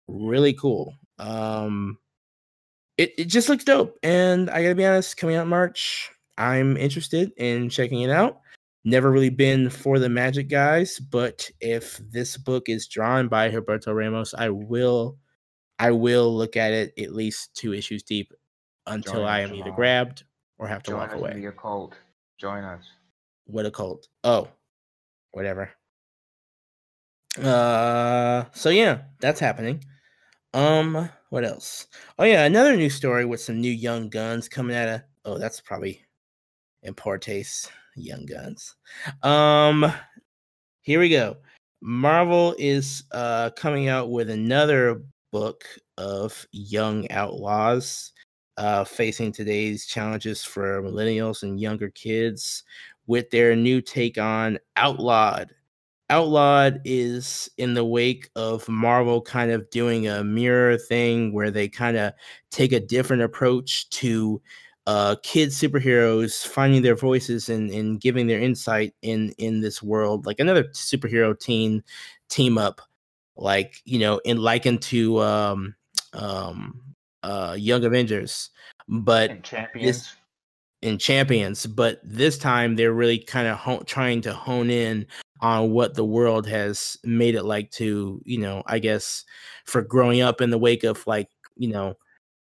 [0.08, 0.94] really cool.
[1.18, 1.98] Um,
[2.98, 3.98] it, it just looks dope.
[4.04, 8.42] And I gotta be honest, coming out March, I'm interested in checking it out.
[8.86, 13.92] Never really been for the magic guys, but if this book is drawn by Roberto
[13.92, 15.18] Ramos, I will
[15.80, 18.32] I will look at it at least two issues deep
[18.88, 20.24] until Join I am either grabbed
[20.58, 21.34] or have to Join walk away.
[21.34, 21.96] the occult.
[22.38, 22.84] Join us.
[23.46, 24.08] What a cult.
[24.24, 24.48] Oh,
[25.31, 25.72] whatever.
[27.38, 29.84] Uh so yeah, that's happening.
[30.53, 31.88] Um, what else?
[32.18, 35.61] Oh yeah, another new story with some new young guns coming out of oh, that's
[35.61, 36.03] probably
[36.84, 37.72] in poor taste.
[37.95, 38.76] Young guns.
[39.23, 39.91] Um
[40.81, 41.38] here we go.
[41.81, 45.64] Marvel is uh coming out with another book
[45.97, 48.11] of young outlaws
[48.57, 52.64] uh facing today's challenges for millennials and younger kids
[53.10, 55.49] with their new take on Outlawed.
[56.11, 61.68] Outlawed is in the wake of Marvel kind of doing a mirror thing where they
[61.68, 62.14] kind of
[62.52, 64.40] take a different approach to
[64.86, 70.27] uh, kid superheroes finding their voices and, and giving their insight in in this world,
[70.27, 71.84] like another superhero teen
[72.30, 72.80] team up,
[73.36, 75.76] like you know, in likened to um,
[76.14, 76.80] um,
[77.23, 78.52] uh, Young Avengers,
[78.88, 80.15] but And champions.
[80.81, 85.06] In champions but this time they're really kind of ho- trying to hone in
[85.41, 89.26] on what the world has made it like to you know i guess
[89.65, 91.27] for growing up in the wake of like
[91.57, 91.95] you know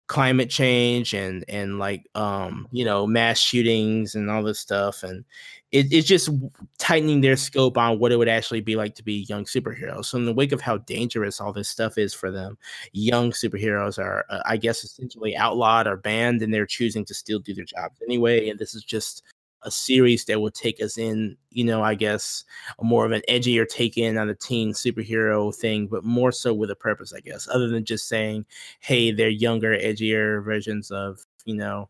[0.07, 5.25] climate change and and like um you know mass shootings and all this stuff and
[5.73, 6.29] it, it's just
[6.77, 10.05] tightening their scope on what it would actually be like to be young superheroes.
[10.05, 12.57] So in the wake of how dangerous all this stuff is for them
[12.93, 17.39] young superheroes are uh, i guess essentially outlawed or banned and they're choosing to still
[17.39, 19.23] do their jobs anyway and this is just
[19.63, 22.43] a series that will take us in you know i guess
[22.79, 26.53] a more of an edgier take in on the teen superhero thing but more so
[26.53, 28.45] with a purpose i guess other than just saying
[28.79, 31.89] hey they're younger edgier versions of you know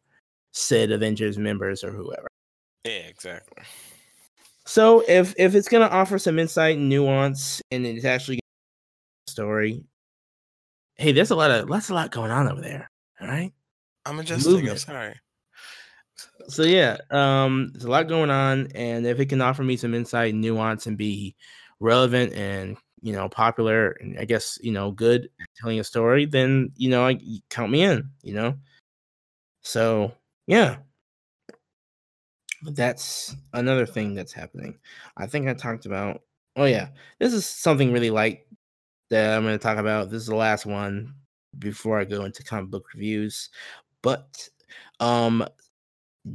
[0.57, 2.27] said Avengers members or whoever.
[2.83, 3.63] Yeah, exactly.
[4.65, 8.39] So if if it's gonna offer some insight and nuance, and it's actually
[9.27, 9.83] a story,
[10.95, 12.89] hey, there's a lot of that's a lot going on over there.
[13.21, 13.53] All right.
[14.05, 14.69] I'm adjusting.
[14.69, 15.15] I'm sorry.
[16.49, 19.93] So yeah, um, there's a lot going on, and if it can offer me some
[19.93, 21.35] insight and nuance and be
[21.79, 26.71] relevant and you know popular and I guess you know good telling a story, then
[26.75, 27.19] you know I
[27.49, 28.09] count me in.
[28.23, 28.55] You know.
[29.61, 30.13] So
[30.47, 30.77] yeah,
[32.63, 34.77] that's another thing that's happening.
[35.17, 36.21] I think I talked about.
[36.55, 38.41] Oh yeah, this is something really light
[39.09, 40.09] that I'm going to talk about.
[40.09, 41.13] This is the last one
[41.59, 43.49] before I go into comic book reviews.
[44.01, 44.49] But
[44.99, 45.45] um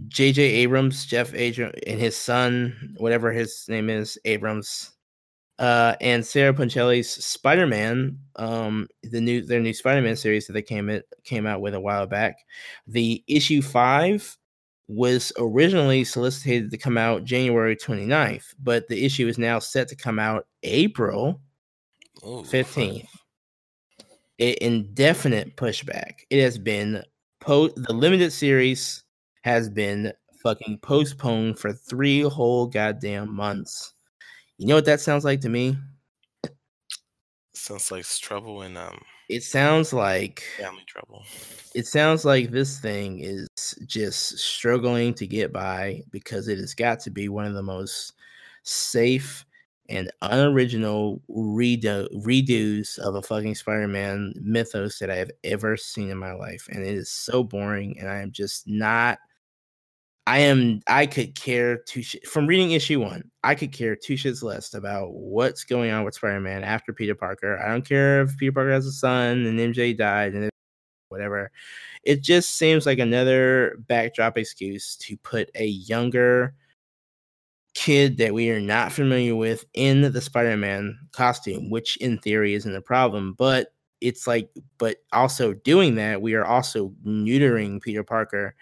[0.08, 4.92] JJ Abrams, Jeff Abrams, and his son, whatever his name is, Abrams,
[5.58, 10.88] uh, and Sarah Pichelli's Spider-Man, um, the new their new Spider-Man series that they came
[10.88, 12.36] it came out with a while back.
[12.86, 14.36] The issue five
[14.88, 19.96] was originally solicited to come out January 29th, but the issue is now set to
[19.96, 21.40] come out April
[22.24, 23.06] Ooh, 15th.
[24.38, 26.24] A indefinite pushback.
[26.30, 27.02] It has been
[27.40, 29.01] po- the limited series
[29.42, 30.12] has been
[30.42, 33.94] fucking postponed for three whole goddamn months.
[34.58, 35.76] You know what that sounds like to me?
[37.54, 38.98] Sounds like trouble and um
[39.28, 41.24] It sounds like family trouble.
[41.74, 43.48] it sounds like this thing is
[43.86, 48.14] just struggling to get by because it has got to be one of the most
[48.62, 49.44] safe
[49.88, 56.18] and unoriginal redo redos of a fucking Spider-Man mythos that I have ever seen in
[56.18, 56.68] my life.
[56.70, 59.18] And it is so boring, and I am just not
[60.26, 64.14] I am I could care two sh- from reading issue one, I could care two
[64.14, 67.58] shits less about what's going on with Spider-Man after Peter Parker.
[67.58, 70.50] I don't care if Peter Parker has a son and MJ died and
[71.08, 71.50] whatever.
[72.04, 76.54] It just seems like another backdrop excuse to put a younger
[77.74, 82.76] kid that we are not familiar with in the Spider-Man costume, which in theory isn't
[82.76, 88.54] a problem, but it's like but also doing that, we are also neutering Peter Parker,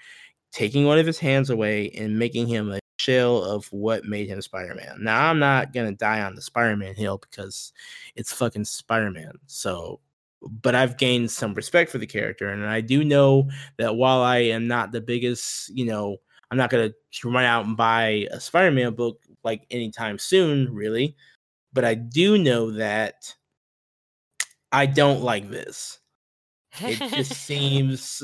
[0.53, 4.43] taking one of his hands away and making him a shell of what made him
[4.43, 4.99] Spider-Man.
[5.01, 7.73] Now I'm not going to die on the Spider-Man hill because
[8.17, 9.33] it's fucking Spider-Man.
[9.47, 10.01] So
[10.43, 14.39] but I've gained some respect for the character and I do know that while I
[14.39, 16.17] am not the biggest, you know,
[16.51, 16.93] I'm not gonna
[17.25, 21.17] run out and buy a Spider-Man book like anytime soon, really.
[21.73, 23.35] But I do know that
[24.73, 26.01] I don't like this.
[26.81, 28.23] It just seems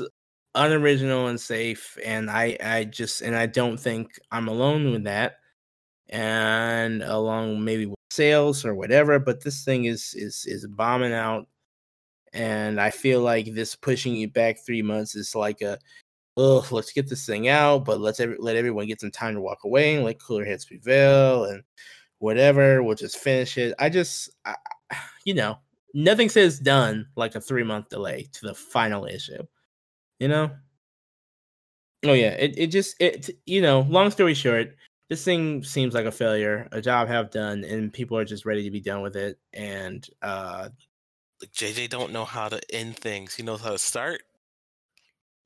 [0.57, 5.35] unoriginal and safe, and I, I just, and I don't think I'm alone with that.
[6.09, 11.47] And along maybe with sales or whatever, but this thing is is is bombing out,
[12.33, 15.77] and I feel like this pushing it back three months is like a
[16.37, 19.41] oh, let's get this thing out, but let's every, let everyone get some time to
[19.41, 21.63] walk away and let cooler heads prevail and
[22.19, 22.83] whatever.
[22.83, 23.73] We'll just finish it.
[23.79, 24.55] I just, I,
[25.25, 25.57] you know,
[25.93, 29.43] nothing says done like a three month delay to the final issue.
[30.19, 30.51] You know.
[32.05, 33.81] Oh yeah, it it just it you know.
[33.81, 34.75] Long story short,
[35.09, 38.63] this thing seems like a failure, a job have done, and people are just ready
[38.63, 39.39] to be done with it.
[39.53, 40.69] And uh
[41.41, 43.35] Like JJ don't know how to end things.
[43.35, 44.21] He knows how to start.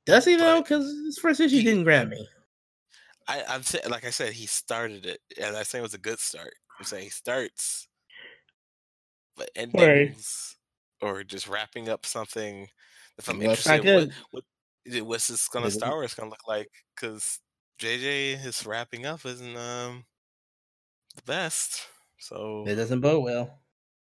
[0.06, 0.62] does he though?
[0.62, 2.28] Because this first issue he- didn't grab me.
[3.28, 5.98] I, I'm saying, like I said, he started it, and I saying it was a
[5.98, 6.54] good start.
[6.78, 7.86] I'm saying he starts,
[9.36, 10.56] but endings
[11.00, 12.68] or just wrapping up something.
[13.18, 14.44] If I'm interested, what, what
[15.02, 16.70] what's this gonna Doesn't- Star Wars gonna look like?
[16.94, 17.40] Because
[17.78, 20.04] JJ is wrapping up isn't um
[21.16, 21.86] the best.
[22.18, 23.60] So It doesn't bode well.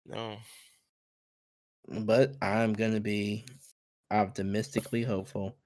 [0.04, 0.38] no,
[1.88, 3.46] but I'm gonna be
[4.10, 5.56] optimistically hopeful,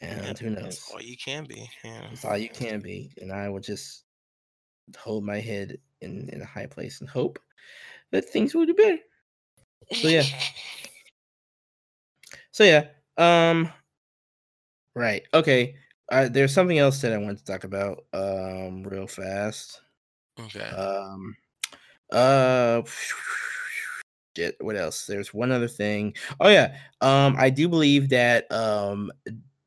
[0.00, 0.64] and yeah, who knows?
[0.64, 1.68] that's all you can be.
[1.82, 2.08] Yeah.
[2.10, 4.04] That's all you can be, and I will just
[4.98, 7.38] hold my head in in a high place and hope
[8.10, 8.98] that things will do better.
[9.94, 10.22] So yeah,
[12.50, 13.72] so yeah, um,
[14.98, 15.74] right, okay.
[16.10, 19.82] Uh, there's something else that I want to talk about, um, real fast.
[20.40, 20.60] Okay.
[20.60, 21.36] Um,
[22.12, 22.82] uh,
[24.36, 24.56] shit.
[24.60, 25.06] What else?
[25.06, 26.14] There's one other thing.
[26.40, 26.76] Oh yeah.
[27.00, 29.12] Um, I do believe that um,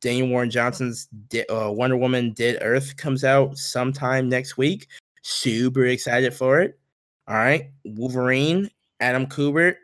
[0.01, 1.07] Daniel Warren Johnson's
[1.49, 4.87] uh, Wonder Woman Dead Earth comes out sometime next week.
[5.23, 6.79] Super excited for it.
[7.27, 7.69] All right.
[7.85, 9.75] Wolverine, Adam Kubert.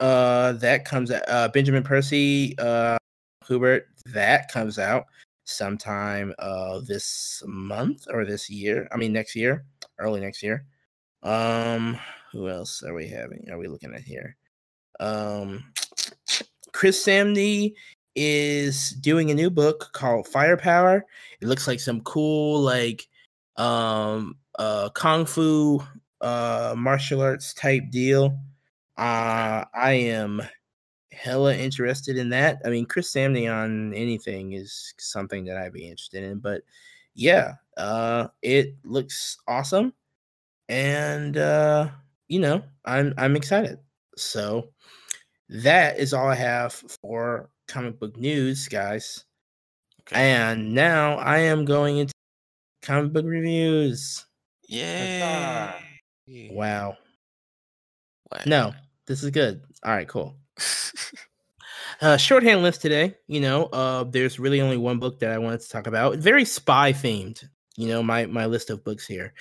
[0.00, 1.22] Uh, that comes out.
[1.28, 2.54] Uh, Benjamin Percy.
[2.58, 2.96] Uh,
[3.44, 3.82] Kubert.
[4.06, 5.06] That comes out
[5.44, 8.88] sometime uh this month or this year.
[8.92, 9.64] I mean next year,
[9.98, 10.64] early next year.
[11.22, 11.98] Um,
[12.32, 13.48] who else are we having?
[13.50, 14.36] Are we looking at here?
[15.00, 15.64] Um,
[16.72, 17.74] Chris Samnee
[18.16, 21.04] is doing a new book called Firepower.
[21.40, 23.08] It looks like some cool like
[23.56, 25.82] um uh kung fu
[26.20, 28.38] uh martial arts type deal.
[28.98, 30.42] Uh I am
[31.14, 32.60] hella interested in that.
[32.64, 36.62] I mean, Chris Samnee on anything is something that I'd be interested in, but
[37.14, 39.92] yeah, uh it looks awesome.
[40.68, 41.90] And uh
[42.28, 43.78] you know, I'm I'm excited.
[44.16, 44.70] So
[45.48, 49.24] that is all I have for comic book news, guys.
[50.02, 50.20] Okay.
[50.20, 52.14] And now I am going into
[52.82, 54.26] comic book reviews.
[54.68, 55.74] Yeah.
[56.50, 56.96] Wow.
[58.28, 58.46] What?
[58.46, 58.74] No,
[59.06, 59.62] this is good.
[59.84, 60.36] All right, cool.
[62.00, 63.14] uh, shorthand list today.
[63.26, 66.18] You know, uh, there's really only one book that I wanted to talk about.
[66.18, 67.44] Very spy themed.
[67.76, 69.34] You know, my my list of books here.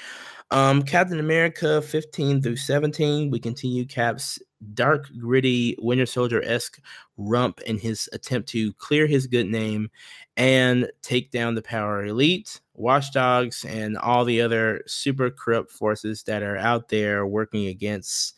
[0.51, 3.31] Um, Captain America 15 through 17.
[3.31, 4.39] We continue Cap's
[4.73, 6.79] dark, gritty, Winter Soldier esque
[7.17, 9.89] rump in his attempt to clear his good name
[10.37, 16.43] and take down the power elite, watchdogs, and all the other super corrupt forces that
[16.43, 18.35] are out there working against,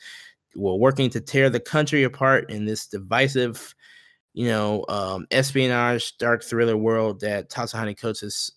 [0.56, 3.76] well, working to tear the country apart in this divisive,
[4.34, 8.52] you know, um, espionage, dark thriller world that Ta-Nehisi Coates has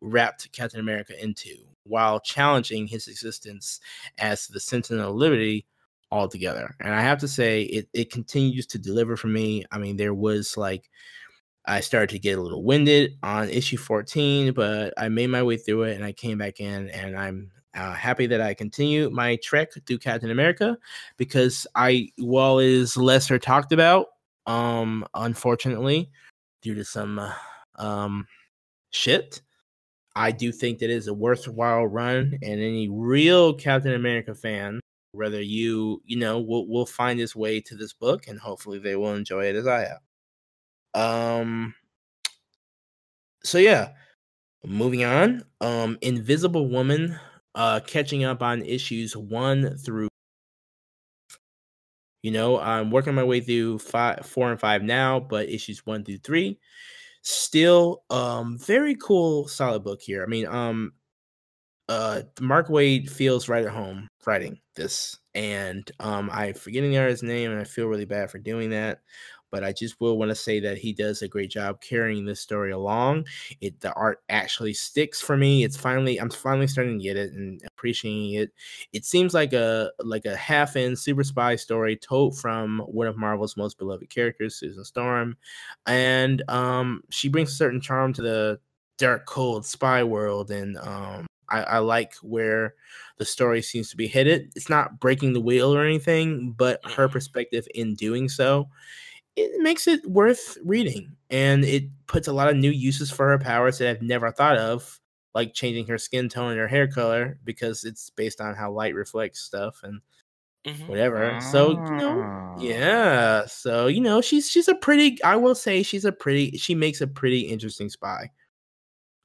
[0.00, 1.50] wrapped Captain America into
[1.84, 3.80] while challenging his existence
[4.18, 5.66] as the Sentinel of Liberty
[6.10, 6.74] altogether.
[6.80, 9.64] And I have to say, it, it continues to deliver for me.
[9.70, 10.88] I mean, there was like,
[11.66, 15.56] I started to get a little winded on issue 14, but I made my way
[15.56, 19.36] through it and I came back in and I'm uh, happy that I continue my
[19.36, 20.78] trek through Captain America
[21.16, 24.06] because I, while it is lesser talked about,
[24.46, 26.10] um, unfortunately,
[26.62, 27.32] due to some uh,
[27.76, 28.26] um
[28.90, 29.42] shit,
[30.16, 34.80] I do think that is a worthwhile run, and any real Captain America fan,
[35.12, 38.96] whether you you know will will find his way to this book, and hopefully they
[38.96, 39.88] will enjoy it as I
[40.94, 41.02] have.
[41.02, 41.74] Um.
[43.42, 43.90] So yeah,
[44.64, 45.44] moving on.
[45.60, 47.18] Um, Invisible Woman,
[47.54, 50.08] uh, catching up on issues one through.
[52.22, 56.04] You know, I'm working my way through five, four, and five now, but issues one
[56.04, 56.58] through three
[57.22, 60.92] still um very cool solid book here i mean um
[61.88, 67.22] uh mark Waid feels right at home writing this and um i'm forgetting the artist's
[67.22, 69.00] name and i feel really bad for doing that
[69.54, 72.40] but I just will want to say that he does a great job carrying this
[72.40, 73.26] story along.
[73.60, 75.62] It the art actually sticks for me.
[75.62, 78.50] It's finally I'm finally starting to get it and appreciating it.
[78.92, 83.16] It seems like a like a half in super spy story told from one of
[83.16, 85.36] Marvel's most beloved characters, Susan Storm,
[85.86, 88.58] and um, she brings a certain charm to the
[88.98, 92.74] dark, cold spy world, and um, I, I, like where
[93.18, 94.52] the story seems to be headed.
[94.56, 97.12] It's not breaking the wheel or anything, but her mm-hmm.
[97.12, 98.68] perspective in doing so
[99.36, 103.38] it makes it worth reading and it puts a lot of new uses for her
[103.38, 105.00] powers that I've never thought of,
[105.34, 108.94] like changing her skin tone and her hair color because it's based on how light
[108.94, 110.00] reflects stuff and
[110.66, 110.86] mm-hmm.
[110.86, 111.40] whatever.
[111.40, 112.54] So, you know, ah.
[112.58, 113.46] yeah.
[113.46, 117.00] So, you know, she's she's a pretty I will say she's a pretty she makes
[117.00, 118.30] a pretty interesting spy.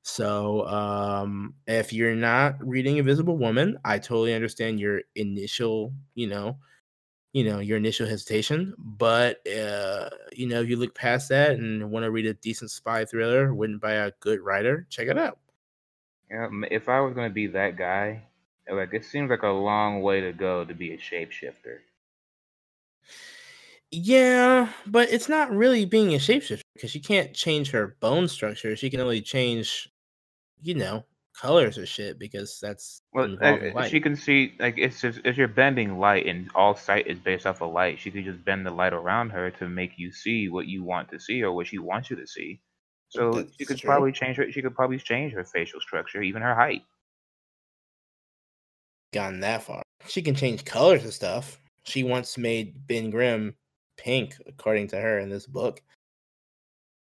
[0.01, 6.57] So, um if you're not reading Invisible Woman, I totally understand your initial, you know,
[7.33, 11.91] you know your initial hesitation but uh you know if you look past that and
[11.91, 15.39] want to read a decent spy thriller written by a good writer check it out.
[16.29, 18.23] Yeah if i was going to be that guy
[18.71, 21.79] like it seems like a long way to go to be a shapeshifter.
[23.91, 28.75] Yeah but it's not really being a shapeshifter because she can't change her bone structure
[28.75, 29.89] she can only change
[30.61, 31.03] you know
[31.39, 35.47] colors or shit because that's well, uh, she can see like it's just if you're
[35.47, 38.71] bending light and all sight is based off of light, she could just bend the
[38.71, 41.77] light around her to make you see what you want to see or what she
[41.77, 42.59] wants you to see.
[43.07, 43.87] So that's she could true.
[43.87, 44.51] probably change her.
[44.51, 46.83] She could probably change her facial structure, even her height.
[49.13, 51.59] Gotten that far, she can change colors and stuff.
[51.83, 53.55] She once made Ben Grimm
[53.97, 55.81] pink, according to her in this book.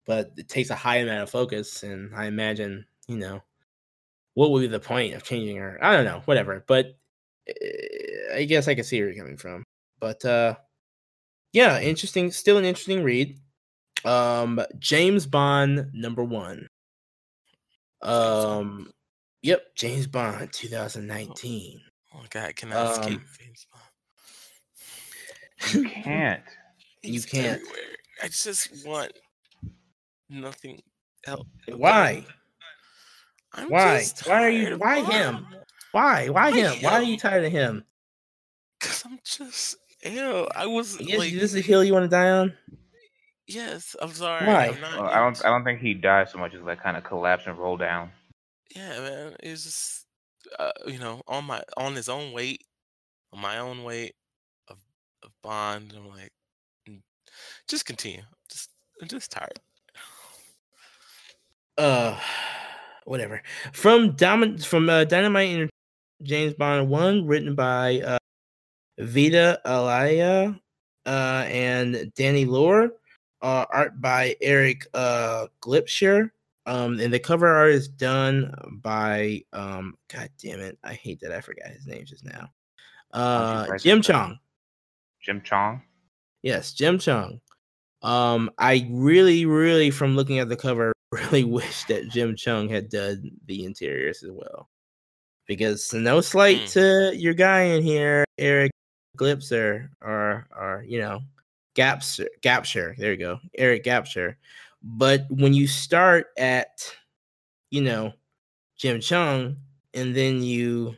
[0.06, 3.40] But it takes a high amount of focus, and I imagine you know
[4.34, 5.78] what would be the point of changing her?
[5.82, 6.64] I don't know, whatever.
[6.66, 6.96] But
[7.48, 9.64] uh, I guess I can see where you're coming from.
[10.00, 10.56] But uh,
[11.52, 12.30] yeah, interesting.
[12.30, 13.38] Still an interesting read.
[14.04, 16.68] Um, James Bond number one.
[18.02, 18.92] Um,
[19.42, 21.80] yep, James Bond, 2019.
[22.14, 23.84] Oh, God, can I um, escape James Bond?
[25.74, 26.42] You can't.
[27.02, 27.60] you can't.
[27.60, 27.78] Everywhere.
[28.22, 29.12] I just want
[30.28, 30.80] nothing
[31.26, 31.46] else.
[31.68, 32.24] Why?
[33.54, 34.04] I'm why?
[34.26, 34.76] Why are you?
[34.76, 35.46] Why him?
[35.92, 36.28] Why?
[36.28, 36.72] Why him?
[36.72, 36.82] him?
[36.82, 37.84] Why are you tired of him?
[38.80, 40.48] Cause I'm just ew.
[40.54, 42.52] I was yes, like, this is a hill you want to die on.
[43.46, 44.46] Yes, I'm sorry.
[44.46, 44.66] Why?
[44.68, 45.44] I'm not Well, I don't.
[45.44, 48.10] I don't think he died so much as like kind of collapse and roll down.
[48.74, 49.36] Yeah, man.
[49.40, 50.06] It's just
[50.58, 52.62] uh, you know, on my on his own weight,
[53.32, 54.14] on my own weight
[54.68, 54.78] of
[55.22, 55.94] of Bond.
[55.96, 56.32] I'm like,
[56.88, 57.02] "Mm,
[57.68, 58.22] just continue.
[58.50, 58.70] Just
[59.00, 59.60] I'm just tired.
[61.78, 62.18] uh
[63.04, 65.70] whatever from Dom- from uh, dynamite and
[66.22, 68.18] james bond 1 written by uh
[68.98, 70.58] Vita Ayala
[71.06, 72.92] uh and danny lore
[73.42, 76.30] uh art by eric uh glipshire
[76.66, 81.32] um and the cover art is done by um god damn it i hate that
[81.32, 82.48] i forgot his name just now
[83.12, 84.38] uh jim chong
[85.24, 85.80] Jim Chong.
[86.42, 87.40] Yes, Jim Cheung.
[88.02, 92.88] Um, I really, really, from looking at the cover, really wish that Jim Cheung had
[92.88, 94.68] done the interiors as well.
[95.46, 96.66] Because no slight Hmm.
[96.66, 98.70] to your guy in here, Eric
[99.18, 101.20] Glipser, or or you know,
[101.74, 102.94] Gapser, Gapshire.
[102.98, 104.38] There you go, Eric Gapshire.
[104.82, 106.90] But when you start at,
[107.70, 108.12] you know,
[108.76, 109.56] Jim Cheung,
[109.94, 110.94] and then you,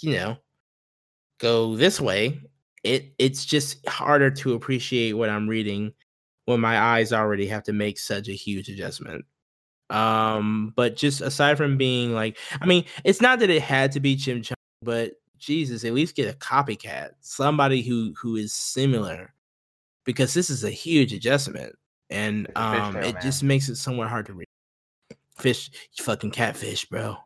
[0.00, 0.36] you know,
[1.38, 2.40] go this way,
[2.84, 5.92] it it's just harder to appreciate what I'm reading
[6.46, 9.24] when my eyes already have to make such a huge adjustment.
[9.90, 14.00] Um, but just aside from being like, I mean, it's not that it had to
[14.00, 19.34] be Chim Chung, but Jesus, at least get a copycat, somebody who who is similar,
[20.04, 21.74] because this is a huge adjustment,
[22.10, 23.22] and um, fishtail, it man.
[23.22, 24.46] just makes it somewhat hard to read.
[25.36, 27.16] Fish, fucking catfish, bro.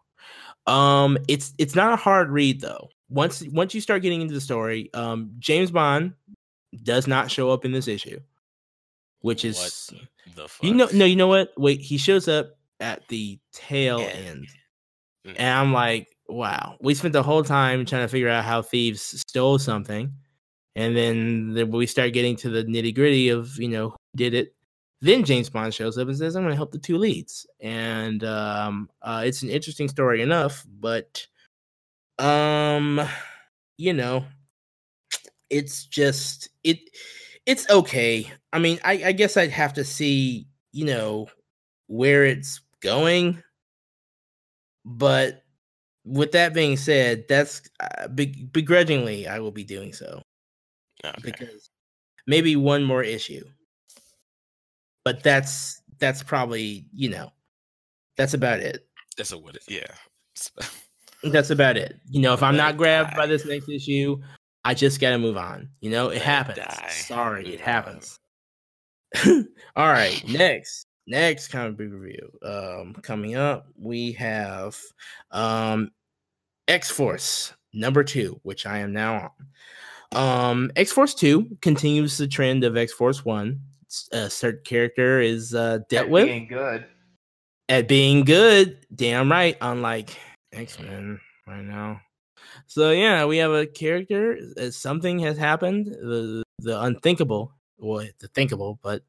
[0.67, 2.89] Um, it's it's not a hard read though.
[3.09, 6.15] Once once you start getting into the story, um, James Bond
[6.83, 8.19] does not show up in this issue,
[9.27, 9.90] which is
[10.35, 10.65] The fuck?
[10.65, 14.07] you know no you know what wait he shows up at the tail Yeah.
[14.31, 14.47] end,
[15.27, 15.35] Mm.
[15.39, 19.03] and I'm like wow we spent the whole time trying to figure out how thieves
[19.28, 20.12] stole something,
[20.77, 24.35] and then the, we start getting to the nitty gritty of you know who did
[24.35, 24.55] it.
[25.03, 28.24] Then James Bond shows up and says, "I'm going to help the two leads," and
[28.24, 31.27] um, uh, it's an interesting story enough, but
[32.19, 33.01] um,
[33.77, 34.24] you know,
[35.51, 36.78] it's just it,
[37.47, 38.31] it's okay.
[38.52, 41.28] I mean, I, I guess I'd have to see, you know,
[41.86, 43.43] where it's going,
[44.85, 45.44] but
[46.05, 50.23] with that being said, that's uh, be- begrudgingly I will be doing so
[51.05, 51.14] Okay.
[51.23, 51.70] because
[52.27, 53.44] maybe one more issue.
[55.05, 57.32] But that's that's probably, you know,
[58.16, 58.86] that's about it.
[59.16, 59.86] That's a what it yeah.
[61.24, 61.98] That's about it.
[62.10, 64.20] You know, if I'm not grabbed by this next issue,
[64.67, 65.69] I just got to move on.
[65.81, 66.59] You know, it happens.
[66.59, 66.89] die.
[66.91, 68.19] Sorry, it happens.
[69.27, 69.45] All
[69.89, 72.31] right, next next comic book review.
[72.45, 74.77] Um coming up, we have
[75.31, 75.91] um
[76.69, 79.31] X-Force number 2, which I am now
[80.13, 80.51] on.
[80.53, 83.61] Um X-Force 2 continues the trend of X-Force 1.
[83.89, 86.87] S- A certain character is uh dealt That with being good.
[87.69, 88.85] at being good.
[88.95, 90.11] Damn right, unlike
[90.53, 92.01] X Men right now.
[92.66, 94.39] So yeah, we have a character.
[94.60, 95.86] uh, Something has happened.
[95.86, 99.02] The the unthinkable, well, the thinkable, but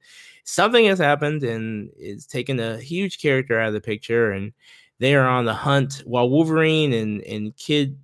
[0.43, 4.53] something has happened, and it's taken a huge character out of the picture, and
[4.99, 7.97] they are on the hunt while Wolverine and and Kid,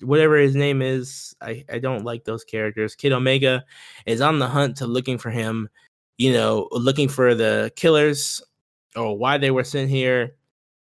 [0.00, 2.94] whatever his name is, I I don't like those characters.
[2.94, 3.64] Kid Omega
[4.06, 5.68] is on the hunt to looking for him.
[6.18, 8.42] You know, looking for the killers
[8.96, 10.36] or why they were sent here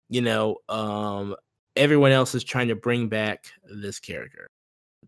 [0.08, 1.34] you know um
[1.78, 4.48] everyone else is trying to bring back this character.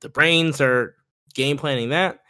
[0.00, 0.96] The brains are
[1.34, 2.20] game planning that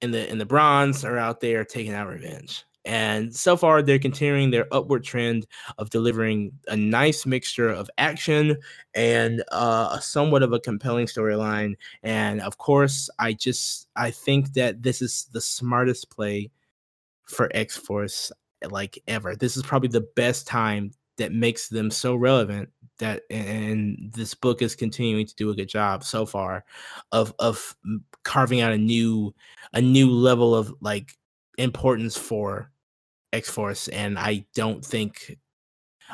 [0.00, 2.64] and the and the bronze are out there taking out revenge.
[2.84, 5.46] And so far they're continuing their upward trend
[5.78, 8.56] of delivering a nice mixture of action
[8.94, 11.74] and uh, somewhat of a compelling storyline.
[12.02, 16.50] And of course i just i think that this is the smartest play
[17.26, 18.32] for x-force
[18.70, 19.36] like ever.
[19.36, 24.62] This is probably the best time that makes them so relevant that and this book
[24.62, 26.64] is continuing to do a good job so far
[27.10, 27.76] of of
[28.22, 29.34] carving out a new
[29.72, 31.16] a new level of like
[31.58, 32.70] importance for
[33.32, 35.38] X-Force and I don't think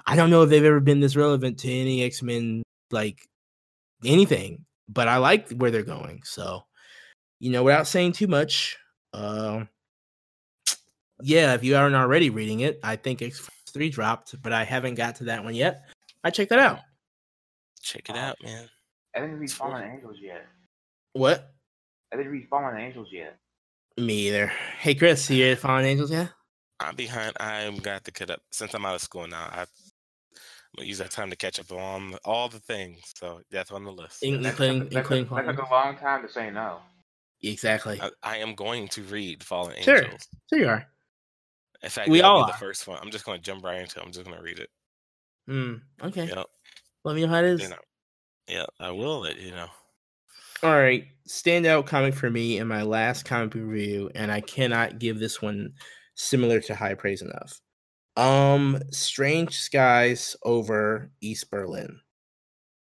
[0.06, 3.28] I don't know if they've ever been this relevant to any X-Men like
[4.05, 6.22] anything, but I like where they're going.
[6.24, 6.64] So,
[7.40, 8.78] you know, without saying too much,
[9.12, 9.68] um
[11.20, 14.94] yeah, if you aren't already reading it, I think X-Force three dropped, but I haven't
[14.94, 15.84] got to that one yet.
[16.28, 16.80] I check that out.
[17.80, 18.68] Check it out, man.
[19.16, 19.82] I didn't read It's Fallen.
[19.82, 20.44] Angels yet.
[21.14, 21.55] What?
[22.12, 23.38] I didn't read Fallen Angels yet.
[23.96, 24.52] Me either.
[24.78, 26.28] Hey Chris, you read Fallen Angels yet?
[26.80, 27.32] I'm behind.
[27.40, 29.48] I'm got to cut up since I'm out of school now.
[29.50, 29.66] I, I'm
[30.76, 33.00] gonna use that time to catch up on all the things.
[33.16, 34.22] So that's on the list.
[34.22, 36.50] In- That including took, that, including took, that Fallen took a long time to say
[36.50, 36.80] no.
[37.42, 37.98] Exactly.
[38.02, 40.02] I, I am going to read Fallen Sure.
[40.05, 40.28] Angels.
[40.52, 40.86] Sure you are.
[41.82, 42.98] In fact, We that'll all be the first one.
[43.00, 43.98] I'm just gonna jump right into.
[43.98, 44.05] it.
[44.05, 44.68] I'm just gonna read it.
[45.49, 46.31] Mm, okay.
[47.05, 47.62] Let me know how it is.
[47.62, 47.77] You know.
[48.49, 49.69] Yeah, I will let you know.
[50.62, 54.99] All right, standout comic for me in my last comic book review, and I cannot
[54.99, 55.73] give this one
[56.15, 57.61] similar to high praise enough.
[58.16, 62.01] Um, Strange Skies over East Berlin.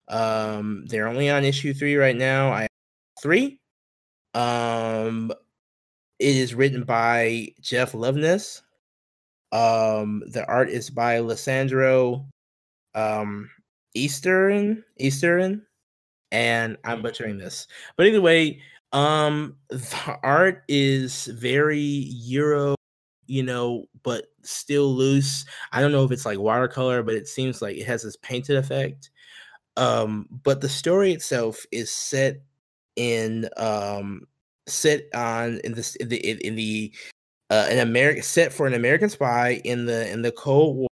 [0.08, 2.52] Um, they're only on issue three right now.
[2.52, 2.68] I
[3.20, 3.58] three.
[4.34, 5.32] Um,
[6.18, 8.62] it is written by Jeff Loveness.
[9.50, 12.26] Um, the art is by Lisandro
[12.94, 13.50] um
[13.94, 15.62] Eastern Eastern
[16.32, 17.66] and I'm butchering this.
[17.96, 18.60] But either way,
[18.92, 22.76] um the art is very Euro,
[23.26, 25.44] you know, but still loose.
[25.72, 28.56] I don't know if it's like watercolor, but it seems like it has this painted
[28.56, 29.10] effect.
[29.76, 32.42] Um, but the story itself is set
[32.96, 34.22] in um
[34.66, 36.92] set on in this in the in, in the
[37.50, 40.88] uh an American set for an American spy in the in the Cold War.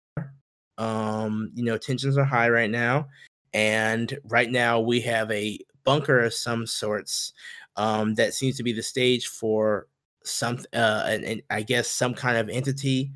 [0.78, 3.08] Um, you know, tensions are high right now
[3.56, 7.32] and right now we have a bunker of some sorts
[7.76, 9.86] um, that seems to be the stage for
[10.22, 13.10] some uh, and, and i guess some kind of entity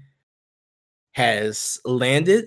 [1.13, 2.47] has landed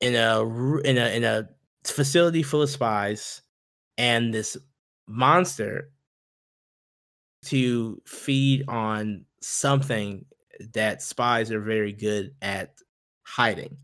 [0.00, 0.42] in a
[0.80, 1.48] in a in a
[1.84, 3.42] facility full of spies
[3.96, 4.56] and this
[5.06, 5.90] monster
[7.44, 10.24] to feed on something
[10.72, 12.72] that spies are very good at
[13.22, 13.76] hiding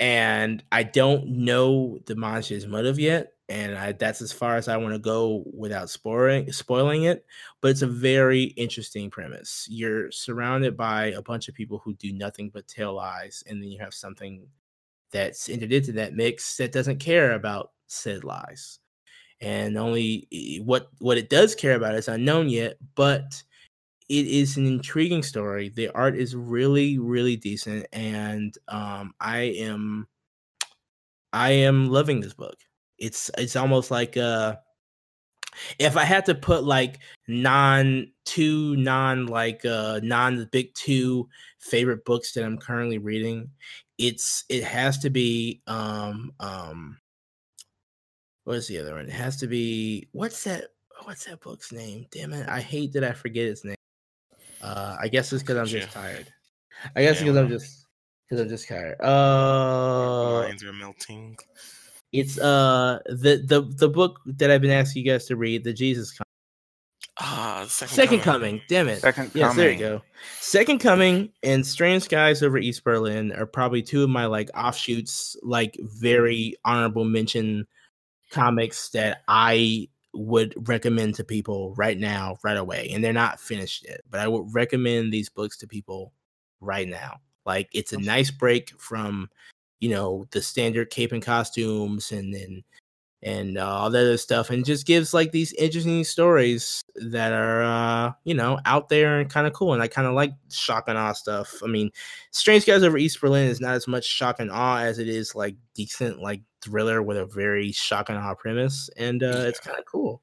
[0.00, 4.76] and I don't know the monster's motive yet, and I, that's as far as I
[4.76, 7.24] want to go without spoiling spoiling it.
[7.60, 9.66] But it's a very interesting premise.
[9.70, 13.70] You're surrounded by a bunch of people who do nothing but tell lies, and then
[13.70, 14.46] you have something
[15.10, 18.78] that's entered into that mix that doesn't care about said lies,
[19.40, 23.42] and only eh, what what it does care about is unknown yet, but
[24.08, 25.68] it is an intriguing story.
[25.68, 30.06] The art is really, really decent, and um, I am,
[31.32, 32.56] I am loving this book.
[32.98, 34.56] It's it's almost like uh,
[35.78, 41.28] if I had to put like non two non like uh non the big two
[41.60, 43.50] favorite books that I'm currently reading,
[43.98, 46.98] it's it has to be um um
[48.44, 49.06] what is the other one?
[49.06, 50.68] It has to be what's that
[51.04, 52.06] what's that book's name?
[52.10, 52.48] Damn it.
[52.48, 53.77] I hate that I forget its name.
[54.62, 55.92] Uh I guess it's because I'm just Yeah.
[56.02, 56.32] tired.
[56.96, 57.86] I guess Yeah, because I'm just
[58.28, 59.00] because I'm just tired.
[59.00, 61.36] Uh Minds are melting.
[62.12, 65.72] it's uh the the the book that I've been asking you guys to read, the
[65.72, 66.24] Jesus Coming.
[67.20, 68.60] Ah, second, Second coming.
[68.68, 69.00] Damn it.
[69.00, 69.98] Second Yes, there you Coming.
[69.98, 70.02] go.
[70.40, 75.36] Second Coming and Strange Skies over East Berlin are probably two of my like offshoots,
[75.42, 77.66] like very honorable mention
[78.30, 82.90] comics that I would recommend to people right now, right away.
[82.92, 86.12] And they're not finished yet, but I would recommend these books to people
[86.60, 87.20] right now.
[87.44, 89.30] Like it's a nice break from,
[89.80, 92.62] you know, the standard cape and costumes and then
[93.22, 97.62] and uh, all that other stuff and just gives like these interesting stories that are
[97.62, 100.84] uh you know out there and kind of cool and i kind of like shock
[100.86, 101.90] and awe stuff i mean
[102.30, 105.34] strange skies over east berlin is not as much shock and awe as it is
[105.34, 109.78] like decent like thriller with a very shock and awe premise and uh it's kind
[109.78, 110.22] of cool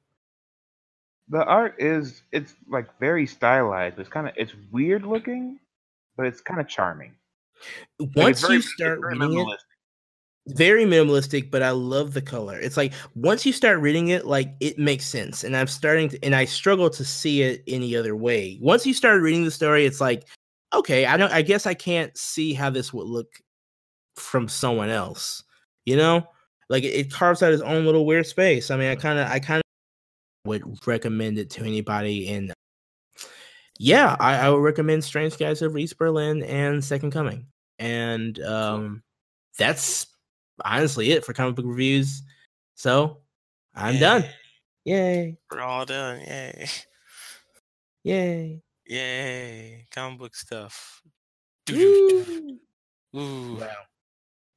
[1.28, 3.98] The art is it's like very stylized.
[3.98, 5.58] It's kind of it's weird looking,
[6.16, 7.12] but it's kind of charming.
[7.98, 9.58] Like, once very- you start reading it.
[10.48, 12.58] Very minimalistic but i love the color.
[12.58, 16.24] It's like once you start reading it like it makes sense and i'm starting to
[16.24, 18.58] and i struggle to see it any other way.
[18.60, 20.28] Once you start reading the story it's like
[20.72, 23.40] okay i don't i guess i can't see how this would look
[24.16, 25.42] from someone else
[25.84, 26.26] you know?
[26.68, 28.70] Like it, it carves out its own little weird space.
[28.70, 32.52] I mean i kind of i kind of would recommend it to anybody and
[33.78, 37.46] yeah I, I would recommend strange skies over east berlin and second coming
[37.78, 39.02] and um
[39.58, 40.06] that's
[40.64, 42.22] honestly it for comic book reviews.
[42.74, 43.18] So
[43.74, 44.24] I'm done.
[44.84, 45.36] Yay.
[45.50, 46.20] We're all done.
[46.20, 46.66] Yay.
[48.04, 48.62] Yay.
[48.86, 49.86] Yay.
[49.90, 51.02] Comic book stuff.
[51.66, 52.58] Doo-doo.
[53.16, 53.56] Ooh.
[53.60, 53.68] Wow.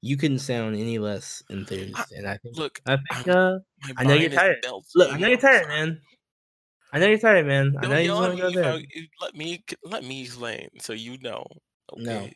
[0.01, 2.11] You couldn't sound any less enthused.
[2.15, 3.59] And I think Look, I think uh
[3.97, 4.63] I know you're tired.
[4.95, 5.99] look, I know you're tired, man.
[6.93, 7.75] I know you're tired, man.
[7.79, 9.07] I know you y'all want to go let me- there.
[9.21, 11.45] Let me let me explain so you know.
[11.93, 12.03] Okay.
[12.03, 12.29] No.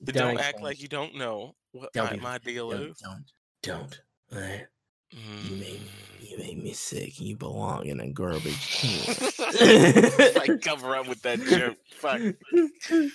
[0.00, 2.82] But Don't don't, act like you don't know what Don't my, be- my deal Don't,
[2.90, 2.98] is.
[2.98, 3.24] don't,
[3.62, 4.00] don't.
[4.32, 4.66] All right.
[5.10, 6.30] You made Mm.
[6.30, 7.18] you made me sick.
[7.18, 9.14] You belong in a garbage can.
[10.36, 11.78] like cover up with that joke.
[11.96, 12.20] Fuck.
[12.20, 12.34] Plug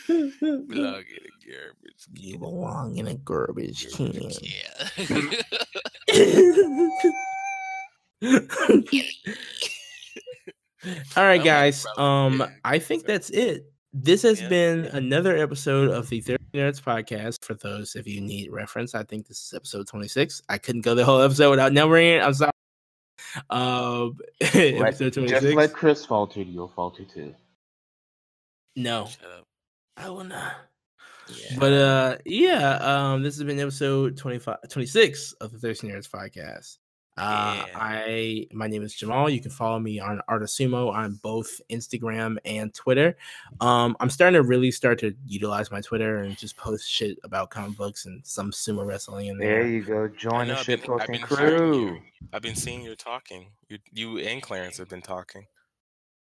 [0.10, 1.06] in a garbage.
[1.46, 1.72] Can.
[2.16, 4.32] you belong in a garbage can.
[4.42, 4.90] Yeah.
[11.16, 11.86] All right, guys.
[11.98, 13.72] Um, I think that's it.
[13.94, 14.50] This has Yeah.
[14.50, 17.44] been another episode of the Thirsty Nerds podcast.
[17.44, 20.42] For those of you need reference, I think this is episode 26.
[20.50, 22.22] I couldn't go the whole episode without numbering it.
[22.22, 22.52] I'm sorry.
[23.50, 24.18] Um,
[24.54, 24.56] Let-
[24.88, 25.42] episode 26.
[25.42, 27.34] just like Chris faltered, you'll falter too.
[28.76, 29.08] no,
[29.98, 30.54] I will not.
[31.30, 31.56] Yeah.
[31.58, 36.78] But uh yeah, um this has been episode 25 26 of the Thirsty Nerds podcast.
[37.16, 39.30] Uh I my name is Jamal.
[39.30, 43.16] You can follow me on Artasumo on both Instagram and Twitter.
[43.62, 47.52] Um I'm starting to really start to utilize my Twitter and just post shit about
[47.52, 49.68] comic books and some sumo wrestling in There there.
[49.68, 50.08] you go.
[50.08, 52.00] Join know, the I've been- shit I've posting been hearing crew.
[52.34, 53.52] I've been seeing you talking.
[53.70, 55.46] You, you and Clarence have been talking.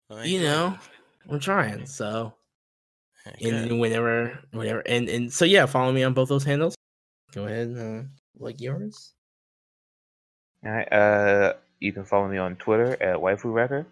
[0.10, 0.78] Like, You know,
[1.28, 1.88] I'm trying.
[1.88, 2.36] So
[3.40, 3.80] yeah, and good.
[3.80, 6.76] whenever whenever and and so yeah, follow me on both those handles.
[7.34, 8.04] Go ahead, uh,
[8.38, 9.15] like yours.
[10.66, 10.92] All right.
[10.92, 13.86] Uh, you can follow me on Twitter at Waifu Record.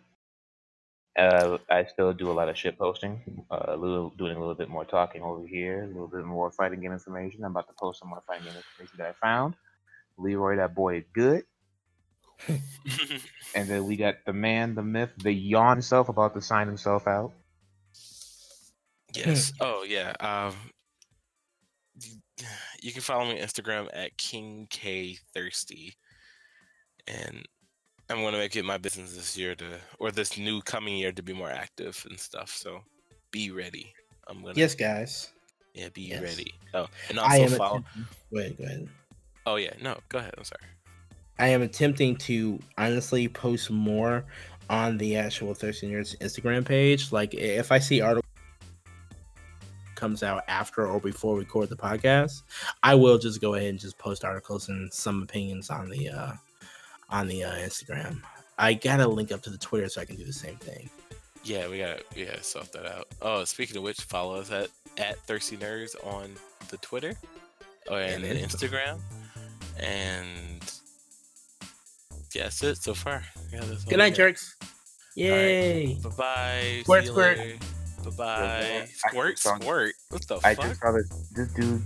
[1.17, 3.45] Uh, I still do a lot of shit posting.
[3.51, 5.83] Uh, a little, doing a little bit more talking over here.
[5.83, 7.43] A little bit more fighting game information.
[7.43, 9.53] I'm about to post some more fighting game information that I found.
[10.17, 11.43] Leroy, that boy is good.
[13.55, 17.07] And then we got the man, the myth, the yawn self about to sign himself
[17.07, 17.31] out.
[19.13, 19.53] yes.
[19.61, 20.13] Oh yeah.
[20.19, 20.55] Um,
[22.01, 22.17] you-
[22.81, 25.93] you can follow me on Instagram at King K Thirsty,
[27.07, 27.45] and
[28.09, 29.65] I'm gonna make it my business this year to,
[29.99, 32.49] or this new coming year, to be more active and stuff.
[32.49, 32.81] So
[33.31, 33.93] be ready.
[34.27, 34.53] I'm gonna.
[34.55, 35.29] Yes, guys.
[35.73, 36.21] Yeah, be Yes.
[36.21, 36.53] ready.
[36.73, 37.77] Oh, and also follow.
[37.79, 38.89] attempting- Go ahead, go ahead.
[39.45, 40.33] Oh yeah, no, go ahead.
[40.37, 40.63] I'm sorry.
[41.39, 44.23] I am attempting to honestly post more
[44.69, 47.11] on the actual Thirsty Nerds Instagram page.
[47.11, 48.23] Like if I see article
[49.95, 52.43] comes out after or before we record the podcast,
[52.83, 56.31] I will just go ahead and just post articles and some opinions on the uh
[57.09, 58.21] on the uh, Instagram.
[58.57, 60.89] I gotta link up to the Twitter so I can do the same thing.
[61.43, 63.07] Yeah, we gotta we gotta sort that out.
[63.21, 66.31] Oh, speaking of which, follow us at at Thirsty Nerds on
[66.69, 67.15] the Twitter
[67.89, 68.99] or and, And the Instagram.
[69.77, 70.71] And
[72.33, 73.23] yeah, that's it so far.
[73.51, 74.55] Yeah, that's Good night, jerks.
[75.15, 75.95] Yay!
[75.95, 76.79] Bye bye.
[76.83, 77.37] Squirt, squirt.
[78.03, 78.87] Bye bye.
[78.93, 79.93] Squirt, squirt.
[80.09, 80.65] What the I fuck?
[80.65, 81.81] just saw this, this dude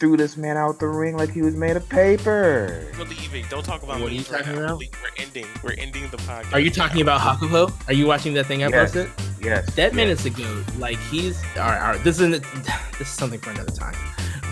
[0.00, 2.84] threw this man out the ring like he was made of paper.
[2.98, 3.44] We're leaving.
[3.50, 4.64] Don't talk about What are you talking now.
[4.64, 4.78] about?
[4.78, 5.46] We- We're ending.
[5.62, 6.52] We're ending the podcast.
[6.54, 7.70] Are you talking about Hakuho?
[7.86, 8.92] Are you watching that thing I Yes.
[8.92, 9.10] posted?
[9.42, 9.72] Yes.
[9.74, 10.64] That man is a goat.
[10.78, 11.80] Like he's all right.
[11.80, 12.02] All right.
[12.04, 12.44] This isn't.
[12.98, 13.94] This is something for another time.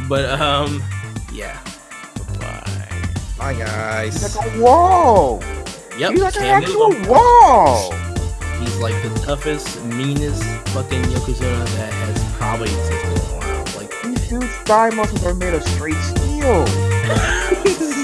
[0.09, 0.83] But um,
[1.33, 1.63] yeah.
[2.41, 2.89] Bye.
[3.37, 4.15] Bye guys.
[4.23, 5.43] He's like a wall.
[5.99, 6.13] Yep.
[6.13, 7.09] He's like an actual Newton.
[7.09, 7.93] wall.
[8.59, 13.18] He's like the toughest, meanest fucking yokozuna that has probably existed
[14.29, 16.65] dude's thigh muscles are made of straight steel.